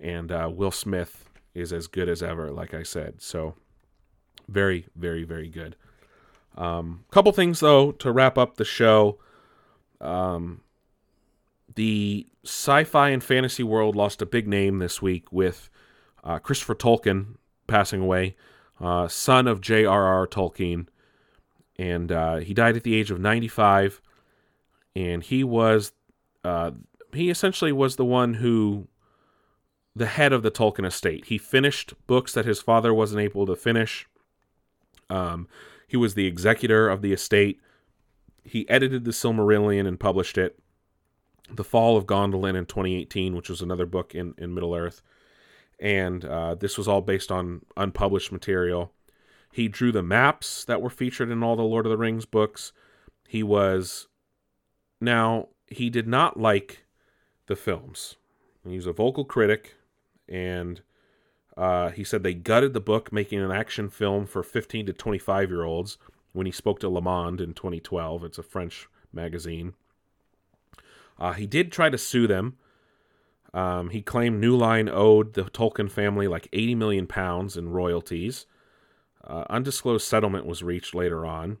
And 0.00 0.32
uh, 0.32 0.50
Will 0.50 0.70
Smith 0.70 1.28
is 1.52 1.70
as 1.70 1.86
good 1.86 2.08
as 2.08 2.22
ever, 2.22 2.50
like 2.50 2.72
I 2.72 2.82
said. 2.82 3.20
So, 3.20 3.54
very, 4.48 4.86
very, 4.96 5.24
very 5.24 5.50
good. 5.50 5.76
Um, 6.56 7.04
couple 7.10 7.30
things 7.32 7.60
though 7.60 7.92
to 7.92 8.10
wrap 8.10 8.38
up 8.38 8.56
the 8.56 8.64
show. 8.64 9.18
Um, 10.00 10.62
the 11.78 12.26
sci-fi 12.44 13.10
and 13.10 13.22
fantasy 13.22 13.62
world 13.62 13.94
lost 13.94 14.20
a 14.20 14.26
big 14.26 14.48
name 14.48 14.80
this 14.80 15.00
week 15.00 15.30
with 15.30 15.70
uh, 16.24 16.40
Christopher 16.40 16.74
Tolkien 16.74 17.36
passing 17.68 18.00
away, 18.00 18.34
uh, 18.80 19.06
son 19.06 19.46
of 19.46 19.60
J.R.R. 19.60 20.26
Tolkien, 20.26 20.88
and 21.78 22.10
uh, 22.10 22.38
he 22.38 22.52
died 22.52 22.76
at 22.76 22.82
the 22.82 22.96
age 22.96 23.12
of 23.12 23.20
95. 23.20 24.02
And 24.96 25.22
he 25.22 25.44
was, 25.44 25.92
uh, 26.42 26.72
he 27.14 27.30
essentially 27.30 27.70
was 27.70 27.94
the 27.94 28.04
one 28.04 28.34
who, 28.34 28.88
the 29.94 30.06
head 30.06 30.32
of 30.32 30.42
the 30.42 30.50
Tolkien 30.50 30.84
estate. 30.84 31.26
He 31.26 31.38
finished 31.38 31.94
books 32.08 32.32
that 32.32 32.44
his 32.44 32.60
father 32.60 32.92
wasn't 32.92 33.22
able 33.22 33.46
to 33.46 33.54
finish. 33.54 34.08
Um, 35.08 35.46
he 35.86 35.96
was 35.96 36.14
the 36.14 36.26
executor 36.26 36.88
of 36.88 37.02
the 37.02 37.12
estate. 37.12 37.60
He 38.42 38.68
edited 38.68 39.04
the 39.04 39.12
Silmarillion 39.12 39.86
and 39.86 40.00
published 40.00 40.36
it. 40.36 40.58
The 41.50 41.64
Fall 41.64 41.96
of 41.96 42.06
Gondolin 42.06 42.56
in 42.56 42.66
2018, 42.66 43.34
which 43.34 43.48
was 43.48 43.62
another 43.62 43.86
book 43.86 44.14
in, 44.14 44.34
in 44.38 44.54
Middle 44.54 44.74
Earth. 44.74 45.02
And 45.80 46.24
uh, 46.24 46.54
this 46.54 46.76
was 46.76 46.88
all 46.88 47.00
based 47.00 47.30
on 47.30 47.62
unpublished 47.76 48.32
material. 48.32 48.92
He 49.52 49.68
drew 49.68 49.92
the 49.92 50.02
maps 50.02 50.64
that 50.64 50.82
were 50.82 50.90
featured 50.90 51.30
in 51.30 51.42
all 51.42 51.56
the 51.56 51.62
Lord 51.62 51.86
of 51.86 51.90
the 51.90 51.96
Rings 51.96 52.26
books. 52.26 52.72
He 53.26 53.42
was. 53.42 54.08
Now, 55.00 55.48
he 55.66 55.90
did 55.90 56.08
not 56.08 56.38
like 56.38 56.84
the 57.46 57.56
films. 57.56 58.16
He 58.66 58.76
was 58.76 58.86
a 58.86 58.92
vocal 58.92 59.24
critic, 59.24 59.76
and 60.28 60.82
uh, 61.56 61.90
he 61.90 62.04
said 62.04 62.22
they 62.22 62.34
gutted 62.34 62.74
the 62.74 62.80
book, 62.80 63.12
making 63.12 63.40
an 63.40 63.50
action 63.50 63.88
film 63.88 64.26
for 64.26 64.42
15 64.42 64.86
to 64.86 64.92
25 64.92 65.50
year 65.50 65.64
olds 65.64 65.98
when 66.32 66.46
he 66.46 66.52
spoke 66.52 66.78
to 66.80 66.88
Le 66.88 67.00
Monde 67.00 67.40
in 67.40 67.54
2012. 67.54 68.24
It's 68.24 68.38
a 68.38 68.42
French 68.42 68.88
magazine. 69.12 69.74
Uh, 71.18 71.32
he 71.32 71.46
did 71.46 71.72
try 71.72 71.90
to 71.90 71.98
sue 71.98 72.26
them. 72.26 72.56
Um, 73.54 73.90
he 73.90 74.02
claimed 74.02 74.40
New 74.40 74.56
Line 74.56 74.88
owed 74.88 75.34
the 75.34 75.44
Tolkien 75.44 75.90
family 75.90 76.28
like 76.28 76.48
80 76.52 76.74
million 76.74 77.06
pounds 77.06 77.56
in 77.56 77.70
royalties. 77.70 78.46
Uh, 79.26 79.44
undisclosed 79.50 80.06
settlement 80.06 80.46
was 80.46 80.62
reached 80.62 80.94
later 80.94 81.26
on. 81.26 81.58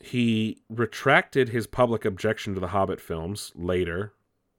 He 0.00 0.62
retracted 0.70 1.50
his 1.50 1.66
public 1.66 2.04
objection 2.04 2.54
to 2.54 2.60
the 2.60 2.68
Hobbit 2.68 3.00
films 3.00 3.52
later, 3.54 4.14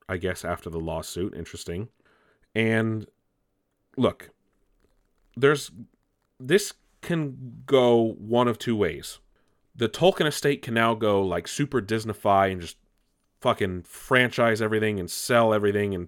I 0.08 0.18
guess 0.18 0.46
after 0.46 0.70
the 0.70 0.80
lawsuit. 0.80 1.34
Interesting. 1.34 1.90
And 2.54 3.08
look, 3.98 4.30
there's 5.36 5.72
this 6.40 6.74
can 7.02 7.64
go 7.66 8.16
one 8.20 8.48
of 8.48 8.60
two 8.60 8.76
ways. 8.76 9.20
The 9.76 9.90
Tolkien 9.90 10.28
estate 10.28 10.62
can 10.62 10.76
now 10.76 10.94
go 10.94 11.24
like 11.24 11.48
super 11.48 11.82
Disneyfy 11.82 12.52
and 12.52 12.62
just 12.62 12.78
fucking 13.42 13.84
franchise 13.84 14.62
everything 14.62 15.00
and 15.00 15.10
sell 15.10 15.54
everything 15.54 15.94
and 15.94 16.08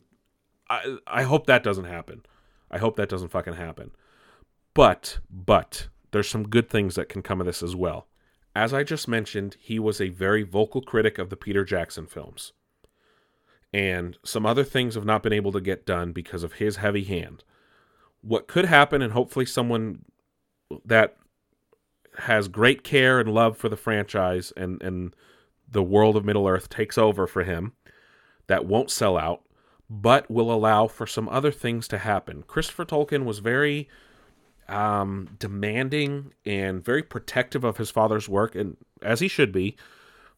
I 0.69 0.97
I 1.05 1.23
hope 1.23 1.45
that 1.47 1.63
doesn't 1.63 1.85
happen. 1.85 2.25
I 2.71 2.77
hope 2.77 2.95
that 2.95 3.09
doesn't 3.09 3.29
fucking 3.29 3.53
happen. 3.53 3.91
But 4.73 5.19
but 5.29 5.87
there's 6.11 6.29
some 6.29 6.47
good 6.47 6.69
things 6.69 6.95
that 6.95 7.09
can 7.09 7.21
come 7.21 7.41
of 7.41 7.45
this 7.45 7.63
as 7.63 7.75
well. 7.75 8.07
As 8.55 8.73
I 8.73 8.83
just 8.83 9.07
mentioned, 9.07 9.57
he 9.59 9.79
was 9.79 9.99
a 9.99 10.09
very 10.09 10.43
vocal 10.43 10.81
critic 10.81 11.17
of 11.17 11.29
the 11.29 11.35
Peter 11.35 11.65
Jackson 11.65 12.05
films. 12.05 12.53
And 13.73 14.17
some 14.23 14.45
other 14.45 14.63
things 14.63 14.93
have 14.93 15.05
not 15.05 15.23
been 15.23 15.33
able 15.33 15.51
to 15.53 15.61
get 15.61 15.87
done 15.87 16.11
because 16.11 16.43
of 16.43 16.53
his 16.53 16.75
heavy 16.75 17.03
hand. 17.03 17.43
What 18.21 18.47
could 18.47 18.65
happen, 18.65 19.01
and 19.01 19.13
hopefully 19.13 19.47
someone 19.47 20.05
that 20.85 21.17
has 22.19 22.47
great 22.47 22.83
care 22.83 23.19
and 23.19 23.33
love 23.33 23.57
for 23.57 23.69
the 23.69 23.75
franchise 23.75 24.53
and, 24.55 24.81
and 24.83 25.15
the 25.73 25.83
world 25.83 26.15
of 26.15 26.23
Middle 26.23 26.47
Earth 26.47 26.69
takes 26.69 26.97
over 26.97 27.27
for 27.27 27.43
him, 27.43 27.73
that 28.47 28.65
won't 28.65 28.91
sell 28.91 29.17
out, 29.17 29.41
but 29.89 30.29
will 30.29 30.51
allow 30.51 30.87
for 30.87 31.05
some 31.05 31.27
other 31.29 31.51
things 31.51 31.87
to 31.89 31.97
happen. 31.97 32.43
Christopher 32.47 32.85
Tolkien 32.85 33.25
was 33.25 33.39
very 33.39 33.89
um, 34.69 35.29
demanding 35.39 36.33
and 36.45 36.83
very 36.83 37.03
protective 37.03 37.63
of 37.63 37.77
his 37.77 37.89
father's 37.89 38.29
work, 38.29 38.55
and 38.55 38.77
as 39.01 39.19
he 39.19 39.27
should 39.27 39.51
be. 39.51 39.75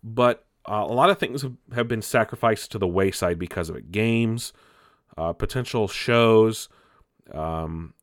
But 0.03 0.45
uh, 0.67 0.85
a 0.87 0.93
lot 0.93 1.09
of 1.09 1.19
things 1.19 1.45
have, 1.73 1.87
been 1.87 2.01
sacrificed 2.01 2.71
to 2.71 2.79
the 2.79 2.87
wayside 2.87 3.37
because 3.37 3.69
of 3.69 3.75
it. 3.75 3.91
Games, 3.91 4.53
uh, 5.17 5.33
potential 5.33 5.87
shows, 5.87 6.69
um, 7.31 7.93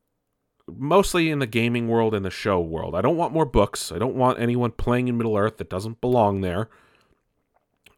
mostly 0.67 1.29
in 1.29 1.39
the 1.39 1.47
gaming 1.47 1.87
world 1.87 2.13
and 2.13 2.25
the 2.25 2.29
show 2.31 2.61
world. 2.61 2.95
I 2.95 3.01
don't 3.01 3.17
want 3.17 3.33
more 3.33 3.45
books. 3.45 3.91
I 3.91 3.97
don't 3.97 4.15
want 4.15 4.39
anyone 4.39 4.71
playing 4.71 5.07
in 5.07 5.17
Middle 5.17 5.37
Earth 5.37 5.57
that 5.57 5.69
doesn't 5.69 5.99
belong 5.99 6.41
there. 6.41 6.69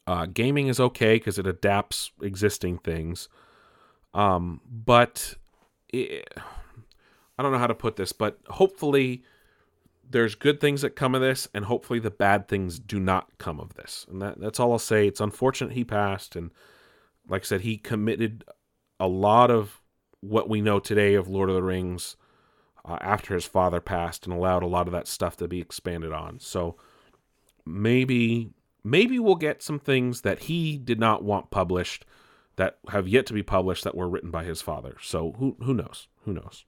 Uh, 0.07 0.25
gaming 0.27 0.67
is 0.67 0.79
okay 0.79 1.15
because 1.15 1.39
it 1.39 1.47
adapts 1.47 2.11
existing 2.21 2.77
things. 2.77 3.27
Um, 4.13 4.61
but 4.69 5.35
it, 5.89 6.27
I 7.37 7.43
don't 7.43 7.51
know 7.51 7.57
how 7.57 7.67
to 7.67 7.75
put 7.75 7.95
this, 7.95 8.11
but 8.11 8.39
hopefully 8.47 9.23
there's 10.09 10.35
good 10.35 10.61
things 10.61 10.81
that 10.81 10.95
come 10.95 11.15
of 11.15 11.21
this, 11.21 11.47
and 11.53 11.65
hopefully 11.65 11.99
the 11.99 12.11
bad 12.11 12.47
things 12.47 12.79
do 12.79 12.99
not 12.99 13.37
come 13.37 13.59
of 13.59 13.73
this. 13.73 14.05
And 14.09 14.21
that, 14.21 14.39
that's 14.39 14.59
all 14.59 14.71
I'll 14.71 14.79
say. 14.79 15.07
It's 15.07 15.19
unfortunate 15.19 15.73
he 15.73 15.83
passed, 15.83 16.35
and 16.35 16.51
like 17.27 17.41
I 17.41 17.45
said, 17.45 17.61
he 17.61 17.77
committed 17.77 18.43
a 18.99 19.07
lot 19.07 19.49
of 19.49 19.81
what 20.21 20.47
we 20.47 20.61
know 20.61 20.79
today 20.79 21.15
of 21.15 21.27
Lord 21.27 21.49
of 21.49 21.55
the 21.55 21.63
Rings 21.63 22.15
uh, 22.85 22.97
after 23.01 23.33
his 23.33 23.45
father 23.45 23.81
passed, 23.81 24.25
and 24.25 24.33
allowed 24.33 24.63
a 24.63 24.67
lot 24.67 24.87
of 24.87 24.93
that 24.93 25.07
stuff 25.07 25.35
to 25.37 25.47
be 25.47 25.59
expanded 25.59 26.13
on. 26.13 26.39
So 26.39 26.77
maybe 27.65 28.51
maybe 28.85 29.17
we'll 29.17 29.35
get 29.35 29.63
some 29.63 29.79
things 29.79 30.21
that 30.21 30.43
he 30.43 30.77
did 30.77 30.99
not 30.99 31.23
want 31.23 31.49
published 31.49 32.05
that 32.55 32.77
have 32.89 33.07
yet 33.07 33.25
to 33.25 33.33
be 33.33 33.43
published 33.43 33.83
that 33.83 33.95
were 33.95 34.07
written 34.07 34.31
by 34.31 34.45
his 34.45 34.61
father. 34.61 34.95
So 35.01 35.33
who 35.39 35.57
who 35.61 35.73
knows? 35.73 36.07
Who 36.23 36.33
knows? 36.33 36.63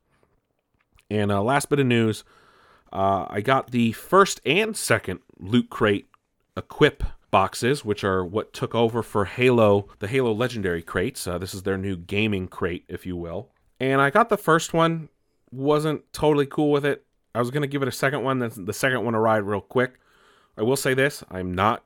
And 1.09 1.31
uh, 1.31 1.41
last 1.41 1.69
bit 1.69 1.79
of 1.79 1.85
news, 1.85 2.25
uh, 2.91 3.27
I 3.29 3.39
got 3.39 3.71
the 3.71 3.93
first 3.93 4.41
and 4.45 4.75
second 4.75 5.19
Loot 5.39 5.69
Crate 5.69 6.09
Equip 6.57 7.03
boxes, 7.31 7.85
which 7.85 8.03
are 8.03 8.25
what 8.25 8.51
took 8.51 8.73
over 8.73 9.03
for 9.03 9.25
Halo, 9.25 9.87
the 9.99 10.07
Halo 10.07 10.33
Legendary 10.33 10.81
crates. 10.81 11.27
Uh, 11.27 11.37
this 11.37 11.53
is 11.53 11.63
their 11.63 11.77
new 11.77 11.95
gaming 11.95 12.47
crate, 12.47 12.83
if 12.89 13.05
you 13.05 13.15
will. 13.15 13.49
And 13.79 14.01
I 14.01 14.09
got 14.09 14.29
the 14.29 14.37
first 14.37 14.73
one, 14.73 15.09
wasn't 15.51 16.11
totally 16.11 16.47
cool 16.47 16.71
with 16.71 16.85
it. 16.85 17.05
I 17.35 17.39
was 17.39 17.51
gonna 17.51 17.67
give 17.67 17.83
it 17.83 17.87
a 17.87 17.91
second 17.91 18.23
one. 18.23 18.39
The 18.39 18.73
second 18.73 19.05
one 19.05 19.15
arrived 19.15 19.45
real 19.45 19.61
quick. 19.61 19.99
I 20.57 20.63
will 20.63 20.75
say 20.75 20.93
this: 20.93 21.23
I'm 21.29 21.53
not 21.53 21.83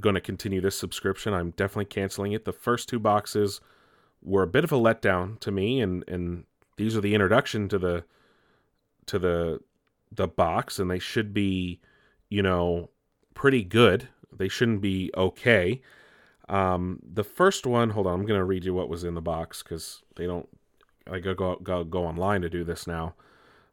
going 0.00 0.14
to 0.14 0.20
continue 0.20 0.60
this 0.60 0.78
subscription. 0.78 1.34
I'm 1.34 1.50
definitely 1.50 1.86
canceling 1.86 2.32
it. 2.32 2.44
The 2.44 2.52
first 2.52 2.88
two 2.88 2.98
boxes 2.98 3.60
were 4.22 4.42
a 4.42 4.48
bit 4.48 4.64
of 4.64 4.72
a 4.72 4.76
letdown 4.76 5.38
to 5.40 5.50
me, 5.50 5.80
and 5.80 6.04
and 6.08 6.44
these 6.76 6.96
are 6.96 7.00
the 7.00 7.14
introduction 7.14 7.68
to 7.68 7.78
the 7.78 8.04
to 9.06 9.18
the 9.18 9.60
the 10.12 10.28
box, 10.28 10.78
and 10.78 10.90
they 10.90 10.98
should 10.98 11.32
be, 11.34 11.80
you 12.28 12.42
know, 12.42 12.90
pretty 13.34 13.62
good. 13.62 14.08
They 14.32 14.48
shouldn't 14.48 14.80
be 14.80 15.10
okay. 15.16 15.80
Um, 16.48 17.00
the 17.02 17.24
first 17.24 17.66
one, 17.66 17.90
hold 17.90 18.06
on, 18.06 18.20
I'm 18.20 18.26
gonna 18.26 18.44
read 18.44 18.64
you 18.64 18.74
what 18.74 18.88
was 18.88 19.04
in 19.04 19.14
the 19.14 19.20
box 19.20 19.62
because 19.62 20.02
they 20.16 20.26
don't. 20.26 20.48
I 21.10 21.18
gotta 21.20 21.34
go, 21.34 21.56
go 21.62 21.84
go 21.84 22.04
online 22.06 22.42
to 22.42 22.48
do 22.48 22.64
this 22.64 22.86
now. 22.86 23.14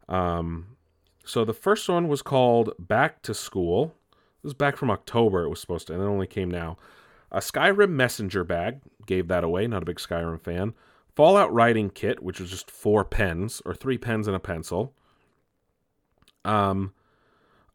Um, 0.08 0.78
so 1.26 1.46
the 1.46 1.54
first 1.54 1.88
one 1.88 2.08
was 2.08 2.22
called 2.22 2.74
Back 2.78 3.22
to 3.24 3.34
School. 3.34 3.96
This 4.44 4.50
was 4.50 4.54
back 4.56 4.76
from 4.76 4.92
October. 4.92 5.44
It 5.46 5.50
was 5.50 5.62
supposed 5.62 5.88
to, 5.88 5.94
and 5.94 6.04
it 6.04 6.06
only 6.06 6.28
came 6.28 6.52
now. 6.52 6.78
A 7.32 7.40
Skyrim 7.40 7.92
messenger 7.92 8.44
bag 8.44 8.82
gave 9.06 9.30
that 9.30 9.46
away. 9.46 9.68
Not 9.68 9.84
a 9.84 9.86
big 9.86 9.98
Skyrim 9.98 10.42
fan. 10.42 10.74
Fallout 11.16 11.54
writing 11.54 11.90
kit, 11.90 12.22
which 12.22 12.42
was 12.42 12.50
just 12.50 12.70
four 12.70 13.06
pens 13.06 13.62
or 13.66 13.74
three 13.74 13.98
pens 13.98 14.28
and 14.28 14.36
a 14.36 14.40
pencil. 14.40 14.94
Um, 16.44 16.94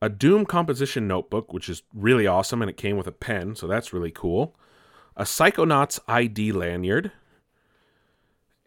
a 0.03 0.11
Doom 0.11 0.45
composition 0.45 1.09
notebook, 1.09 1.55
which 1.55 1.71
is 1.71 1.83
really 1.95 2.27
awesome, 2.27 2.61
and 2.61 2.71
it 2.71 2.77
came 2.77 2.99
with 2.99 3.07
a 3.07 3.13
pen, 3.13 3.57
so 3.57 3.67
that's 3.67 3.95
really 3.95 4.11
cool. 4.11 4.55
A 5.17 5.25
Psychonauts 5.25 5.99
ID 6.07 6.53
lanyard. 6.53 7.13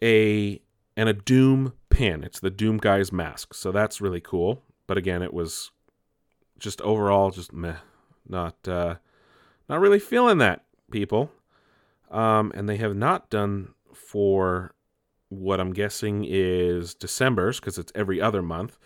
A 0.02 0.60
and 0.96 1.08
a 1.08 1.14
Doom 1.14 1.74
pin. 1.88 2.24
It's 2.24 2.40
the 2.40 2.50
Doom 2.50 2.78
guy's 2.78 3.12
mask, 3.12 3.54
so 3.54 3.70
that's 3.70 4.00
really 4.00 4.20
cool. 4.20 4.62
But 4.88 4.98
again, 4.98 5.22
it 5.22 5.32
was 5.32 5.70
just 6.58 6.80
overall 6.82 7.30
just 7.30 7.52
meh, 7.52 7.76
not 8.28 8.56
uh, 8.66 8.96
not 9.68 9.80
really 9.80 9.98
feeling 9.98 10.38
that 10.38 10.64
people. 10.90 11.30
Um, 12.10 12.52
and 12.54 12.68
they 12.68 12.76
have 12.76 12.94
not 12.94 13.30
done 13.30 13.74
for 13.94 14.74
what 15.30 15.60
I'm 15.60 15.72
guessing 15.72 16.26
is 16.28 16.94
December's 16.94 17.58
because 17.58 17.78
it's 17.78 17.92
every 17.94 18.20
other 18.20 18.42
month. 18.42 18.78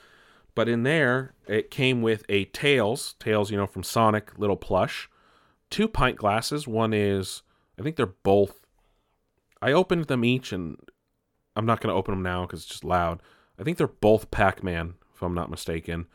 But 0.54 0.68
in 0.68 0.84
there, 0.84 1.34
it 1.46 1.70
came 1.70 2.02
with 2.02 2.24
a 2.28 2.46
Tails, 2.46 3.14
Tails, 3.18 3.50
you 3.50 3.56
know, 3.56 3.66
from 3.66 3.82
Sonic, 3.82 4.38
little 4.38 4.56
plush, 4.56 5.10
two 5.70 5.88
pint 5.88 6.16
glasses. 6.16 6.66
One 6.66 6.94
is, 6.94 7.42
I 7.78 7.82
think 7.82 7.96
they're 7.96 8.06
both. 8.06 8.64
I 9.60 9.72
opened 9.72 10.06
them 10.06 10.24
each, 10.24 10.52
and 10.52 10.78
I'm 11.56 11.66
not 11.66 11.80
going 11.80 11.92
to 11.92 11.98
open 11.98 12.14
them 12.14 12.22
now 12.22 12.42
because 12.42 12.60
it's 12.60 12.70
just 12.70 12.84
loud. 12.84 13.20
I 13.58 13.64
think 13.64 13.76
they're 13.76 13.86
both 13.86 14.30
Pac 14.30 14.62
Man, 14.62 14.94
if 15.14 15.22
I'm 15.22 15.34
not 15.34 15.50
mistaken. 15.50 16.06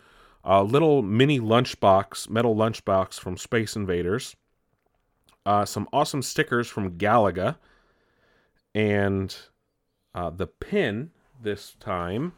A 0.44 0.64
little 0.64 1.02
mini 1.02 1.40
lunchbox, 1.40 2.30
metal 2.30 2.56
lunchbox 2.56 3.20
from 3.20 3.38
Space 3.38 3.76
Invaders. 3.76 4.36
Uh, 5.46 5.66
some 5.66 5.88
awesome 5.94 6.22
stickers 6.22 6.68
from 6.68 6.98
Galaga. 6.98 7.58
And 8.74 9.36
uh, 10.16 10.30
the 10.30 10.48
pin 10.48 11.12
this 11.42 11.76
time. 11.80 12.34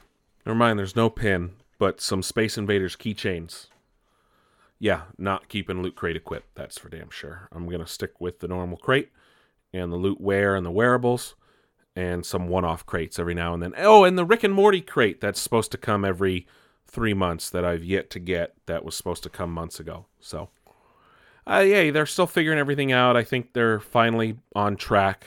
Never 0.45 0.57
mind, 0.57 0.79
there's 0.79 0.95
no 0.95 1.09
pin, 1.09 1.51
but 1.79 2.01
some 2.01 2.21
Space 2.21 2.57
Invaders 2.57 2.95
keychains. 2.95 3.67
Yeah, 4.79 5.03
not 5.17 5.47
keeping 5.47 5.81
Loot 5.81 5.95
Crate 5.95 6.17
equipped, 6.17 6.55
that's 6.55 6.77
for 6.77 6.89
damn 6.89 7.09
sure. 7.09 7.47
I'm 7.53 7.67
going 7.67 7.79
to 7.79 7.87
stick 7.87 8.19
with 8.19 8.39
the 8.39 8.49
normal 8.49 8.77
crate 8.77 9.09
and 9.73 9.91
the 9.91 9.97
loot 9.97 10.19
wear 10.19 10.55
and 10.55 10.65
the 10.65 10.71
wearables 10.71 11.35
and 11.95 12.25
some 12.25 12.47
one 12.47 12.65
off 12.65 12.85
crates 12.85 13.19
every 13.19 13.33
now 13.33 13.53
and 13.53 13.61
then. 13.61 13.73
Oh, 13.77 14.03
and 14.03 14.17
the 14.17 14.25
Rick 14.25 14.43
and 14.43 14.53
Morty 14.53 14.81
crate 14.81 15.21
that's 15.21 15.39
supposed 15.39 15.71
to 15.71 15.77
come 15.77 16.03
every 16.03 16.47
three 16.93 17.13
months 17.15 17.49
that 17.49 17.65
I've 17.65 17.83
yet 17.83 18.11
to 18.11 18.19
get 18.19 18.53
that 18.67 18.85
was 18.85 18.95
supposed 18.95 19.23
to 19.23 19.29
come 19.29 19.51
months 19.51 19.79
ago. 19.79 20.05
So, 20.19 20.49
uh, 21.49 21.65
yeah, 21.65 21.89
they're 21.89 22.05
still 22.05 22.27
figuring 22.27 22.59
everything 22.59 22.91
out. 22.91 23.17
I 23.17 23.23
think 23.23 23.53
they're 23.53 23.79
finally 23.79 24.37
on 24.55 24.77
track, 24.77 25.25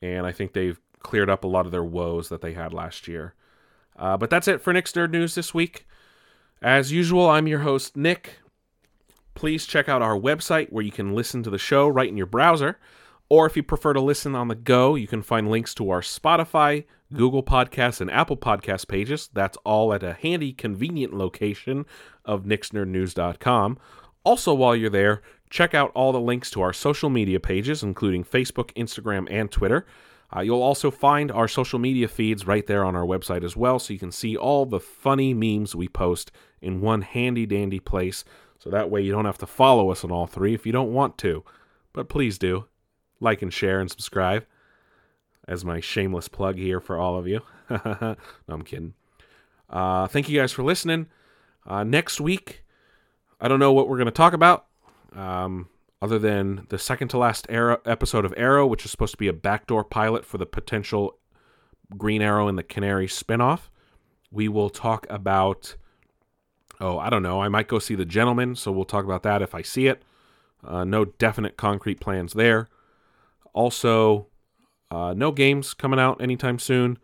and 0.00 0.26
I 0.26 0.32
think 0.32 0.54
they've 0.54 0.80
cleared 1.00 1.28
up 1.28 1.44
a 1.44 1.48
lot 1.48 1.66
of 1.66 1.72
their 1.72 1.84
woes 1.84 2.30
that 2.30 2.40
they 2.40 2.54
had 2.54 2.72
last 2.72 3.06
year. 3.06 3.34
Uh, 3.96 4.16
but 4.16 4.30
that's 4.30 4.48
it 4.48 4.62
for 4.62 4.72
Nick's 4.72 4.92
Nerd 4.92 5.10
News 5.10 5.34
this 5.34 5.52
week. 5.52 5.86
As 6.62 6.90
usual, 6.90 7.28
I'm 7.28 7.46
your 7.46 7.60
host, 7.60 7.96
Nick. 7.96 8.38
Please 9.34 9.66
check 9.66 9.88
out 9.88 10.02
our 10.02 10.18
website 10.18 10.72
where 10.72 10.84
you 10.84 10.90
can 10.90 11.14
listen 11.14 11.42
to 11.42 11.50
the 11.50 11.58
show 11.58 11.86
right 11.86 12.08
in 12.08 12.16
your 12.16 12.26
browser. 12.26 12.78
Or 13.28 13.46
if 13.46 13.56
you 13.56 13.62
prefer 13.62 13.92
to 13.92 14.00
listen 14.00 14.34
on 14.34 14.48
the 14.48 14.54
go, 14.54 14.94
you 14.94 15.06
can 15.06 15.22
find 15.22 15.50
links 15.50 15.74
to 15.74 15.90
our 15.90 16.00
Spotify, 16.00 16.84
Google 17.12 17.42
Podcasts, 17.42 18.00
and 18.00 18.10
Apple 18.10 18.36
Podcast 18.36 18.88
pages. 18.88 19.30
That's 19.32 19.56
all 19.64 19.92
at 19.92 20.02
a 20.02 20.12
handy, 20.12 20.52
convenient 20.52 21.14
location 21.14 21.86
of 22.24 22.44
nicksnerdnews.com. 22.44 23.78
Also, 24.24 24.52
while 24.52 24.76
you're 24.76 24.90
there, 24.90 25.22
check 25.48 25.74
out 25.74 25.90
all 25.94 26.12
the 26.12 26.20
links 26.20 26.50
to 26.50 26.60
our 26.60 26.72
social 26.72 27.08
media 27.08 27.40
pages, 27.40 27.82
including 27.82 28.24
Facebook, 28.24 28.72
Instagram, 28.74 29.26
and 29.30 29.50
Twitter. 29.50 29.86
Uh, 30.34 30.40
you'll 30.40 30.62
also 30.62 30.90
find 30.90 31.32
our 31.32 31.48
social 31.48 31.78
media 31.78 32.06
feeds 32.06 32.46
right 32.46 32.66
there 32.66 32.84
on 32.84 32.94
our 32.94 33.06
website 33.06 33.42
as 33.42 33.56
well, 33.56 33.78
so 33.78 33.94
you 33.94 33.98
can 33.98 34.12
see 34.12 34.36
all 34.36 34.66
the 34.66 34.80
funny 34.80 35.32
memes 35.32 35.74
we 35.74 35.88
post 35.88 36.30
in 36.60 36.82
one 36.82 37.00
handy 37.00 37.46
dandy 37.46 37.80
place. 37.80 38.24
So 38.58 38.68
that 38.68 38.90
way 38.90 39.00
you 39.00 39.12
don't 39.12 39.24
have 39.24 39.38
to 39.38 39.46
follow 39.46 39.90
us 39.90 40.04
on 40.04 40.10
all 40.10 40.26
three 40.26 40.52
if 40.52 40.66
you 40.66 40.72
don't 40.72 40.92
want 40.92 41.16
to. 41.18 41.44
But 41.94 42.10
please 42.10 42.36
do 42.36 42.66
like 43.20 43.40
and 43.40 43.52
share 43.52 43.80
and 43.80 43.90
subscribe 43.90 44.44
as 45.48 45.64
my 45.64 45.80
shameless 45.80 46.28
plug 46.28 46.56
here 46.56 46.78
for 46.78 46.98
all 46.98 47.16
of 47.16 47.26
you. 47.26 47.40
no, 47.70 48.16
I'm 48.48 48.62
kidding. 48.62 48.94
Uh, 49.68 50.06
thank 50.06 50.28
you 50.28 50.38
guys 50.38 50.52
for 50.52 50.62
listening. 50.62 51.06
Uh, 51.66 51.82
next 51.82 52.20
week, 52.20 52.64
I 53.40 53.48
don't 53.48 53.58
know 53.58 53.72
what 53.72 53.88
we're 53.88 53.96
going 53.96 54.06
to 54.06 54.12
talk 54.12 54.34
about, 54.34 54.66
um, 55.14 55.68
other 56.00 56.18
than 56.18 56.66
the 56.68 56.78
second 56.78 57.08
to 57.08 57.18
last 57.18 57.46
Arrow, 57.48 57.80
episode 57.84 58.24
of 58.24 58.34
Arrow, 58.36 58.66
which 58.66 58.84
is 58.84 58.90
supposed 58.90 59.12
to 59.12 59.18
be 59.18 59.28
a 59.28 59.32
backdoor 59.32 59.84
pilot 59.84 60.24
for 60.24 60.38
the 60.38 60.46
potential 60.46 61.18
Green 61.96 62.22
Arrow 62.22 62.46
and 62.46 62.58
the 62.58 62.62
Canary 62.62 63.06
spinoff. 63.06 63.68
We 64.30 64.48
will 64.48 64.70
talk 64.70 65.06
about, 65.08 65.76
oh, 66.80 66.98
I 66.98 67.08
don't 67.08 67.22
know. 67.22 67.40
I 67.40 67.48
might 67.48 67.68
go 67.68 67.78
see 67.78 67.94
The 67.94 68.04
Gentlemen, 68.04 68.54
so 68.54 68.70
we'll 68.70 68.84
talk 68.84 69.04
about 69.04 69.22
that 69.22 69.40
if 69.40 69.54
I 69.54 69.62
see 69.62 69.86
it. 69.86 70.02
Uh, 70.62 70.84
no 70.84 71.06
definite 71.06 71.56
concrete 71.56 72.00
plans 72.00 72.34
there. 72.34 72.68
Also, 73.54 74.27
uh, 74.90 75.14
no 75.16 75.32
games 75.32 75.74
coming 75.74 76.00
out 76.00 76.20
anytime 76.20 76.58
soon. 76.58 76.98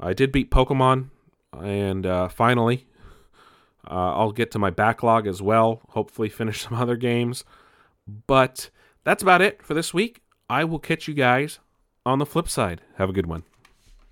I 0.00 0.12
did 0.12 0.32
beat 0.32 0.50
Pokemon, 0.50 1.10
and 1.52 2.06
uh, 2.06 2.28
finally, 2.28 2.86
uh, 3.88 4.14
I'll 4.14 4.32
get 4.32 4.50
to 4.52 4.58
my 4.58 4.70
backlog 4.70 5.26
as 5.26 5.42
well. 5.42 5.80
Hopefully, 5.90 6.28
finish 6.28 6.60
some 6.64 6.74
other 6.74 6.96
games. 6.96 7.44
But 8.26 8.70
that's 9.04 9.22
about 9.22 9.42
it 9.42 9.62
for 9.62 9.74
this 9.74 9.92
week. 9.92 10.22
I 10.48 10.64
will 10.64 10.78
catch 10.78 11.08
you 11.08 11.14
guys 11.14 11.58
on 12.06 12.18
the 12.18 12.26
flip 12.26 12.48
side. 12.48 12.80
Have 12.96 13.10
a 13.10 13.12
good 13.12 13.26
one. 13.26 13.44